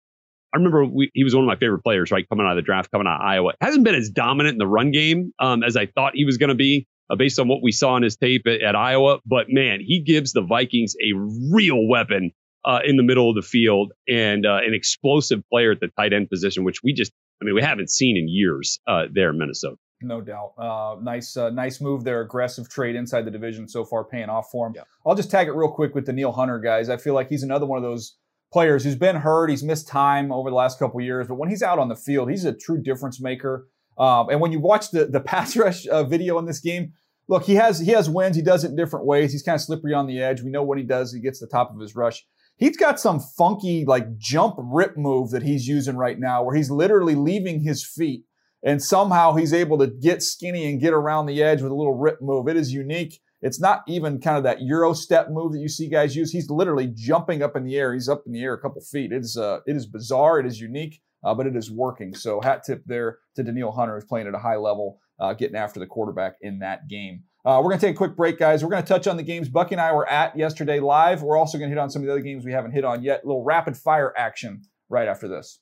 I 0.53 0.57
remember 0.57 0.85
we, 0.85 1.09
he 1.13 1.23
was 1.23 1.33
one 1.33 1.45
of 1.45 1.47
my 1.47 1.55
favorite 1.55 1.83
players, 1.83 2.11
right? 2.11 2.27
Coming 2.27 2.45
out 2.45 2.51
of 2.51 2.57
the 2.57 2.61
draft, 2.61 2.91
coming 2.91 3.07
out 3.07 3.21
of 3.21 3.25
Iowa. 3.25 3.53
Hasn't 3.61 3.85
been 3.85 3.95
as 3.95 4.09
dominant 4.09 4.53
in 4.53 4.59
the 4.59 4.67
run 4.67 4.91
game 4.91 5.31
um, 5.39 5.63
as 5.63 5.77
I 5.77 5.85
thought 5.85 6.11
he 6.13 6.25
was 6.25 6.37
going 6.37 6.49
to 6.49 6.55
be 6.55 6.87
uh, 7.09 7.15
based 7.15 7.39
on 7.39 7.47
what 7.47 7.63
we 7.63 7.71
saw 7.71 7.95
in 7.95 8.03
his 8.03 8.17
tape 8.17 8.43
at, 8.47 8.61
at 8.61 8.75
Iowa. 8.75 9.19
But 9.25 9.47
man, 9.49 9.79
he 9.79 10.01
gives 10.01 10.33
the 10.33 10.41
Vikings 10.41 10.95
a 11.01 11.17
real 11.51 11.87
weapon 11.87 12.31
uh, 12.65 12.79
in 12.85 12.97
the 12.97 13.03
middle 13.03 13.29
of 13.29 13.35
the 13.35 13.41
field 13.41 13.91
and 14.07 14.45
uh, 14.45 14.59
an 14.65 14.73
explosive 14.73 15.41
player 15.49 15.71
at 15.71 15.79
the 15.79 15.89
tight 15.97 16.13
end 16.13 16.29
position, 16.29 16.63
which 16.63 16.83
we 16.83 16.93
just, 16.93 17.11
I 17.41 17.45
mean, 17.45 17.55
we 17.55 17.61
haven't 17.61 17.89
seen 17.89 18.17
in 18.17 18.27
years 18.27 18.79
uh, 18.87 19.03
there 19.11 19.29
in 19.29 19.37
Minnesota. 19.37 19.75
No 20.01 20.21
doubt. 20.21 20.53
Uh, 20.57 20.97
nice, 21.01 21.37
uh, 21.37 21.49
nice 21.49 21.79
move 21.79 22.03
there. 22.03 22.21
Aggressive 22.21 22.69
trade 22.69 22.95
inside 22.95 23.25
the 23.25 23.31
division 23.31 23.67
so 23.69 23.85
far, 23.85 24.03
paying 24.03 24.29
off 24.29 24.49
for 24.51 24.67
him. 24.67 24.73
Yeah. 24.75 24.83
I'll 25.05 25.15
just 25.15 25.31
tag 25.31 25.47
it 25.47 25.53
real 25.53 25.71
quick 25.71 25.95
with 25.95 26.05
Danielle 26.05 26.33
Hunter, 26.33 26.59
guys. 26.59 26.89
I 26.89 26.97
feel 26.97 27.13
like 27.13 27.29
he's 27.29 27.43
another 27.43 27.65
one 27.65 27.77
of 27.77 27.83
those 27.83 28.17
players 28.51 28.83
who's 28.83 28.95
been 28.95 29.15
hurt. 29.15 29.49
He's 29.49 29.63
missed 29.63 29.87
time 29.87 30.31
over 30.31 30.49
the 30.49 30.55
last 30.55 30.77
couple 30.77 30.99
years, 31.01 31.27
but 31.27 31.35
when 31.35 31.49
he's 31.49 31.63
out 31.63 31.79
on 31.79 31.87
the 31.87 31.95
field, 31.95 32.29
he's 32.29 32.45
a 32.45 32.53
true 32.53 32.81
difference 32.81 33.21
maker. 33.21 33.67
Um, 33.97 34.29
and 34.29 34.41
when 34.41 34.51
you 34.51 34.59
watch 34.59 34.91
the 34.91 35.05
the 35.05 35.19
pass 35.31 35.55
rush 35.55 35.87
uh, 35.87 36.03
video 36.03 36.37
in 36.39 36.45
this 36.45 36.59
game, 36.59 36.93
look, 37.27 37.43
he 37.43 37.55
has 37.55 37.79
he 37.79 37.91
has 37.91 38.09
wins. 38.09 38.35
He 38.35 38.41
does 38.41 38.63
it 38.63 38.69
in 38.69 38.75
different 38.75 39.05
ways. 39.05 39.31
He's 39.31 39.43
kind 39.43 39.55
of 39.55 39.61
slippery 39.61 39.93
on 39.93 40.07
the 40.07 40.21
edge. 40.21 40.41
We 40.41 40.51
know 40.51 40.63
when 40.63 40.77
he 40.77 40.83
does. 40.83 41.13
He 41.13 41.19
gets 41.19 41.39
the 41.39 41.47
top 41.47 41.73
of 41.73 41.79
his 41.79 41.95
rush. 41.95 42.25
He's 42.57 42.77
got 42.77 42.99
some 42.99 43.19
funky 43.19 43.83
like 43.85 44.17
jump 44.17 44.55
rip 44.57 44.95
move 44.95 45.31
that 45.31 45.43
he's 45.43 45.67
using 45.67 45.97
right 45.97 46.19
now 46.19 46.43
where 46.43 46.55
he's 46.55 46.71
literally 46.71 47.15
leaving 47.15 47.61
his 47.61 47.85
feet 47.85 48.23
and 48.63 48.81
somehow 48.81 49.35
he's 49.35 49.53
able 49.53 49.77
to 49.79 49.87
get 49.87 50.23
skinny 50.23 50.69
and 50.69 50.79
get 50.79 50.93
around 50.93 51.25
the 51.25 51.43
edge 51.43 51.61
with 51.61 51.71
a 51.71 51.75
little 51.75 51.97
rip 51.97 52.21
move. 52.21 52.47
It 52.47 52.55
is 52.55 52.71
unique. 52.71 53.19
It's 53.41 53.59
not 53.59 53.81
even 53.87 54.21
kind 54.21 54.37
of 54.37 54.43
that 54.43 54.61
Euro 54.61 54.93
step 54.93 55.27
move 55.29 55.51
that 55.51 55.59
you 55.59 55.67
see 55.67 55.89
guys 55.89 56.15
use. 56.15 56.31
He's 56.31 56.49
literally 56.49 56.89
jumping 56.95 57.43
up 57.43 57.57
in 57.57 57.65
the 57.65 57.75
air. 57.75 57.93
He's 57.93 58.07
up 58.07 58.23
in 58.25 58.31
the 58.31 58.41
air 58.41 58.53
a 58.53 58.61
couple 58.61 58.81
feet. 58.81 59.11
It 59.11 59.21
is 59.21 59.35
uh, 59.35 59.59
it 59.67 59.75
is 59.75 59.85
bizarre. 59.85 60.39
It 60.39 60.45
is 60.45 60.61
unique, 60.61 61.01
uh, 61.25 61.35
but 61.35 61.45
it 61.45 61.55
is 61.57 61.69
working. 61.69 62.15
So 62.15 62.39
hat 62.39 62.63
tip 62.65 62.83
there 62.85 63.17
to 63.35 63.43
Danielle 63.43 63.73
Hunter, 63.73 63.95
who's 63.95 64.05
playing 64.05 64.27
at 64.27 64.33
a 64.33 64.39
high 64.39 64.55
level, 64.55 64.99
uh, 65.19 65.33
getting 65.33 65.57
after 65.57 65.81
the 65.81 65.87
quarterback 65.87 66.35
in 66.41 66.59
that 66.59 66.87
game. 66.87 67.23
Uh, 67.45 67.59
we're 67.61 67.69
going 67.69 67.79
to 67.79 67.85
take 67.85 67.95
a 67.95 67.97
quick 67.97 68.15
break, 68.15 68.39
guys. 68.39 68.63
We're 68.63 68.69
going 68.69 68.83
to 68.83 68.87
touch 68.87 69.05
on 69.05 69.17
the 69.17 69.23
games 69.23 69.49
Bucky 69.49 69.75
and 69.75 69.81
I 69.81 69.91
were 69.91 70.07
at 70.07 70.37
yesterday 70.37 70.79
live. 70.79 71.21
We're 71.21 71.37
also 71.37 71.57
going 71.57 71.69
to 71.69 71.75
hit 71.75 71.81
on 71.81 71.89
some 71.89 72.01
of 72.01 72.05
the 72.05 72.11
other 72.13 72.21
games 72.21 72.45
we 72.45 72.53
haven't 72.53 72.71
hit 72.71 72.85
on 72.85 73.03
yet. 73.03 73.21
A 73.23 73.27
little 73.27 73.43
rapid 73.43 73.75
fire 73.75 74.13
action 74.17 74.61
right 74.87 75.09
after 75.09 75.27
this. 75.27 75.59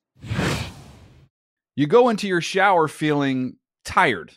You 1.75 1.87
go 1.87 2.09
into 2.09 2.27
your 2.27 2.41
shower 2.41 2.87
feeling 2.87 3.55
tired, 3.83 4.33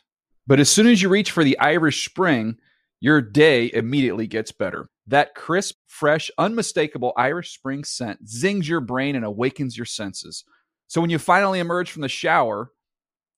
but 0.46 0.58
as 0.58 0.70
soon 0.70 0.86
as 0.86 1.02
you 1.02 1.10
reach 1.10 1.30
for 1.30 1.44
the 1.44 1.58
Irish 1.58 2.08
Spring, 2.08 2.56
your 2.98 3.20
day 3.20 3.70
immediately 3.74 4.26
gets 4.26 4.50
better. 4.50 4.88
That 5.06 5.34
crisp, 5.34 5.74
fresh, 5.86 6.30
unmistakable 6.38 7.12
Irish 7.14 7.52
Spring 7.52 7.84
scent 7.84 8.26
zings 8.26 8.66
your 8.66 8.80
brain 8.80 9.16
and 9.16 9.24
awakens 9.24 9.76
your 9.76 9.84
senses. 9.84 10.44
So 10.86 11.02
when 11.02 11.10
you 11.10 11.18
finally 11.18 11.58
emerge 11.58 11.90
from 11.90 12.00
the 12.00 12.08
shower, 12.08 12.70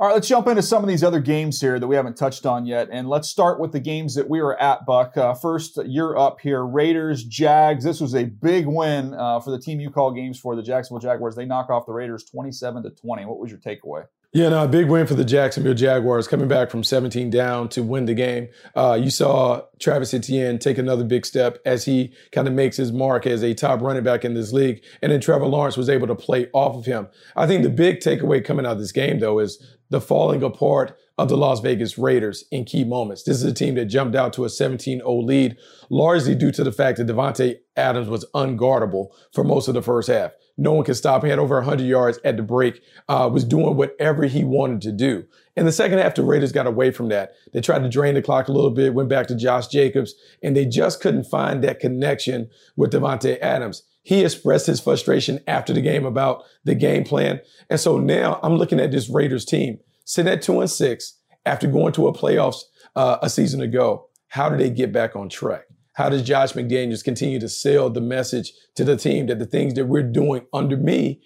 All 0.00 0.06
right, 0.06 0.14
let's 0.14 0.28
jump 0.28 0.48
into 0.48 0.62
some 0.62 0.82
of 0.82 0.88
these 0.88 1.04
other 1.04 1.20
games 1.20 1.60
here 1.60 1.78
that 1.78 1.86
we 1.86 1.94
haven't 1.94 2.16
touched 2.16 2.46
on 2.46 2.64
yet. 2.64 2.88
And 2.90 3.06
let's 3.06 3.28
start 3.28 3.60
with 3.60 3.72
the 3.72 3.80
games 3.80 4.14
that 4.14 4.30
we 4.30 4.40
were 4.40 4.58
at, 4.58 4.86
Buck. 4.86 5.14
Uh, 5.14 5.34
first, 5.34 5.78
you're 5.84 6.16
up 6.16 6.40
here 6.40 6.64
Raiders, 6.64 7.22
Jags. 7.22 7.84
This 7.84 8.00
was 8.00 8.14
a 8.14 8.24
big 8.24 8.66
win 8.66 9.12
uh, 9.12 9.40
for 9.40 9.50
the 9.50 9.58
team 9.58 9.78
you 9.78 9.90
call 9.90 10.10
games 10.12 10.40
for, 10.40 10.56
the 10.56 10.62
Jacksonville 10.62 11.02
Jaguars. 11.02 11.36
They 11.36 11.44
knock 11.44 11.68
off 11.68 11.84
the 11.84 11.92
Raiders 11.92 12.24
27 12.24 12.84
to 12.84 12.88
20. 12.88 13.26
What 13.26 13.38
was 13.38 13.50
your 13.50 13.60
takeaway? 13.60 14.06
Yeah, 14.32 14.48
no, 14.48 14.64
a 14.64 14.68
big 14.68 14.88
win 14.88 15.08
for 15.08 15.14
the 15.14 15.24
Jacksonville 15.24 15.74
Jaguars 15.74 16.28
coming 16.28 16.46
back 16.46 16.70
from 16.70 16.84
17 16.84 17.30
down 17.30 17.68
to 17.70 17.82
win 17.82 18.06
the 18.06 18.14
game. 18.14 18.48
Uh, 18.76 18.96
you 18.98 19.10
saw 19.10 19.62
Travis 19.80 20.14
Etienne 20.14 20.60
take 20.60 20.78
another 20.78 21.02
big 21.02 21.26
step 21.26 21.58
as 21.66 21.84
he 21.84 22.14
kind 22.30 22.46
of 22.46 22.54
makes 22.54 22.76
his 22.76 22.92
mark 22.92 23.26
as 23.26 23.42
a 23.42 23.54
top 23.54 23.80
running 23.80 24.04
back 24.04 24.24
in 24.24 24.34
this 24.34 24.52
league. 24.52 24.82
And 25.02 25.10
then 25.10 25.20
Trevor 25.20 25.46
Lawrence 25.46 25.76
was 25.76 25.90
able 25.90 26.06
to 26.06 26.14
play 26.14 26.46
off 26.52 26.76
of 26.76 26.86
him. 26.86 27.08
I 27.34 27.48
think 27.48 27.64
the 27.64 27.70
big 27.70 27.98
takeaway 27.98 28.42
coming 28.42 28.64
out 28.64 28.72
of 28.72 28.78
this 28.78 28.92
game, 28.92 29.18
though, 29.18 29.40
is 29.40 29.60
the 29.90 30.00
falling 30.00 30.42
apart 30.42 30.96
of 31.18 31.28
the 31.28 31.36
Las 31.36 31.60
Vegas 31.60 31.98
Raiders 31.98 32.44
in 32.50 32.64
key 32.64 32.84
moments. 32.84 33.24
This 33.24 33.36
is 33.36 33.44
a 33.44 33.52
team 33.52 33.74
that 33.74 33.86
jumped 33.86 34.16
out 34.16 34.32
to 34.34 34.44
a 34.44 34.48
17-0 34.48 35.02
lead, 35.24 35.56
largely 35.90 36.34
due 36.34 36.52
to 36.52 36.64
the 36.64 36.72
fact 36.72 36.98
that 36.98 37.08
Davante 37.08 37.56
Adams 37.76 38.08
was 38.08 38.24
unguardable 38.34 39.08
for 39.34 39.44
most 39.44 39.68
of 39.68 39.74
the 39.74 39.82
first 39.82 40.08
half. 40.08 40.32
No 40.56 40.72
one 40.72 40.84
could 40.84 40.96
stop 40.96 41.22
him. 41.22 41.26
He 41.26 41.30
had 41.30 41.38
over 41.38 41.56
100 41.56 41.84
yards 41.84 42.18
at 42.24 42.36
the 42.36 42.42
break, 42.42 42.82
uh, 43.08 43.28
was 43.32 43.44
doing 43.44 43.76
whatever 43.76 44.24
he 44.24 44.44
wanted 44.44 44.80
to 44.82 44.92
do. 44.92 45.24
In 45.56 45.66
the 45.66 45.72
second 45.72 45.98
half, 45.98 46.14
the 46.14 46.22
Raiders 46.22 46.52
got 46.52 46.66
away 46.66 46.90
from 46.90 47.08
that. 47.08 47.32
They 47.52 47.60
tried 47.60 47.82
to 47.82 47.88
drain 47.88 48.14
the 48.14 48.22
clock 48.22 48.48
a 48.48 48.52
little 48.52 48.70
bit, 48.70 48.94
went 48.94 49.08
back 49.08 49.26
to 49.26 49.34
Josh 49.34 49.68
Jacobs, 49.68 50.14
and 50.42 50.56
they 50.56 50.64
just 50.64 51.00
couldn't 51.00 51.24
find 51.24 51.64
that 51.64 51.80
connection 51.80 52.48
with 52.76 52.92
Davante 52.92 53.38
Adams. 53.40 53.82
He 54.02 54.24
expressed 54.24 54.66
his 54.66 54.80
frustration 54.80 55.40
after 55.46 55.72
the 55.72 55.82
game 55.82 56.06
about 56.06 56.44
the 56.64 56.74
game 56.74 57.04
plan. 57.04 57.40
And 57.68 57.78
so 57.78 57.98
now 57.98 58.40
I'm 58.42 58.56
looking 58.56 58.80
at 58.80 58.90
this 58.90 59.08
Raiders 59.08 59.44
team 59.44 59.78
sitting 60.04 60.32
at 60.32 60.42
two 60.42 60.60
and 60.60 60.70
six 60.70 61.18
after 61.44 61.66
going 61.66 61.92
to 61.94 62.08
a 62.08 62.12
playoffs 62.12 62.62
uh, 62.96 63.18
a 63.22 63.30
season 63.30 63.60
ago. 63.60 64.06
How 64.28 64.48
do 64.48 64.56
they 64.56 64.70
get 64.70 64.92
back 64.92 65.16
on 65.16 65.28
track? 65.28 65.64
How 65.94 66.08
does 66.08 66.22
Josh 66.22 66.52
McDaniels 66.52 67.04
continue 67.04 67.38
to 67.40 67.48
sell 67.48 67.90
the 67.90 68.00
message 68.00 68.52
to 68.76 68.84
the 68.84 68.96
team 68.96 69.26
that 69.26 69.38
the 69.38 69.46
things 69.46 69.74
that 69.74 69.86
we're 69.86 70.02
doing 70.02 70.46
under 70.52 70.76
me, 70.76 71.20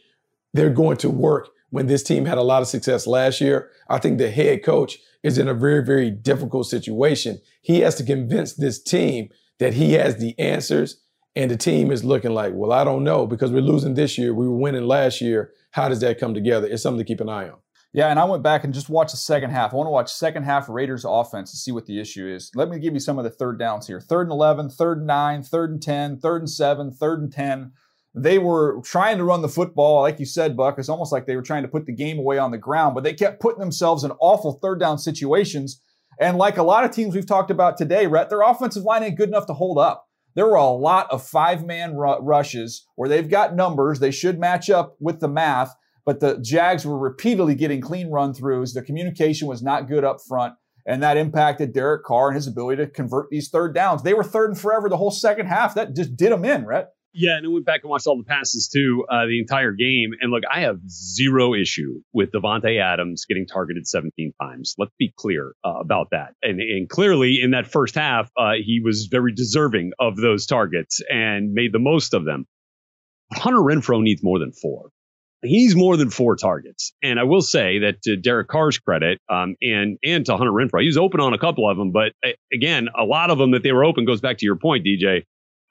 they're 0.53 0.71
going 0.71 0.97
to 0.99 1.11
work 1.11 1.51
when 1.71 1.87
this 1.87 2.03
team 2.03 2.25
had 2.25 2.39
a 2.39 2.43
lot 2.43 2.63
of 2.63 2.69
success 2.69 3.07
last 3.07 3.41
year? 3.41 3.71
I 3.89 3.99
think 3.99 4.19
the 4.19 4.31
head 4.31 4.65
coach 4.65 4.99
is 5.23 5.39
in 5.39 5.49
a 5.49 5.55
very, 5.55 5.85
very 5.85 6.11
difficult 6.11 6.67
situation. 6.67 7.41
He 7.63 7.81
has 7.81 7.95
to 7.97 8.05
convince 8.05 8.55
this 8.55 8.83
team 8.83 9.29
that 9.59 9.75
he 9.75 9.93
has 9.93 10.17
the 10.17 10.37
answers 10.39 11.01
and 11.37 11.51
the 11.51 11.57
team 11.57 11.91
is 11.91 12.05
looking 12.05 12.33
like, 12.33 12.53
well, 12.55 12.73
I 12.73 12.85
don't 12.85 13.05
know 13.05 13.27
because 13.27 13.51
we're 13.51 13.61
losing 13.61 13.95
this 13.95 14.17
year. 14.17 14.33
We 14.33 14.47
were 14.47 14.57
winning 14.57 14.87
last 14.87 15.21
year. 15.21 15.53
How 15.73 15.89
does 15.89 16.01
that 16.01 16.19
come 16.21 16.35
together? 16.35 16.69
It's 16.69 16.83
something 16.83 17.05
to 17.05 17.05
keep 17.05 17.21
an 17.21 17.29
eye 17.29 17.49
on. 17.49 17.59
Yeah, 17.93 18.09
and 18.09 18.19
I 18.19 18.25
went 18.25 18.43
back 18.43 18.65
and 18.65 18.75
just 18.75 18.89
watched 18.89 19.13
the 19.13 19.19
second 19.19 19.51
half. 19.51 19.73
I 19.73 19.77
want 19.77 19.87
to 19.87 19.93
watch 19.93 20.13
second 20.13 20.43
half 20.43 20.69
Raiders 20.69 21.05
offense 21.07 21.53
to 21.53 21.57
see 21.57 21.71
what 21.71 21.87
the 21.87 22.01
issue 22.01 22.27
is. 22.27 22.51
Let 22.55 22.69
me 22.69 22.81
give 22.81 22.93
you 22.93 22.99
some 22.99 23.19
of 23.19 23.25
the 23.25 23.31
third 23.31 23.57
downs 23.57 23.87
here. 23.87 24.01
Third 24.01 24.23
and 24.23 24.33
11, 24.33 24.71
third 24.71 24.99
and 24.99 25.07
9, 25.07 25.43
third 25.45 25.71
and 25.71 25.81
10, 25.81 26.19
third 26.19 26.43
and 26.43 26.51
7, 26.51 26.91
third 26.91 27.21
and 27.21 27.33
10. 27.33 27.73
They 28.17 28.39
were 28.39 28.81
trying 28.85 29.19
to 29.19 29.25
run 29.25 29.43
the 29.43 29.49
football, 29.49 30.03
like 30.03 30.19
you 30.19 30.27
said, 30.27 30.57
Buck. 30.57 30.79
It's 30.79 30.89
almost 30.89 31.13
like 31.13 31.27
they 31.27 31.37
were 31.37 31.43
trying 31.43 31.63
to 31.63 31.69
put 31.69 31.87
the 31.87 31.93
game 31.93 32.19
away 32.19 32.39
on 32.39 32.51
the 32.51 32.59
ground, 32.59 32.97
but 32.97 33.05
they 33.05 33.15
kept 33.15 33.41
putting 33.41 33.61
themselves 33.61 34.03
in 34.03 34.11
awful 34.21 34.59
third 34.61 34.81
down 34.81 34.99
situations. 34.99 35.81
And 36.19 36.37
like 36.37 36.57
a 36.57 36.63
lot 36.65 36.85
of 36.85 36.91
teams 36.91 37.15
we've 37.15 37.27
talked 37.27 37.51
about 37.51 37.77
today, 37.77 38.09
Rhett, 38.09 38.29
their 38.29 38.43
offensive 38.43 38.85
line 38.85 39.05
ain't 39.05 39.17
good 39.17 39.29
enough 39.29 39.47
to 39.47 39.55
hold 39.55 39.79
up 39.79 40.09
there 40.35 40.47
were 40.47 40.57
a 40.57 40.71
lot 40.71 41.07
of 41.11 41.27
five 41.27 41.65
man 41.65 41.97
r- 41.99 42.23
rushes 42.23 42.87
where 42.97 43.09
they've 43.09 43.29
got 43.29 43.55
numbers. 43.55 44.01
They 44.01 44.11
should 44.11 44.39
match 44.39 44.69
up 44.71 44.97
with 45.01 45.21
the 45.21 45.29
math, 45.29 45.75
but 46.05 46.21
the 46.21 46.39
Jags 46.41 46.87
were 46.87 46.99
repeatedly 46.99 47.55
getting 47.55 47.81
clean 47.81 48.11
run 48.11 48.33
throughs. 48.33 48.75
The 48.75 48.83
communication 48.83 49.49
was 49.49 49.63
not 49.63 49.89
good 49.89 50.05
up 50.05 50.19
front, 50.27 50.55
and 50.87 51.03
that 51.03 51.17
impacted 51.17 51.73
Derek 51.73 52.05
Carr 52.05 52.29
and 52.29 52.37
his 52.37 52.47
ability 52.47 52.85
to 52.85 52.91
convert 52.91 53.31
these 53.31 53.49
third 53.49 53.75
downs. 53.75 54.03
They 54.03 54.15
were 54.15 54.25
third 54.25 54.51
and 54.51 54.59
forever 54.59 54.89
the 54.89 54.97
whole 54.97 55.11
second 55.11 55.47
half. 55.47 55.75
That 55.75 55.95
just 55.95 56.17
did 56.17 56.33
them 56.33 56.45
in, 56.45 56.65
right? 56.65 56.87
Yeah, 57.17 57.37
and 57.37 57.47
I 57.47 57.49
went 57.49 57.65
back 57.65 57.83
and 57.85 57.91
watched 57.91 58.09
all 58.09 58.19
the 58.19 58.25
passes 58.25 58.69
too, 58.69 59.07
uh, 59.09 59.27
the 59.27 59.39
entire 59.39 59.71
game. 59.71 60.11
And 60.21 60.33
look, 60.33 60.43
I 60.53 60.63
have 60.63 60.81
zero 60.89 61.55
issue 61.55 62.01
with 62.13 62.33
Davante 62.33 62.81
Adams 62.83 63.25
getting 63.25 63.47
targeted 63.47 63.87
17 63.87 64.33
times. 64.43 64.75
Let's 64.79 64.95
be 64.99 65.15
clear 65.17 65.55
uh, 65.65 65.75
about 65.79 66.09
that. 66.11 66.35
And, 66.43 66.61
and 66.61 66.89
clearly, 66.89 67.39
in 67.41 67.53
that 67.53 67.69
first 67.69 67.95
half, 67.95 68.29
uh, 68.37 68.55
he 68.61 68.81
was 68.85 69.07
very 69.09 69.33
deserving 69.33 69.93
of 70.01 70.17
those 70.17 70.47
targets 70.47 71.01
and 71.09 71.53
made 71.53 71.73
the 71.73 71.79
most 71.79 72.15
of 72.15 72.25
them. 72.25 72.47
Hunter 73.33 73.61
Renfrow 73.61 74.03
needs 74.03 74.25
more 74.25 74.41
than 74.41 74.51
four. 74.51 74.91
He's 75.41 75.77
more 75.77 75.97
than 75.97 76.11
four 76.11 76.35
targets. 76.35 76.95
And 77.01 77.21
I 77.21 77.25
will 77.25 77.43
say 77.43 77.81
that 77.81 78.03
to 78.03 78.17
Derek 78.17 78.49
Carr's 78.49 78.79
credit, 78.79 79.21
um, 79.29 79.55
and 79.63 79.99
and 80.03 80.27
to 80.27 80.37
Hunter 80.37 80.53
Renfrow, 80.53 80.81
he 80.81 80.87
was 80.87 80.97
open 80.97 81.21
on 81.21 81.33
a 81.33 81.39
couple 81.39 81.71
of 81.71 81.77
them, 81.77 81.93
but 81.93 82.13
again, 82.53 82.89
a 82.99 83.05
lot 83.05 83.31
of 83.31 83.39
them 83.39 83.53
that 83.53 83.63
they 83.63 83.71
were 83.71 83.85
open 83.85 84.05
goes 84.05 84.21
back 84.21 84.39
to 84.39 84.47
your 84.47 84.57
point, 84.57 84.85
DJ 84.85 85.23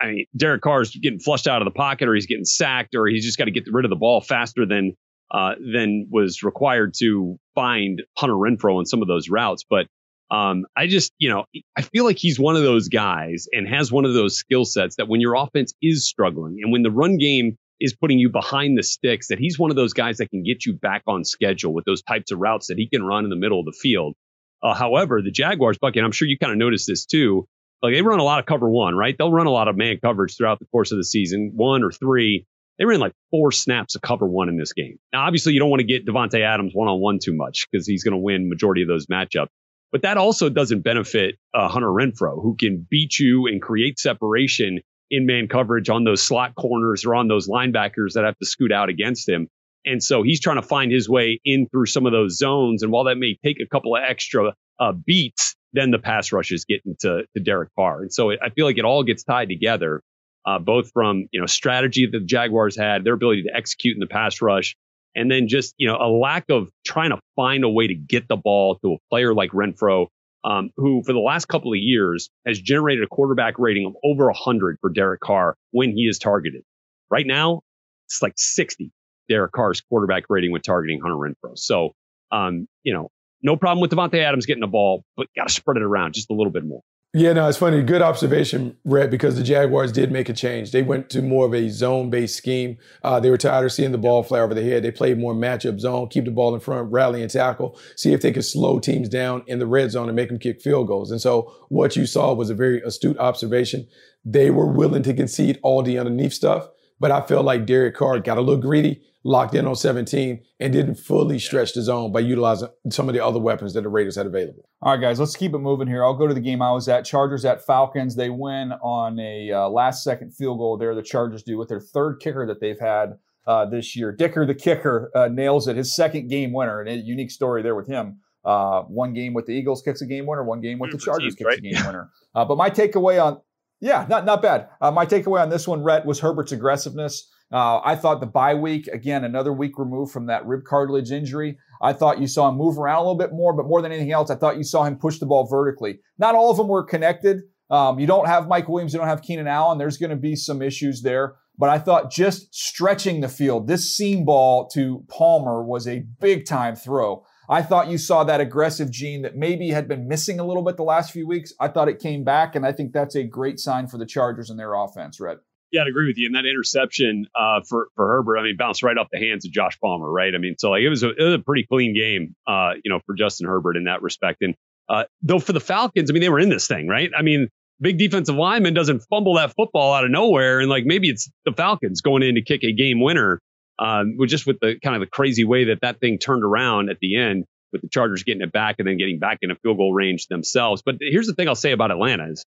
I 0.03 0.07
mean, 0.07 0.25
Derek 0.35 0.61
Carr's 0.61 0.93
getting 0.95 1.19
flushed 1.19 1.47
out 1.47 1.61
of 1.61 1.65
the 1.65 1.71
pocket, 1.71 2.09
or 2.09 2.13
he's 2.13 2.25
getting 2.25 2.45
sacked, 2.45 2.93
or 2.93 3.07
he's 3.07 3.25
just 3.25 3.37
got 3.37 3.45
to 3.45 3.51
get 3.51 3.63
rid 3.71 3.85
of 3.85 3.89
the 3.89 3.95
ball 3.95 4.19
faster 4.19 4.65
than 4.65 4.95
uh, 5.31 5.53
than 5.73 6.07
was 6.11 6.43
required 6.43 6.93
to 6.99 7.39
find 7.55 8.03
Hunter 8.17 8.35
Renfrow 8.35 8.77
on 8.77 8.85
some 8.85 9.01
of 9.01 9.07
those 9.07 9.29
routes. 9.29 9.63
But 9.67 9.87
um, 10.29 10.65
I 10.75 10.87
just, 10.87 11.13
you 11.17 11.29
know, 11.29 11.45
I 11.77 11.81
feel 11.81 12.05
like 12.05 12.17
he's 12.17 12.39
one 12.39 12.55
of 12.55 12.63
those 12.63 12.89
guys 12.89 13.47
and 13.51 13.67
has 13.67 13.91
one 13.91 14.05
of 14.05 14.13
those 14.13 14.37
skill 14.37 14.65
sets 14.65 14.97
that 14.97 15.07
when 15.07 15.21
your 15.21 15.35
offense 15.35 15.73
is 15.81 16.07
struggling 16.07 16.57
and 16.61 16.71
when 16.71 16.83
the 16.83 16.91
run 16.91 17.17
game 17.17 17.57
is 17.79 17.95
putting 17.95 18.19
you 18.19 18.29
behind 18.29 18.77
the 18.77 18.83
sticks, 18.83 19.27
that 19.27 19.39
he's 19.39 19.57
one 19.57 19.69
of 19.69 19.75
those 19.75 19.93
guys 19.93 20.17
that 20.17 20.29
can 20.29 20.43
get 20.43 20.65
you 20.65 20.73
back 20.73 21.03
on 21.07 21.23
schedule 21.23 21.73
with 21.73 21.85
those 21.85 22.01
types 22.03 22.31
of 22.31 22.39
routes 22.39 22.67
that 22.67 22.77
he 22.77 22.87
can 22.87 23.03
run 23.03 23.23
in 23.23 23.29
the 23.29 23.35
middle 23.35 23.59
of 23.59 23.65
the 23.65 23.77
field. 23.79 24.15
Uh, 24.61 24.73
however, 24.73 25.21
the 25.21 25.31
Jaguars, 25.31 25.77
Bucky, 25.77 25.99
I'm 25.99 26.11
sure 26.11 26.27
you 26.27 26.37
kind 26.37 26.51
of 26.51 26.57
noticed 26.57 26.87
this 26.87 27.05
too. 27.05 27.47
Like 27.83 27.93
they 27.93 28.01
run 28.01 28.19
a 28.19 28.23
lot 28.23 28.39
of 28.39 28.45
cover 28.45 28.69
one, 28.69 28.95
right? 28.95 29.13
They'll 29.17 29.31
run 29.31 29.45
a 29.45 29.51
lot 29.51 29.67
of 29.67 29.75
man 29.75 29.99
coverage 30.01 30.37
throughout 30.37 30.59
the 30.59 30.65
course 30.67 30.93
of 30.93 30.97
the 30.97 31.03
season, 31.03 31.51
one 31.53 31.83
or 31.83 31.91
three. 31.91 32.45
They 32.79 32.85
ran 32.85 33.01
like 33.01 33.13
four 33.29 33.51
snaps 33.51 33.95
of 33.95 34.01
cover 34.01 34.25
one 34.25 34.47
in 34.47 34.57
this 34.57 34.71
game. 34.71 34.97
Now, 35.11 35.25
obviously, 35.25 35.53
you 35.53 35.59
don't 35.59 35.69
want 35.69 35.81
to 35.81 35.85
get 35.85 36.05
Davante 36.05 36.39
Adams 36.39 36.71
one 36.73 36.87
on 36.87 36.99
one 36.99 37.19
too 37.21 37.35
much 37.35 37.67
because 37.69 37.85
he's 37.85 38.03
going 38.03 38.13
to 38.13 38.17
win 38.17 38.49
majority 38.49 38.81
of 38.81 38.87
those 38.87 39.07
matchups. 39.07 39.49
But 39.91 40.01
that 40.03 40.17
also 40.17 40.49
doesn't 40.49 40.81
benefit 40.81 41.35
uh, 41.53 41.67
Hunter 41.67 41.89
Renfrow, 41.89 42.41
who 42.41 42.55
can 42.57 42.87
beat 42.89 43.19
you 43.19 43.45
and 43.45 43.61
create 43.61 43.99
separation 43.99 44.79
in 45.11 45.27
man 45.27 45.47
coverage 45.47 45.89
on 45.89 46.03
those 46.03 46.23
slot 46.23 46.55
corners 46.55 47.05
or 47.05 47.13
on 47.13 47.27
those 47.27 47.47
linebackers 47.47 48.13
that 48.15 48.23
have 48.23 48.37
to 48.39 48.45
scoot 48.45 48.71
out 48.71 48.89
against 48.89 49.29
him. 49.29 49.47
And 49.85 50.01
so 50.01 50.23
he's 50.23 50.39
trying 50.39 50.55
to 50.55 50.67
find 50.67 50.91
his 50.91 51.09
way 51.09 51.39
in 51.43 51.67
through 51.67 51.87
some 51.87 52.05
of 52.05 52.11
those 52.11 52.37
zones. 52.37 52.81
And 52.81 52.91
while 52.91 53.03
that 53.03 53.17
may 53.17 53.37
take 53.43 53.57
a 53.59 53.67
couple 53.67 53.95
of 53.95 54.01
extra 54.07 54.55
uh, 54.79 54.93
beats, 54.93 55.55
then 55.73 55.91
the 55.91 55.99
pass 55.99 56.31
rushes 56.31 56.65
get 56.65 56.81
into 56.85 57.23
to 57.35 57.43
Derek 57.43 57.69
Carr. 57.75 58.01
And 58.01 58.13
so 58.13 58.31
I 58.31 58.49
feel 58.55 58.65
like 58.65 58.77
it 58.77 58.85
all 58.85 59.03
gets 59.03 59.23
tied 59.23 59.49
together, 59.49 60.01
uh, 60.45 60.59
both 60.59 60.91
from 60.91 61.27
you 61.31 61.39
know 61.39 61.47
strategy 61.47 62.07
that 62.11 62.17
the 62.17 62.25
Jaguars 62.25 62.77
had, 62.77 63.03
their 63.03 63.13
ability 63.13 63.43
to 63.43 63.55
execute 63.55 63.95
in 63.95 63.99
the 63.99 64.07
pass 64.07 64.41
rush, 64.41 64.75
and 65.15 65.29
then 65.29 65.47
just 65.47 65.73
you 65.77 65.87
know 65.87 65.97
a 65.97 66.09
lack 66.09 66.45
of 66.49 66.69
trying 66.85 67.09
to 67.09 67.19
find 67.35 67.63
a 67.63 67.69
way 67.69 67.87
to 67.87 67.95
get 67.95 68.27
the 68.27 68.37
ball 68.37 68.77
to 68.79 68.93
a 68.93 68.97
player 69.09 69.33
like 69.33 69.51
Renfrow, 69.51 70.07
um, 70.43 70.69
who 70.77 71.01
for 71.03 71.13
the 71.13 71.19
last 71.19 71.47
couple 71.47 71.71
of 71.73 71.79
years 71.79 72.29
has 72.45 72.59
generated 72.59 73.03
a 73.03 73.07
quarterback 73.07 73.57
rating 73.57 73.85
of 73.85 73.95
over 74.03 74.25
100 74.25 74.77
for 74.79 74.89
Derek 74.89 75.21
Carr 75.21 75.55
when 75.71 75.91
he 75.91 76.03
is 76.03 76.19
targeted. 76.19 76.61
Right 77.09 77.27
now, 77.27 77.61
it's 78.07 78.21
like 78.21 78.33
60 78.35 78.91
Derek 79.29 79.51
Carr's 79.51 79.81
quarterback 79.81 80.23
rating 80.29 80.51
when 80.51 80.61
targeting 80.61 80.99
Hunter 81.01 81.15
Renfrow. 81.15 81.57
So, 81.57 81.93
um, 82.31 82.67
you 82.83 82.93
know, 82.93 83.09
no 83.43 83.55
problem 83.55 83.81
with 83.81 83.91
Davante 83.91 84.23
Adams 84.23 84.45
getting 84.45 84.61
the 84.61 84.67
ball, 84.67 85.03
but 85.15 85.27
got 85.35 85.47
to 85.47 85.53
spread 85.53 85.77
it 85.77 85.83
around 85.83 86.13
just 86.13 86.29
a 86.31 86.33
little 86.33 86.51
bit 86.51 86.65
more. 86.65 86.81
Yeah, 87.15 87.33
no, 87.33 87.47
it's 87.47 87.59
funny. 87.59 87.83
Good 87.83 88.01
observation, 88.01 88.75
Rhett, 88.85 89.11
because 89.11 89.35
the 89.35 89.43
Jaguars 89.43 89.91
did 89.91 90.11
make 90.11 90.29
a 90.29 90.33
change. 90.33 90.71
They 90.71 90.81
went 90.81 91.11
to 91.11 91.21
more 91.21 91.45
of 91.45 91.53
a 91.53 91.69
zone-based 91.69 92.35
scheme. 92.35 92.79
Uh, 93.03 93.19
they 93.19 93.29
were 93.29 93.37
tired 93.37 93.65
of 93.65 93.71
seeing 93.71 93.91
the 93.91 93.99
ball 93.99 94.23
fly 94.23 94.39
over 94.39 94.55
the 94.55 94.63
head. 94.63 94.81
They 94.81 94.89
played 94.89 95.19
more 95.19 95.35
matchup 95.35 95.79
zone, 95.79 96.07
keep 96.07 96.25
the 96.25 96.31
ball 96.31 96.55
in 96.55 96.59
front, 96.59 96.91
rally 96.91 97.21
and 97.21 97.29
tackle, 97.29 97.77
see 97.95 98.13
if 98.13 98.21
they 98.21 98.31
could 98.31 98.45
slow 98.45 98.79
teams 98.79 99.09
down 99.09 99.43
in 99.45 99.59
the 99.59 99.67
red 99.67 99.91
zone 99.91 100.09
and 100.09 100.15
make 100.15 100.29
them 100.29 100.39
kick 100.39 100.59
field 100.59 100.87
goals. 100.87 101.11
And 101.11 101.21
so 101.21 101.53
what 101.69 101.95
you 101.95 102.07
saw 102.07 102.33
was 102.33 102.49
a 102.49 102.55
very 102.55 102.81
astute 102.81 103.19
observation. 103.19 103.87
They 104.25 104.49
were 104.49 104.65
willing 104.65 105.03
to 105.03 105.13
concede 105.13 105.59
all 105.61 105.83
the 105.83 105.99
underneath 105.99 106.33
stuff, 106.33 106.67
but 106.99 107.11
I 107.11 107.21
felt 107.21 107.45
like 107.45 107.67
Derek 107.67 107.93
Carr 107.93 108.21
got 108.21 108.39
a 108.39 108.41
little 108.41 108.59
greedy 108.59 109.03
locked 109.23 109.55
in 109.55 109.65
on 109.65 109.75
17 109.75 110.41
and 110.59 110.73
didn't 110.73 110.95
fully 110.95 111.39
stretch 111.39 111.73
the 111.73 111.81
zone 111.81 112.11
by 112.11 112.19
utilizing 112.19 112.69
some 112.89 113.07
of 113.07 113.13
the 113.13 113.23
other 113.23 113.39
weapons 113.39 113.73
that 113.73 113.81
the 113.81 113.89
Raiders 113.89 114.15
had 114.15 114.25
available. 114.25 114.67
All 114.81 114.91
right, 114.93 115.01
guys, 115.01 115.19
let's 115.19 115.35
keep 115.35 115.53
it 115.53 115.59
moving 115.59 115.87
here. 115.87 116.03
I'll 116.03 116.17
go 116.17 116.27
to 116.27 116.33
the 116.33 116.41
game 116.41 116.61
I 116.61 116.71
was 116.71 116.87
at. 116.89 117.05
Chargers 117.05 117.45
at 117.45 117.65
Falcons. 117.65 118.15
They 118.15 118.29
win 118.29 118.73
on 118.83 119.19
a 119.19 119.51
uh, 119.51 119.69
last 119.69 120.03
second 120.03 120.35
field 120.35 120.57
goal 120.57 120.77
there. 120.77 120.93
The 120.93 121.01
Chargers 121.01 121.43
do 121.43 121.57
with 121.57 121.69
their 121.69 121.79
third 121.79 122.19
kicker 122.19 122.45
that 122.47 122.59
they've 122.59 122.79
had 122.79 123.17
uh, 123.47 123.65
this 123.65 123.95
year. 123.95 124.11
Dicker, 124.11 124.45
the 124.45 124.55
kicker, 124.55 125.11
uh, 125.15 125.29
nails 125.29 125.67
it. 125.67 125.77
His 125.77 125.95
second 125.95 126.29
game 126.29 126.53
winner, 126.53 126.81
and 126.81 126.89
a 126.89 126.95
unique 126.95 127.31
story 127.31 127.61
there 127.61 127.75
with 127.75 127.87
him. 127.87 128.19
Uh, 128.45 128.81
one 128.83 129.13
game 129.13 129.33
with 129.33 129.45
the 129.45 129.53
Eagles 129.53 129.81
kicks 129.81 130.01
a 130.01 130.05
game 130.05 130.25
winner, 130.25 130.43
one 130.43 130.59
game 130.59 130.77
with 130.77 130.91
the 130.91 130.97
Chargers 130.97 131.33
kicks 131.33 131.45
right? 131.45 131.59
a 131.59 131.61
game 131.61 131.85
winner. 131.85 132.11
Uh, 132.35 132.43
but 132.43 132.57
my 132.57 132.69
takeaway 132.69 133.23
on, 133.23 133.39
yeah, 133.79 134.05
not, 134.09 134.25
not 134.25 134.41
bad. 134.41 134.67
Uh, 134.81 134.91
my 134.91 135.05
takeaway 135.05 135.41
on 135.41 135.49
this 135.49 135.65
one, 135.65 135.81
Rhett, 135.81 136.05
was 136.05 136.19
Herbert's 136.19 136.51
aggressiveness. 136.51 137.29
Uh, 137.53 137.79
I 137.85 137.95
thought 137.95 138.19
the 138.19 138.25
bye 138.25 138.55
week, 138.55 138.87
again, 138.87 139.23
another 139.23 139.53
week 139.53 139.77
removed 139.77 140.11
from 140.11 140.25
that 140.25 140.43
rib 140.47 140.63
cartilage 140.65 141.11
injury. 141.11 141.59
I 141.83 141.93
thought 141.93 142.19
you 142.19 142.25
saw 142.25 142.49
him 142.49 142.55
move 142.55 142.79
around 142.79 142.97
a 142.97 143.01
little 143.01 143.17
bit 143.17 143.31
more, 143.31 143.53
but 143.53 143.67
more 143.67 143.81
than 143.81 143.91
anything 143.91 144.11
else, 144.11 144.31
I 144.31 144.35
thought 144.35 144.57
you 144.57 144.63
saw 144.63 144.85
him 144.85 144.97
push 144.97 145.19
the 145.19 145.27
ball 145.27 145.45
vertically. 145.45 145.99
Not 146.17 146.33
all 146.33 146.49
of 146.49 146.57
them 146.57 146.67
were 146.67 146.83
connected. 146.83 147.41
Um, 147.69 147.99
you 147.99 148.07
don't 148.07 148.27
have 148.27 148.47
Mike 148.47 148.67
Williams, 148.67 148.93
you 148.93 148.99
don't 148.99 149.07
have 149.07 149.21
Keenan 149.21 149.47
Allen. 149.47 149.77
There's 149.77 149.97
going 149.97 150.09
to 150.09 150.15
be 150.15 150.35
some 150.35 150.63
issues 150.63 151.03
there. 151.03 151.35
But 151.55 151.69
I 151.69 151.77
thought 151.77 152.11
just 152.11 152.53
stretching 152.53 153.21
the 153.21 153.29
field, 153.29 153.67
this 153.67 153.95
seam 153.95 154.25
ball 154.25 154.67
to 154.69 155.03
Palmer 155.07 155.63
was 155.63 155.87
a 155.87 156.05
big 156.19 156.47
time 156.47 156.75
throw. 156.75 157.23
I 157.47 157.61
thought 157.61 157.89
you 157.89 157.99
saw 157.99 158.23
that 158.23 158.41
aggressive 158.41 158.89
gene 158.89 159.21
that 159.21 159.35
maybe 159.35 159.69
had 159.69 159.87
been 159.87 160.07
missing 160.07 160.39
a 160.39 160.45
little 160.45 160.63
bit 160.63 160.77
the 160.77 160.83
last 160.83 161.11
few 161.11 161.27
weeks. 161.27 161.53
I 161.59 161.67
thought 161.67 161.89
it 161.89 161.99
came 161.99 162.23
back, 162.23 162.55
and 162.55 162.65
I 162.65 162.71
think 162.71 162.93
that's 162.93 163.15
a 163.15 163.23
great 163.23 163.59
sign 163.59 163.87
for 163.87 163.99
the 163.99 164.05
Chargers 164.05 164.49
and 164.49 164.57
their 164.57 164.73
offense, 164.73 165.19
Rhett. 165.19 165.37
Yeah, 165.73 165.81
I'd 165.81 165.87
agree 165.87 166.05
with 166.05 166.19
you. 166.19 166.27
And 166.27 166.35
that 166.35 166.45
interception 166.45 167.25
uh, 167.33 167.61
for 167.67 167.87
for 167.95 168.07
Herbert, 168.07 168.37
I 168.37 168.43
mean, 168.43 168.55
bounced 168.57 168.83
right 168.83 168.95
off 168.95 169.07
the 169.11 169.17
hands 169.17 169.43
of 169.43 169.51
Josh 169.51 169.77
Palmer, 169.81 170.09
right? 170.09 170.33
I 170.33 170.37
mean, 170.37 170.55
so 170.59 170.69
like 170.69 170.83
it 170.83 170.89
was 170.89 171.01
a, 171.01 171.09
it 171.09 171.23
was 171.23 171.33
a 171.33 171.39
pretty 171.39 171.65
clean 171.65 171.95
game, 171.95 172.35
uh, 172.47 172.73
you 172.83 172.91
know, 172.91 172.99
for 173.07 173.15
Justin 173.15 173.47
Herbert 173.47 173.75
in 173.75 173.85
that 173.85 174.03
respect. 174.03 174.43
And 174.43 174.53
uh, 174.87 175.05
though 175.23 175.39
for 175.39 175.51
the 175.51 175.59
Falcons, 175.59 176.11
I 176.11 176.13
mean, 176.13 176.21
they 176.21 176.29
were 176.29 176.39
in 176.39 176.49
this 176.49 176.67
thing, 176.67 176.87
right? 176.87 177.09
I 177.17 177.23
mean, 177.23 177.49
big 177.81 177.97
defensive 177.97 178.35
lineman 178.35 178.75
doesn't 178.75 178.99
fumble 179.09 179.35
that 179.35 179.55
football 179.55 179.93
out 179.93 180.05
of 180.05 180.11
nowhere, 180.11 180.59
and 180.59 180.69
like 180.69 180.85
maybe 180.85 181.09
it's 181.09 181.27
the 181.43 181.53
Falcons 181.53 182.01
going 182.01 182.21
in 182.21 182.35
to 182.35 182.43
kick 182.43 182.63
a 182.63 182.71
game 182.71 183.01
winner, 183.01 183.39
um, 183.79 184.15
with 184.15 184.29
just 184.29 184.45
with 184.45 184.59
the 184.61 184.75
kind 184.83 184.95
of 184.95 184.99
the 185.01 185.07
crazy 185.07 185.43
way 185.43 185.65
that 185.65 185.79
that 185.81 185.99
thing 185.99 186.19
turned 186.19 186.43
around 186.43 186.91
at 186.91 186.99
the 187.01 187.17
end, 187.17 187.45
with 187.71 187.81
the 187.81 187.89
Chargers 187.89 188.21
getting 188.21 188.43
it 188.43 188.51
back 188.51 188.75
and 188.77 188.87
then 188.87 188.97
getting 188.97 189.17
back 189.17 189.39
in 189.41 189.49
a 189.49 189.55
field 189.55 189.77
goal 189.77 189.91
range 189.91 190.27
themselves. 190.27 190.83
But 190.85 190.97
here's 191.01 191.25
the 191.25 191.33
thing 191.33 191.47
I'll 191.47 191.55
say 191.55 191.71
about 191.71 191.89
Atlanta 191.89 192.29
is 192.29 192.45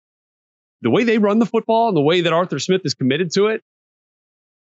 the 0.82 0.90
way 0.90 1.04
they 1.04 1.18
run 1.18 1.38
the 1.38 1.46
football 1.46 1.88
and 1.88 1.96
the 1.96 2.02
way 2.02 2.22
that 2.22 2.32
Arthur 2.32 2.58
Smith 2.58 2.82
is 2.84 2.94
committed 2.94 3.30
to 3.32 3.48
it, 3.48 3.62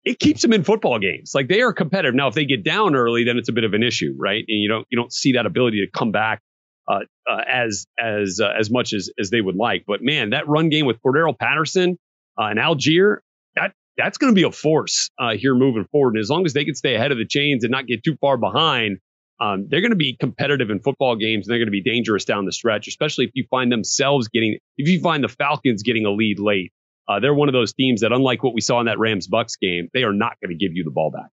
it 0.05 0.19
keeps 0.19 0.43
them 0.43 0.53
in 0.53 0.65
football 0.65 0.99
games. 0.99 1.33
Like 1.35 1.49
they 1.49 1.61
are 1.63 1.73
competitive. 1.73 2.15
Now, 2.15 2.29
if 2.29 2.35
they 2.35 2.45
get 2.45 2.65
down 2.65 2.95
early, 2.95 3.25
then 3.25 3.37
it's 3.37 3.49
a 3.49 3.53
bit 3.53 3.65
of 3.65 3.75
an 3.75 3.83
issue, 3.83 4.15
right? 4.19 4.45
And 4.47 4.63
you 4.63 4.69
don't 4.69 4.87
you 4.91 4.97
don't 4.97 5.13
see 5.13 5.33
that 5.33 5.47
ability 5.47 5.85
to 5.85 5.91
come 5.99 6.11
back 6.11 6.41
uh, 6.89 7.01
uh, 7.31 7.43
as 7.47 7.87
as 7.99 8.41
uh, 8.43 8.51
as 8.59 8.71
much 8.71 8.93
as 8.93 9.11
as 9.19 9.31
they 9.31 9.41
would 9.41 9.57
like. 9.57 9.85
But 9.87 10.03
man, 10.03 10.31
that 10.31 10.49
run 10.49 10.69
game 10.69 10.87
with 10.87 10.97
Cordarrelle 11.05 11.39
Patterson 11.39 11.99
uh, 12.41 12.45
and 12.45 12.59
Allgeier, 12.59 13.19
that 13.57 13.73
that's 13.97 14.19
going 14.19 14.33
to 14.33 14.35
be 14.35 14.47
a 14.47 14.53
force 14.53 15.11
uh, 15.19 15.35
here 15.37 15.55
moving 15.55 15.85
forward. 15.93 16.15
And 16.15 16.21
as 16.21 16.31
long 16.31 16.47
as 16.47 16.55
they 16.55 16.65
can 16.65 16.75
stay 16.75 16.95
ahead 16.95 17.13
of 17.13 17.19
the 17.19 17.27
chains 17.27 17.65
and 17.65 17.71
not 17.71 17.87
get 17.87 18.03
too 18.03 18.17
far 18.21 18.39
behind, 18.39 18.99
um, 19.41 19.67
they're 19.69 19.81
going 19.81 19.91
to 19.91 19.97
be 19.97 20.17
competitive 20.21 20.71
in 20.71 20.81
football 20.81 21.17
games 21.17 21.47
and 21.47 21.53
they're 21.53 21.59
going 21.59 21.67
to 21.67 21.73
be 21.73 21.83
dangerous 21.83 22.25
down 22.25 22.45
the 22.45 22.53
stretch, 22.53 22.87
especially 22.87 23.25
if 23.25 23.31
you 23.35 23.45
find 23.51 23.73
themselves 23.73 24.29
getting, 24.29 24.59
if 24.77 24.89
you 24.89 25.01
find 25.01 25.25
the 25.25 25.29
Falcons 25.29 25.83
getting 25.83 26.05
a 26.05 26.11
lead 26.11 26.39
late. 26.39 26.73
Uh, 27.09 27.19
they're 27.19 27.35
one 27.35 27.49
of 27.49 27.53
those 27.53 27.73
teams 27.73 28.03
that, 28.03 28.13
unlike 28.13 28.45
what 28.45 28.55
we 28.55 28.61
saw 28.61 28.79
in 28.79 28.87
that 28.87 28.99
Rams 28.99 29.27
Bucks 29.27 29.57
game, 29.57 29.89
they 29.93 30.05
are 30.05 30.13
not 30.13 30.35
going 30.41 30.57
to 30.57 30.65
give 30.65 30.77
you 30.77 30.85
the 30.85 30.93
ball 30.93 31.11
back. 31.11 31.31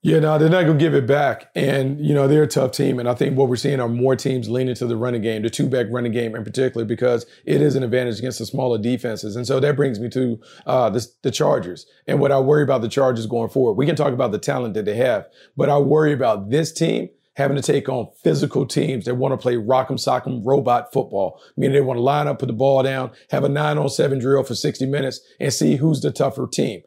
Yeah, 0.00 0.20
no, 0.20 0.38
they're 0.38 0.48
not 0.48 0.62
going 0.62 0.78
to 0.78 0.82
give 0.84 0.94
it 0.94 1.08
back. 1.08 1.50
And, 1.56 1.98
you 2.06 2.14
know, 2.14 2.28
they're 2.28 2.44
a 2.44 2.48
tough 2.48 2.70
team. 2.70 3.00
And 3.00 3.08
I 3.08 3.14
think 3.14 3.36
what 3.36 3.48
we're 3.48 3.56
seeing 3.56 3.80
are 3.80 3.88
more 3.88 4.14
teams 4.14 4.48
leaning 4.48 4.76
to 4.76 4.86
the 4.86 4.96
running 4.96 5.22
game, 5.22 5.42
the 5.42 5.50
two 5.50 5.68
back 5.68 5.86
running 5.90 6.12
game 6.12 6.36
in 6.36 6.44
particular, 6.44 6.86
because 6.86 7.26
it 7.44 7.60
is 7.60 7.74
an 7.74 7.82
advantage 7.82 8.20
against 8.20 8.38
the 8.38 8.46
smaller 8.46 8.78
defenses. 8.78 9.34
And 9.34 9.44
so 9.44 9.58
that 9.58 9.74
brings 9.74 9.98
me 9.98 10.08
to 10.10 10.40
uh, 10.66 10.88
the, 10.90 11.04
the 11.24 11.32
Chargers 11.32 11.84
and 12.06 12.20
what 12.20 12.30
I 12.30 12.38
worry 12.38 12.62
about 12.62 12.80
the 12.80 12.88
Chargers 12.88 13.26
going 13.26 13.50
forward. 13.50 13.72
We 13.72 13.86
can 13.86 13.96
talk 13.96 14.12
about 14.12 14.30
the 14.30 14.38
talent 14.38 14.74
that 14.74 14.84
they 14.84 14.94
have, 14.94 15.26
but 15.56 15.68
I 15.68 15.78
worry 15.78 16.12
about 16.12 16.48
this 16.48 16.72
team 16.72 17.08
having 17.38 17.56
to 17.56 17.62
take 17.62 17.88
on 17.88 18.10
physical 18.24 18.66
teams 18.66 19.04
that 19.04 19.14
want 19.14 19.32
to 19.32 19.38
play 19.38 19.54
rock'em 19.54 19.92
sock'em 19.92 20.44
robot 20.44 20.92
football, 20.92 21.40
meaning 21.56 21.72
they 21.72 21.80
want 21.80 21.96
to 21.96 22.02
line 22.02 22.26
up, 22.26 22.40
put 22.40 22.48
the 22.48 22.52
ball 22.52 22.82
down, 22.82 23.12
have 23.30 23.44
a 23.44 23.48
nine 23.48 23.78
on 23.78 23.88
seven 23.88 24.18
drill 24.18 24.42
for 24.42 24.56
60 24.56 24.84
minutes 24.86 25.20
and 25.38 25.54
see 25.54 25.76
who's 25.76 26.00
the 26.00 26.10
tougher 26.10 26.48
team. 26.48 26.82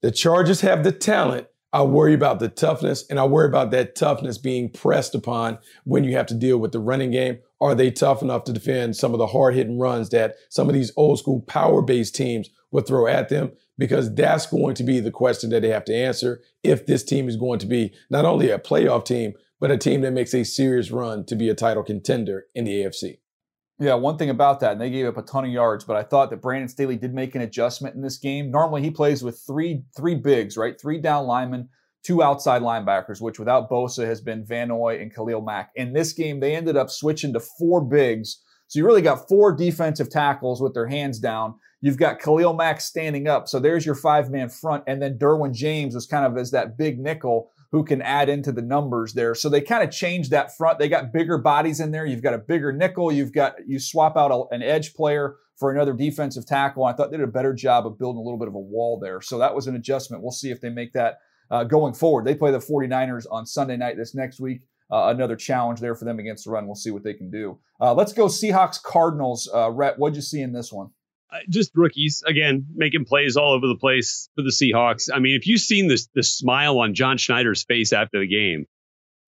The 0.00 0.10
Chargers 0.10 0.62
have 0.62 0.84
the 0.84 0.92
talent. 0.92 1.48
I 1.70 1.82
worry 1.82 2.14
about 2.14 2.40
the 2.40 2.48
toughness 2.48 3.04
and 3.10 3.20
I 3.20 3.26
worry 3.26 3.46
about 3.46 3.70
that 3.72 3.94
toughness 3.94 4.38
being 4.38 4.70
pressed 4.70 5.14
upon 5.14 5.58
when 5.84 6.02
you 6.02 6.16
have 6.16 6.26
to 6.28 6.34
deal 6.34 6.56
with 6.56 6.72
the 6.72 6.80
running 6.80 7.10
game. 7.10 7.40
Are 7.60 7.74
they 7.74 7.90
tough 7.90 8.22
enough 8.22 8.44
to 8.44 8.54
defend 8.54 8.96
some 8.96 9.12
of 9.12 9.18
the 9.18 9.26
hard 9.26 9.54
hitting 9.54 9.78
runs 9.78 10.08
that 10.10 10.36
some 10.48 10.68
of 10.70 10.74
these 10.74 10.92
old 10.96 11.18
school 11.18 11.42
power 11.42 11.82
based 11.82 12.14
teams 12.14 12.48
would 12.70 12.86
throw 12.86 13.06
at 13.06 13.28
them? 13.28 13.52
Because 13.76 14.14
that's 14.14 14.46
going 14.46 14.76
to 14.76 14.82
be 14.82 14.98
the 14.98 15.10
question 15.10 15.50
that 15.50 15.60
they 15.60 15.68
have 15.68 15.84
to 15.84 15.94
answer 15.94 16.40
if 16.62 16.86
this 16.86 17.04
team 17.04 17.28
is 17.28 17.36
going 17.36 17.58
to 17.58 17.66
be 17.66 17.92
not 18.08 18.24
only 18.24 18.50
a 18.50 18.58
playoff 18.58 19.04
team, 19.04 19.34
but 19.60 19.70
a 19.70 19.78
team 19.78 20.00
that 20.02 20.12
makes 20.12 20.34
a 20.34 20.44
serious 20.44 20.90
run 20.90 21.24
to 21.26 21.36
be 21.36 21.48
a 21.48 21.54
title 21.54 21.82
contender 21.82 22.46
in 22.54 22.64
the 22.64 22.72
AFC. 22.72 23.18
Yeah, 23.80 23.94
one 23.94 24.18
thing 24.18 24.30
about 24.30 24.58
that, 24.60 24.72
and 24.72 24.80
they 24.80 24.90
gave 24.90 25.06
up 25.06 25.16
a 25.16 25.22
ton 25.22 25.44
of 25.44 25.52
yards, 25.52 25.84
but 25.84 25.96
I 25.96 26.02
thought 26.02 26.30
that 26.30 26.42
Brandon 26.42 26.68
Staley 26.68 26.96
did 26.96 27.14
make 27.14 27.36
an 27.36 27.42
adjustment 27.42 27.94
in 27.94 28.02
this 28.02 28.18
game. 28.18 28.50
Normally, 28.50 28.82
he 28.82 28.90
plays 28.90 29.22
with 29.22 29.40
three 29.46 29.84
three 29.96 30.16
bigs, 30.16 30.56
right? 30.56 30.80
Three 30.80 31.00
down 31.00 31.26
linemen, 31.26 31.68
two 32.02 32.20
outside 32.20 32.62
linebackers, 32.62 33.20
which 33.20 33.38
without 33.38 33.70
Bosa 33.70 34.04
has 34.04 34.20
been 34.20 34.44
Van 34.44 34.68
Noy 34.68 34.98
and 35.00 35.14
Khalil 35.14 35.42
Mack. 35.42 35.70
In 35.76 35.92
this 35.92 36.12
game, 36.12 36.40
they 36.40 36.56
ended 36.56 36.76
up 36.76 36.90
switching 36.90 37.32
to 37.34 37.40
four 37.40 37.80
bigs. 37.80 38.42
So 38.66 38.80
you 38.80 38.84
really 38.86 39.00
got 39.02 39.28
four 39.28 39.52
defensive 39.52 40.10
tackles 40.10 40.60
with 40.60 40.74
their 40.74 40.88
hands 40.88 41.20
down. 41.20 41.54
You've 41.80 41.96
got 41.96 42.18
Khalil 42.18 42.54
Mack 42.54 42.80
standing 42.80 43.28
up. 43.28 43.46
So 43.48 43.60
there's 43.60 43.86
your 43.86 43.94
five 43.94 44.30
man 44.30 44.48
front. 44.48 44.84
And 44.86 45.00
then 45.00 45.18
Derwin 45.18 45.54
James 45.54 45.94
was 45.94 46.06
kind 46.06 46.26
of 46.26 46.36
as 46.36 46.50
that 46.50 46.76
big 46.76 46.98
nickel 46.98 47.50
who 47.70 47.84
can 47.84 48.00
add 48.00 48.28
into 48.28 48.50
the 48.50 48.62
numbers 48.62 49.12
there. 49.12 49.34
So 49.34 49.48
they 49.48 49.60
kind 49.60 49.82
of 49.82 49.90
changed 49.90 50.30
that 50.30 50.56
front. 50.56 50.78
They 50.78 50.88
got 50.88 51.12
bigger 51.12 51.38
bodies 51.38 51.80
in 51.80 51.90
there. 51.90 52.06
You've 52.06 52.22
got 52.22 52.34
a 52.34 52.38
bigger 52.38 52.72
nickel. 52.72 53.12
You've 53.12 53.32
got 53.32 53.56
you 53.66 53.78
swap 53.78 54.16
out 54.16 54.30
a, 54.30 54.54
an 54.54 54.62
edge 54.62 54.94
player 54.94 55.36
for 55.58 55.70
another 55.70 55.92
defensive 55.92 56.46
tackle. 56.46 56.84
I 56.84 56.92
thought 56.92 57.10
they 57.10 57.16
did 57.16 57.28
a 57.28 57.32
better 57.32 57.52
job 57.52 57.86
of 57.86 57.98
building 57.98 58.20
a 58.20 58.22
little 58.22 58.38
bit 58.38 58.48
of 58.48 58.54
a 58.54 58.60
wall 58.60 58.98
there. 59.02 59.20
So 59.20 59.38
that 59.38 59.54
was 59.54 59.66
an 59.66 59.76
adjustment. 59.76 60.22
We'll 60.22 60.32
see 60.32 60.50
if 60.50 60.60
they 60.60 60.70
make 60.70 60.92
that 60.92 61.18
uh, 61.50 61.64
going 61.64 61.94
forward. 61.94 62.24
They 62.24 62.34
play 62.34 62.52
the 62.52 62.58
49ers 62.58 63.26
on 63.30 63.44
Sunday 63.44 63.76
night 63.76 63.96
this 63.96 64.14
next 64.14 64.40
week. 64.40 64.62
Uh, 64.90 65.12
another 65.14 65.36
challenge 65.36 65.80
there 65.80 65.94
for 65.94 66.06
them 66.06 66.18
against 66.18 66.46
the 66.46 66.50
run. 66.50 66.66
We'll 66.66 66.74
see 66.74 66.90
what 66.90 67.04
they 67.04 67.12
can 67.12 67.30
do. 67.30 67.58
Uh, 67.80 67.92
let's 67.92 68.14
go 68.14 68.26
Seahawks 68.26 68.82
Cardinals. 68.82 69.50
Uh, 69.52 69.70
Rhett, 69.70 69.98
what'd 69.98 70.16
you 70.16 70.22
see 70.22 70.40
in 70.40 70.52
this 70.52 70.72
one? 70.72 70.90
Uh, 71.30 71.38
just 71.50 71.70
rookies 71.74 72.22
again 72.26 72.66
making 72.74 73.04
plays 73.04 73.36
all 73.36 73.52
over 73.52 73.66
the 73.66 73.76
place 73.76 74.30
for 74.34 74.42
the 74.42 74.50
Seahawks. 74.50 75.08
I 75.12 75.18
mean, 75.18 75.36
if 75.36 75.46
you've 75.46 75.60
seen 75.60 75.86
this 75.86 76.08
the 76.14 76.22
smile 76.22 76.78
on 76.78 76.94
John 76.94 77.18
Schneider's 77.18 77.64
face 77.64 77.92
after 77.92 78.20
the 78.20 78.26
game, 78.26 78.64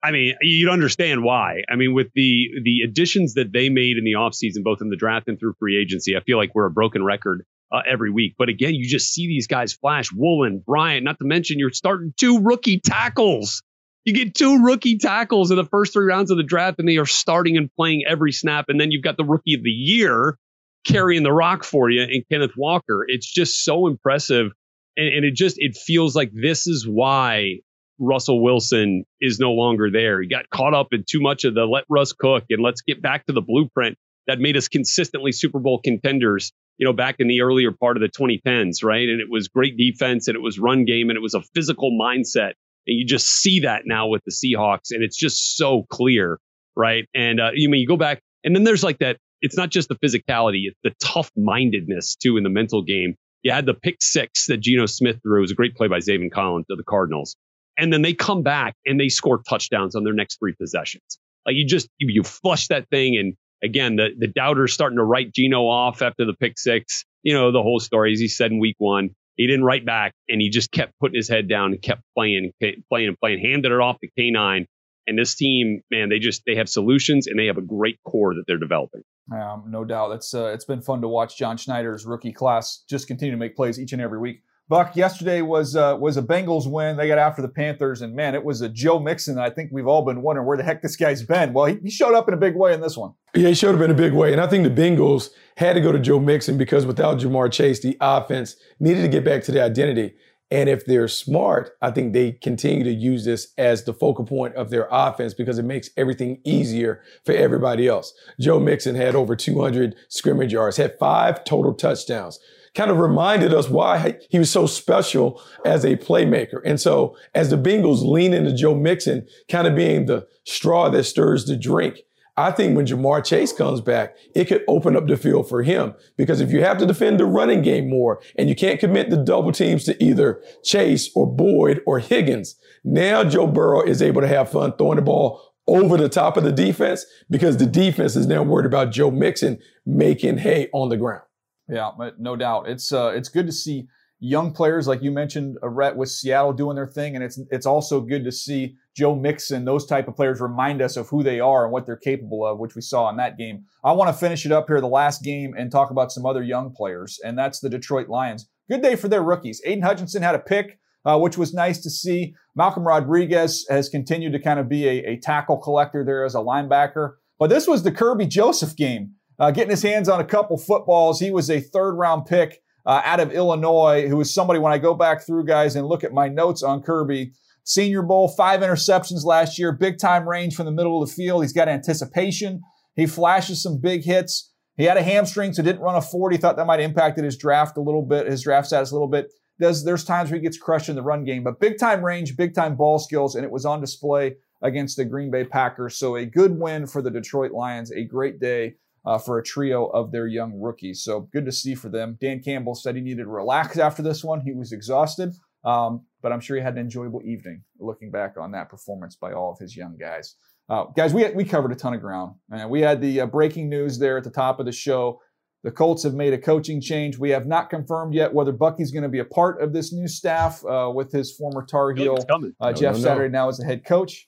I 0.03 0.11
mean, 0.13 0.35
you'd 0.41 0.71
understand 0.71 1.23
why. 1.23 1.63
I 1.71 1.77
mean, 1.77 1.93
with 1.93 2.09
the 2.15 2.49
the 2.65 2.81
additions 2.85 3.35
that 3.35 3.53
they 3.53 3.69
made 3.69 3.99
in 3.99 4.05
the 4.05 4.15
offseason, 4.15 4.65
both 4.65 4.81
in 4.81 4.89
the 4.89 4.97
draft 4.97 5.29
and 5.29 5.39
through 5.39 5.55
free 5.59 5.79
agency, 5.79 6.17
I 6.17 6.21
feel 6.21 6.39
like 6.39 6.55
we're 6.55 6.67
a 6.67 6.71
broken 6.71 7.05
record 7.05 7.45
uh, 7.71 7.81
every 7.87 8.11
week. 8.11 8.35
But 8.39 8.49
again, 8.49 8.75
you 8.75 8.89
just 8.89 9.13
see 9.13 9.27
these 9.27 9.47
guys 9.47 9.75
flash. 9.75 10.11
Woolen, 10.11 10.63
Bryant, 10.65 11.05
not 11.05 11.19
to 11.19 11.27
mention 11.27 11.59
you're 11.59 11.71
starting 11.71 12.15
two 12.17 12.41
rookie 12.41 12.81
tackles. 12.81 13.63
You 14.07 14.15
get 14.15 14.35
two 14.35 14.63
rookie 14.63 14.97
tackles 14.97 15.51
in 15.51 15.59
the 15.59 15.67
first 15.67 15.93
three 15.93 16.07
rounds 16.07 16.31
of 16.31 16.39
the 16.39 16.43
draft, 16.43 16.79
and 16.79 16.89
they 16.89 16.97
are 16.97 17.07
starting 17.07 17.59
and 17.59 17.71
playing 17.77 18.05
every 18.09 18.33
snap. 18.33 18.67
And 18.69 18.81
then 18.81 18.91
you've 18.91 19.05
got 19.05 19.19
the 19.19 19.25
rookie 19.25 19.53
of 19.53 19.63
the 19.63 19.71
year 19.71 20.39
carrying 20.87 21.23
the 21.23 21.33
rock 21.33 21.65
for 21.65 21.91
you 21.91 22.03
and 22.03 22.25
Kenneth 22.31 22.57
Walker. 22.57 23.05
It's 23.07 23.31
just 23.31 23.65
so 23.65 23.87
impressive. 23.87 24.53
And, 24.97 25.15
and, 25.15 25.25
it 25.25 25.35
just, 25.35 25.57
it 25.59 25.77
feels 25.77 26.17
like 26.17 26.31
this 26.33 26.67
is 26.67 26.87
why 26.89 27.61
Russell 27.99 28.43
Wilson 28.43 29.05
is 29.21 29.39
no 29.39 29.53
longer 29.53 29.91
there. 29.91 30.21
He 30.21 30.29
got 30.29 30.49
caught 30.51 30.75
up 30.75 30.89
in 30.93 31.05
too 31.09 31.21
much 31.21 31.45
of 31.45 31.55
the 31.55 31.65
let 31.65 31.85
Russ 31.89 32.13
cook 32.13 32.45
and 32.51 32.63
let's 32.63 32.81
get 32.81 33.03
back 33.03 33.27
to 33.27 33.33
the 33.33 33.43
blueprint 33.43 33.97
that 34.27 34.39
made 34.39 34.57
us 34.57 34.69
consistently 34.69 35.33
Super 35.33 35.59
Bowl 35.59 35.81
contenders, 35.85 36.53
you 36.79 36.87
know, 36.87 36.93
back 36.93 37.17
in 37.19 37.29
the 37.29 37.43
earlier 37.43 37.73
part 37.73 37.97
of 37.97 38.01
the 38.01 38.09
2010s, 38.09 38.83
right? 38.83 39.09
And 39.09 39.21
it 39.21 39.29
was 39.31 39.49
great 39.49 39.77
defense 39.77 40.29
and 40.29 40.35
it 40.35 40.41
was 40.41 40.59
run 40.59 40.85
game 40.85 41.11
and 41.11 41.17
it 41.17 41.21
was 41.21 41.35
a 41.35 41.43
physical 41.55 41.91
mindset. 42.01 42.53
And 42.87 42.99
you 42.99 43.05
just 43.07 43.27
see 43.27 43.61
that 43.61 43.83
now 43.85 44.09
with 44.09 44.23
the 44.25 44.33
Seahawks 44.33 44.91
and 44.91 45.05
it's 45.05 45.17
just 45.17 45.57
so 45.57 45.85
clear, 45.91 46.39
right? 46.75 47.07
And 47.15 47.39
uh, 47.39 47.51
you 47.55 47.69
mean 47.69 47.81
you 47.81 47.87
go 47.87 47.97
back 47.97 48.21
and 48.45 48.57
then 48.57 48.65
there's 48.65 48.83
like 48.83 48.99
that 48.99 49.19
it's 49.41 49.57
not 49.57 49.71
just 49.71 49.89
the 49.89 49.97
physicality, 49.97 50.63
it's 50.67 50.79
the 50.83 50.93
tough 51.03 51.31
mindedness 51.37 52.17
too 52.17 52.37
in 52.37 52.43
the 52.43 52.51
mental 52.51 52.83
game. 52.83 53.15
You 53.43 53.53
had 53.53 53.67
the 53.67 53.75
pick 53.75 54.03
six 54.03 54.47
that 54.47 54.59
Geno 54.59 54.87
Smith 54.87 55.19
threw. 55.23 55.39
It 55.39 55.43
was 55.43 55.51
a 55.51 55.55
great 55.55 55.75
play 55.75 55.89
by 55.89 55.99
Zaven 55.99 56.31
Collins 56.31 56.67
of 56.71 56.77
the 56.77 56.85
Cardinals. 56.85 57.37
And 57.79 57.93
then 57.93 58.03
they 58.03 58.13
come 58.13 58.43
back 58.43 58.75
and 58.85 59.01
they 59.01 59.09
score 59.09 59.41
touchdowns 59.49 59.97
on 59.97 60.05
their 60.05 60.13
next 60.13 60.39
three 60.39 60.55
possessions. 60.61 61.19
Like 61.47 61.57
you 61.57 61.67
just, 61.67 61.89
you, 61.99 62.09
you 62.13 62.23
flush 62.23 62.69
that 62.69 62.89
thing. 62.91 63.17
And 63.17 63.35
again, 63.63 63.97
the, 63.97 64.09
the 64.19 64.27
doubters 64.27 64.75
starting 64.75 64.99
to 64.99 65.05
write 65.05 65.33
Geno 65.33 65.63
off 65.63 66.03
after 66.03 66.27
the 66.27 66.35
pick 66.35 66.59
six. 66.59 67.05
You 67.23 67.33
know, 67.33 67.53
the 67.53 67.63
whole 67.63 67.81
story, 67.81 68.13
as 68.13 68.21
he 68.21 68.29
said 68.29 68.51
in 68.51 68.59
week 68.59 68.77
one, 68.79 69.11
he 69.37 69.47
didn't 69.47 69.65
write 69.65 69.87
back 69.87 70.13
and 70.29 70.41
he 70.41 70.51
just 70.51 70.71
kept 70.71 70.93
putting 71.01 71.17
his 71.17 71.29
head 71.29 71.49
down 71.49 71.73
and 71.73 71.81
kept 71.81 72.03
playing, 72.15 72.53
playing 72.91 73.09
and 73.09 73.19
playing, 73.19 73.41
handed 73.41 73.73
it 73.73 73.81
off 73.81 73.97
to 74.01 74.09
K9. 74.19 74.67
And 75.11 75.19
this 75.19 75.35
team, 75.35 75.83
man, 75.91 76.09
they 76.09 76.21
just, 76.21 76.43
they 76.47 76.55
have 76.55 76.69
solutions 76.69 77.27
and 77.27 77.37
they 77.37 77.47
have 77.47 77.59
a 77.59 77.63
great 77.63 77.99
core 78.05 78.33
that 78.33 78.45
they're 78.47 78.59
developing. 78.59 79.03
Um, 79.33 79.65
no 79.69 79.85
doubt. 79.85 80.13
It's 80.13 80.33
uh, 80.33 80.47
it's 80.47 80.65
been 80.65 80.83
fun 80.83 81.01
to 81.03 81.09
watch 81.09 81.37
John 81.37 81.57
Schneider's 81.57 82.07
rookie 82.07 82.33
class 82.33 82.85
just 82.89 83.09
continue 83.09 83.33
to 83.33 83.37
make 83.37 83.57
plays 83.57 83.79
each 83.79 83.93
and 83.93 84.01
every 84.01 84.21
week. 84.21 84.43
Buck, 84.69 84.95
yesterday 84.95 85.43
was 85.43 85.75
uh, 85.75 85.97
was 85.99 86.17
a 86.17 86.23
Bengals 86.23 86.71
win. 86.71 86.97
They 86.97 87.09
got 87.09 87.19
after 87.19 87.43
the 87.43 87.49
Panthers, 87.49 88.03
and 88.03 88.15
man, 88.15 88.37
it 88.37 88.45
was 88.45 88.61
a 88.61 88.69
Joe 88.69 89.01
Mixon. 89.01 89.37
I 89.37 89.51
think 89.51 89.71
we've 89.73 89.89
all 89.89 90.05
been 90.05 90.23
wondering 90.23 90.47
where 90.47 90.57
the 90.57 90.63
heck 90.63 90.81
this 90.81 90.95
guy's 90.95 91.25
been. 91.25 91.53
Well, 91.53 91.67
he, 91.67 91.79
he 91.83 91.91
showed 91.91 92.15
up 92.15 92.29
in 92.29 92.35
a 92.35 92.37
big 92.37 92.55
way 92.55 92.73
in 92.73 92.81
this 92.81 92.97
one. 92.97 93.15
Yeah, 93.35 93.49
he 93.49 93.55
showed 93.55 93.75
up 93.75 93.81
in 93.81 93.91
a 93.91 93.95
big 93.95 94.13
way, 94.13 94.31
and 94.31 94.41
I 94.41 94.47
think 94.47 94.63
the 94.63 94.71
Bengals 94.71 95.31
had 95.57 95.73
to 95.73 95.81
go 95.81 95.91
to 95.91 95.99
Joe 95.99 96.21
Mixon 96.21 96.57
because 96.57 96.87
without 96.87 97.19
Ja'Marr 97.19 97.51
Chase, 97.51 97.81
the 97.81 97.97
offense 98.01 98.55
needed 98.79 99.03
to 99.03 99.09
get 99.09 99.25
back 99.25 99.43
to 99.45 99.53
the 99.53 99.61
identity. 99.61 100.15
And 100.51 100.69
if 100.69 100.85
they're 100.85 101.09
smart, 101.09 101.77
I 101.81 101.91
think 101.91 102.13
they 102.13 102.33
continue 102.33 102.83
to 102.85 102.93
use 102.93 103.25
this 103.25 103.53
as 103.57 103.85
the 103.85 103.95
focal 103.95 104.25
point 104.25 104.57
of 104.57 104.71
their 104.71 104.89
offense 104.91 105.33
because 105.33 105.59
it 105.59 105.65
makes 105.65 105.91
everything 105.97 106.41
easier 106.45 107.03
for 107.25 107.33
everybody 107.33 107.87
else. 107.87 108.13
Joe 108.41 108.59
Mixon 108.59 108.97
had 108.97 109.15
over 109.15 109.37
200 109.37 109.95
scrimmage 110.09 110.53
yards, 110.53 110.77
had 110.77 110.99
five 110.99 111.45
total 111.45 111.73
touchdowns. 111.73 112.41
Kind 112.75 112.91
of 112.91 112.99
reminded 112.99 113.53
us 113.53 113.69
why 113.69 114.17
he 114.29 114.39
was 114.39 114.51
so 114.51 114.67
special 114.67 115.43
as 115.65 115.85
a 115.85 115.97
playmaker. 115.97 116.61
And 116.65 116.81
so, 116.81 117.17
as 117.35 117.51
the 117.51 117.57
Bengals 117.57 118.05
lean 118.05 118.33
into 118.33 118.55
Joe 118.55 118.77
Mixon, 118.77 119.27
kind 119.49 119.67
of 119.67 119.75
being 119.75 120.07
the 120.07 120.29
straw 120.45 120.89
that 120.89 121.03
stirs 121.03 121.47
the 121.47 121.57
drink, 121.57 122.03
I 122.41 122.51
think 122.51 122.77
when 122.77 122.87
Ja'Marr 122.87 123.25
Chase 123.25 123.53
comes 123.53 123.81
back, 123.81 124.17
it 124.35 124.47
could 124.47 124.65
open 124.67 124.97
up 124.97 125.07
the 125.07 125.17
field 125.17 125.49
for 125.49 125.63
him 125.63 125.95
because 126.17 126.41
if 126.41 126.51
you 126.51 126.63
have 126.63 126.79
to 126.79 126.87
defend 126.87 127.21
the 127.21 127.27
running 127.27 127.63
game 127.63 127.91
more 127.91 128.21
and 128.37 128.49
you 128.49 128.55
can't 128.55 128.81
commit 128.81 129.11
the 129.11 129.17
double 129.17 129.53
teams 129.53 129.85
to 129.85 130.03
either 130.03 130.43
Chase 130.65 131.11
or 131.15 131.27
Boyd 131.27 131.83
or 131.87 131.99
Higgins, 131.99 132.57
now 132.83 133.25
Joe 133.25 133.47
Burrow 133.47 133.83
is 133.83 134.01
able 134.01 134.23
to 134.23 134.29
have 134.29 134.51
fun 134.51 134.73
throwing 134.77 134.97
the 134.97 135.03
ball 135.03 135.53
over 135.67 135.97
the 135.97 136.09
top 136.09 136.37
of 136.37 136.45
the 136.45 136.53
defense 136.53 137.05
because 137.29 137.59
the 137.59 137.67
defense 137.67 138.17
is 138.17 138.27
now 138.27 138.43
worried 138.43 138.67
about 138.67 138.91
Joe 138.91 139.11
Mixon 139.11 139.59
making 139.85 140.39
hay 140.39 140.69
on 140.73 140.89
the 140.89 140.97
ground. 140.97 141.23
Yeah, 141.69 141.91
but 141.97 142.19
no 142.19 142.35
doubt. 142.37 142.69
It's 142.69 142.93
uh, 142.93 143.13
it's 143.15 143.29
good 143.29 143.47
to 143.47 143.53
see 143.53 143.87
young 144.19 144.53
players 144.53 144.89
like 144.89 145.03
you 145.03 145.11
mentioned, 145.11 145.59
Rhett 145.63 145.97
with 145.97 146.11
Seattle 146.11 146.53
doing 146.53 146.77
their 146.77 146.87
thing, 146.87 147.15
and 147.15 147.25
it's 147.25 147.39
it's 147.51 147.67
also 147.67 148.01
good 148.01 148.25
to 148.25 148.33
see 148.33 148.77
Joe 148.97 149.15
Mixon, 149.15 149.65
those 149.65 149.87
type 149.87 150.09
of 150.09 150.17
players 150.17 150.41
remind 150.41 150.83
us 150.83 150.97
of 150.97 151.09
who 151.09 151.23
they 151.23 151.41
are 151.41 151.65
and 151.65 151.73
what 151.73 151.87
they're 151.87 151.97
capable 151.97 152.45
of, 152.45 152.59
which 152.59 152.75
we 152.75 152.83
saw 152.83 153.09
in 153.09 153.17
that 153.17 153.39
game. 153.39 153.65
I 153.85 153.93
want 153.93 154.09
to 154.09 154.19
finish 154.19 154.45
it 154.45 154.53
up 154.53 154.67
here, 154.69 154.81
the 154.81 154.89
last 154.89 155.23
game, 155.23 155.55
and 155.57 155.71
talk 155.71 155.91
about 155.91 156.13
some 156.13 156.27
other 156.27 156.43
young 156.43 156.73
players, 156.75 157.19
and 157.25 157.39
that's 157.39 157.61
the 157.61 157.71
Detroit 157.71 158.09
Lions. 158.09 158.49
Good 158.69 158.83
day 158.83 158.97
for 158.97 159.09
their 159.09 159.23
rookies. 159.23 159.63
Aidan 159.65 159.83
Hutchinson 159.83 160.23
had 160.23 160.35
a 160.35 160.41
pick, 160.41 160.79
uh, 161.05 161.19
which 161.19 161.39
was 161.39 161.55
nice 161.55 161.81
to 161.83 161.91
see. 161.91 162.35
Malcolm 162.55 162.87
Rodriguez 162.87 163.67
has 163.71 163.89
continued 163.89 164.33
to 164.33 164.39
kind 164.39 164.61
of 164.61 164.69
be 164.69 164.87
a, 164.87 165.05
a 165.05 165.17
tackle 165.21 165.57
collector 165.57 166.05
there 166.05 166.25
as 166.25 166.35
a 166.35 166.39
linebacker. 166.39 167.15
But 167.39 167.51
this 167.51 167.67
was 167.67 167.83
the 167.83 167.93
Kerby 167.93 168.29
Joseph 168.29 168.77
game, 168.77 169.15
uh, 169.39 169.51
getting 169.51 169.71
his 169.71 169.83
hands 169.83 170.09
on 170.09 170.21
a 170.21 170.25
couple 170.25 170.59
footballs. 170.59 171.21
He 171.21 171.31
was 171.31 171.51
a 171.51 171.61
third 171.61 171.95
round 171.95 172.27
pick 172.27 172.63
uh, 172.85 173.03
out 173.05 173.21
of 173.21 173.33
Illinois, 173.33 174.09
who 174.09 174.21
is 174.21 174.33
somebody 174.33 174.59
when 174.59 174.73
I 174.73 174.79
go 174.79 174.95
back 174.95 175.25
through 175.25 175.47
guys 175.47 175.77
and 175.77 175.87
look 175.87 176.05
at 176.05 176.13
my 176.13 176.29
notes 176.29 176.63
on 176.63 176.83
Kerby 176.83 177.33
Senior 177.71 178.03
Bowl, 178.03 178.27
five 178.27 178.63
interceptions 178.63 179.25
last 179.25 179.57
year, 179.57 179.71
big 179.71 179.97
time 179.97 180.29
range 180.29 180.57
from 180.57 180.67
the 180.67 180.73
middle 180.73 181.01
of 181.01 181.09
the 181.09 181.15
field. 181.15 181.45
He's 181.45 181.53
got 181.53 181.69
anticipation. 181.69 182.63
He 182.97 183.07
flashes 183.07 183.63
some 183.63 183.81
big 183.81 184.03
hits. 184.03 184.53
He 184.77 184.83
had 184.83 184.97
a 184.97 185.05
hamstring, 185.05 185.53
so 185.53 185.63
didn't 185.63 185.81
run 185.81 185.95
a 185.95 186.03
40. 186.03 186.37
Thought 186.37 186.57
that 186.57 186.67
might 186.67 186.81
have 186.81 186.91
impacted 186.91 187.23
his 187.23 187.39
draft 187.39 187.77
a 187.77 187.81
little 187.81 188.03
bit, 188.03 188.27
his 188.27 188.43
draft 188.43 188.67
status 188.67 188.91
a 188.91 188.95
little 188.95 189.07
bit. 189.07 189.29
There's, 189.61 189.85
there's 189.85 190.03
times 190.03 190.31
where 190.31 190.41
he 190.41 190.43
gets 190.43 190.59
crushed 190.59 190.89
in 190.89 190.97
the 190.97 191.03
run 191.03 191.23
game, 191.23 191.45
but 191.45 191.61
big 191.61 191.79
time 191.79 192.05
range, 192.05 192.37
big 192.37 192.55
time 192.55 192.75
ball 192.75 192.99
skills, 192.99 193.37
and 193.37 193.45
it 193.45 193.53
was 193.53 193.65
on 193.65 193.81
display 193.81 194.35
against 194.63 194.97
the 194.97 195.05
Green 195.05 195.31
Bay 195.31 195.45
Packers. 195.45 195.97
So 195.97 196.17
a 196.17 196.27
good 196.27 196.59
win 196.59 196.89
for 196.89 197.03
the 197.03 197.11
Detroit 197.11 197.53
Lions, 197.53 197.93
a 197.93 198.03
great 198.03 198.41
day 198.41 198.75
uh, 199.07 199.19
for 199.19 199.39
a 199.39 199.45
trio 199.45 199.87
of 199.87 200.11
their 200.11 200.27
young 200.27 200.61
rookies. 200.61 201.05
So 201.05 201.21
good 201.33 201.45
to 201.45 201.53
see 201.53 201.77
for 201.77 201.89
them. 201.89 202.19
Dan 202.21 202.43
Campbell 202.43 202.75
said 202.75 202.97
he 202.97 203.01
needed 203.01 203.23
to 203.23 203.31
relax 203.31 203.79
after 203.79 204.03
this 204.03 204.25
one. 204.25 204.41
He 204.41 204.53
was 204.53 204.73
exhausted. 204.73 205.35
Um, 205.65 206.07
but 206.23 206.33
I'm 206.33 206.41
sure 206.41 206.57
he 206.57 206.63
had 206.63 206.75
an 206.75 206.81
enjoyable 206.81 207.23
evening 207.25 207.63
looking 207.79 208.11
back 208.11 208.37
on 208.39 208.53
that 208.53 208.69
performance 208.69 209.17
by 209.17 209.33
all 209.33 209.53
of 209.53 209.59
his 209.59 209.77
young 209.77 209.97
guys. 209.99 210.37
Uh, 210.69 210.85
guys, 210.97 211.13
we, 211.13 211.29
we 211.31 211.45
covered 211.45 211.73
a 211.73 211.75
ton 211.75 211.95
of 211.95 212.01
ground. 212.01 212.37
And 212.51 212.71
we 212.71 212.81
had 212.81 213.01
the 213.01 213.23
uh, 213.23 213.27
breaking 213.27 213.69
news 213.69 213.99
there 213.99 214.19
at 214.19 214.25
the 214.25 214.31
top 214.31 214.61
of 214.61 214.67
the 214.67 214.73
show. 214.73 215.21
The 215.63 215.71
Colts 215.71 216.05
have 216.05 216.15
made 216.15 216.33
a 216.33 216.39
coaching 216.39 216.81
change. 216.81 217.19
We 217.19 217.31
have 217.31 217.47
not 217.47 217.69
confirmed 217.69 218.15
yet 218.15 218.33
whether 218.33 218.53
Bucky's 218.53 218.91
going 218.91 219.03
to 219.03 219.11
be 219.11 219.19
a 219.19 219.25
part 219.25 219.61
of 219.61 219.75
this 219.75 219.93
new 219.93 220.09
staff 220.09 220.65
uh, 220.65 220.91
with 220.95 221.13
his 221.13 221.37
former 221.37 221.67
Tar 221.67 221.93
Heel 221.93 222.17
uh, 222.61 222.73
Jeff 222.73 222.95
no, 222.95 222.99
no, 222.99 223.05
Saturday 223.05 223.31
now 223.31 223.49
as 223.49 223.59
the 223.59 223.67
head 223.67 223.85
coach. 223.85 224.27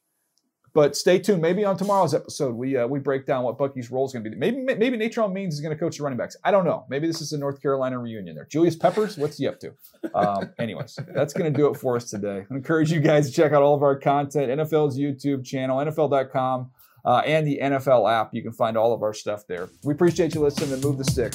But 0.74 0.96
stay 0.96 1.18
tuned. 1.18 1.42
Maybe 1.42 1.64
on 1.64 1.76
tomorrow's 1.76 2.14
episode, 2.14 2.54
we 2.54 2.76
uh, 2.76 2.86
we 2.86 2.98
break 2.98 3.26
down 3.26 3.44
what 3.44 3.58
Bucky's 3.58 3.90
role 3.90 4.06
is 4.06 4.12
going 4.12 4.24
to 4.24 4.30
be. 4.30 4.36
Maybe 4.36 4.56
maybe 4.56 4.96
Natrone 4.96 5.32
Means 5.32 5.54
is 5.54 5.60
going 5.60 5.74
to 5.74 5.78
coach 5.78 5.98
the 5.98 6.02
running 6.04 6.16
backs. 6.16 6.36
I 6.44 6.50
don't 6.50 6.64
know. 6.64 6.86
Maybe 6.88 7.06
this 7.06 7.20
is 7.20 7.32
a 7.32 7.38
North 7.38 7.60
Carolina 7.60 7.98
reunion 7.98 8.34
there. 8.34 8.46
Julius 8.46 8.76
Peppers, 8.76 9.18
what's 9.18 9.36
he 9.36 9.46
up 9.46 9.60
to? 9.60 9.72
Um, 10.14 10.50
anyways, 10.58 10.98
that's 11.14 11.34
going 11.34 11.52
to 11.52 11.56
do 11.56 11.68
it 11.68 11.76
for 11.76 11.96
us 11.96 12.08
today. 12.08 12.46
I 12.50 12.54
encourage 12.54 12.90
you 12.90 13.00
guys 13.00 13.28
to 13.28 13.34
check 13.34 13.52
out 13.52 13.62
all 13.62 13.74
of 13.74 13.82
our 13.82 13.96
content, 13.96 14.50
NFL's 14.50 14.98
YouTube 14.98 15.44
channel, 15.44 15.76
NFL.com, 15.78 16.70
uh, 17.04 17.22
and 17.26 17.46
the 17.46 17.58
NFL 17.62 18.10
app. 18.10 18.30
You 18.32 18.42
can 18.42 18.52
find 18.52 18.76
all 18.78 18.94
of 18.94 19.02
our 19.02 19.12
stuff 19.12 19.46
there. 19.46 19.68
We 19.84 19.92
appreciate 19.92 20.34
you 20.34 20.40
listening 20.40 20.70
to 20.70 20.86
Move 20.86 20.96
the 20.96 21.04
Stick. 21.04 21.34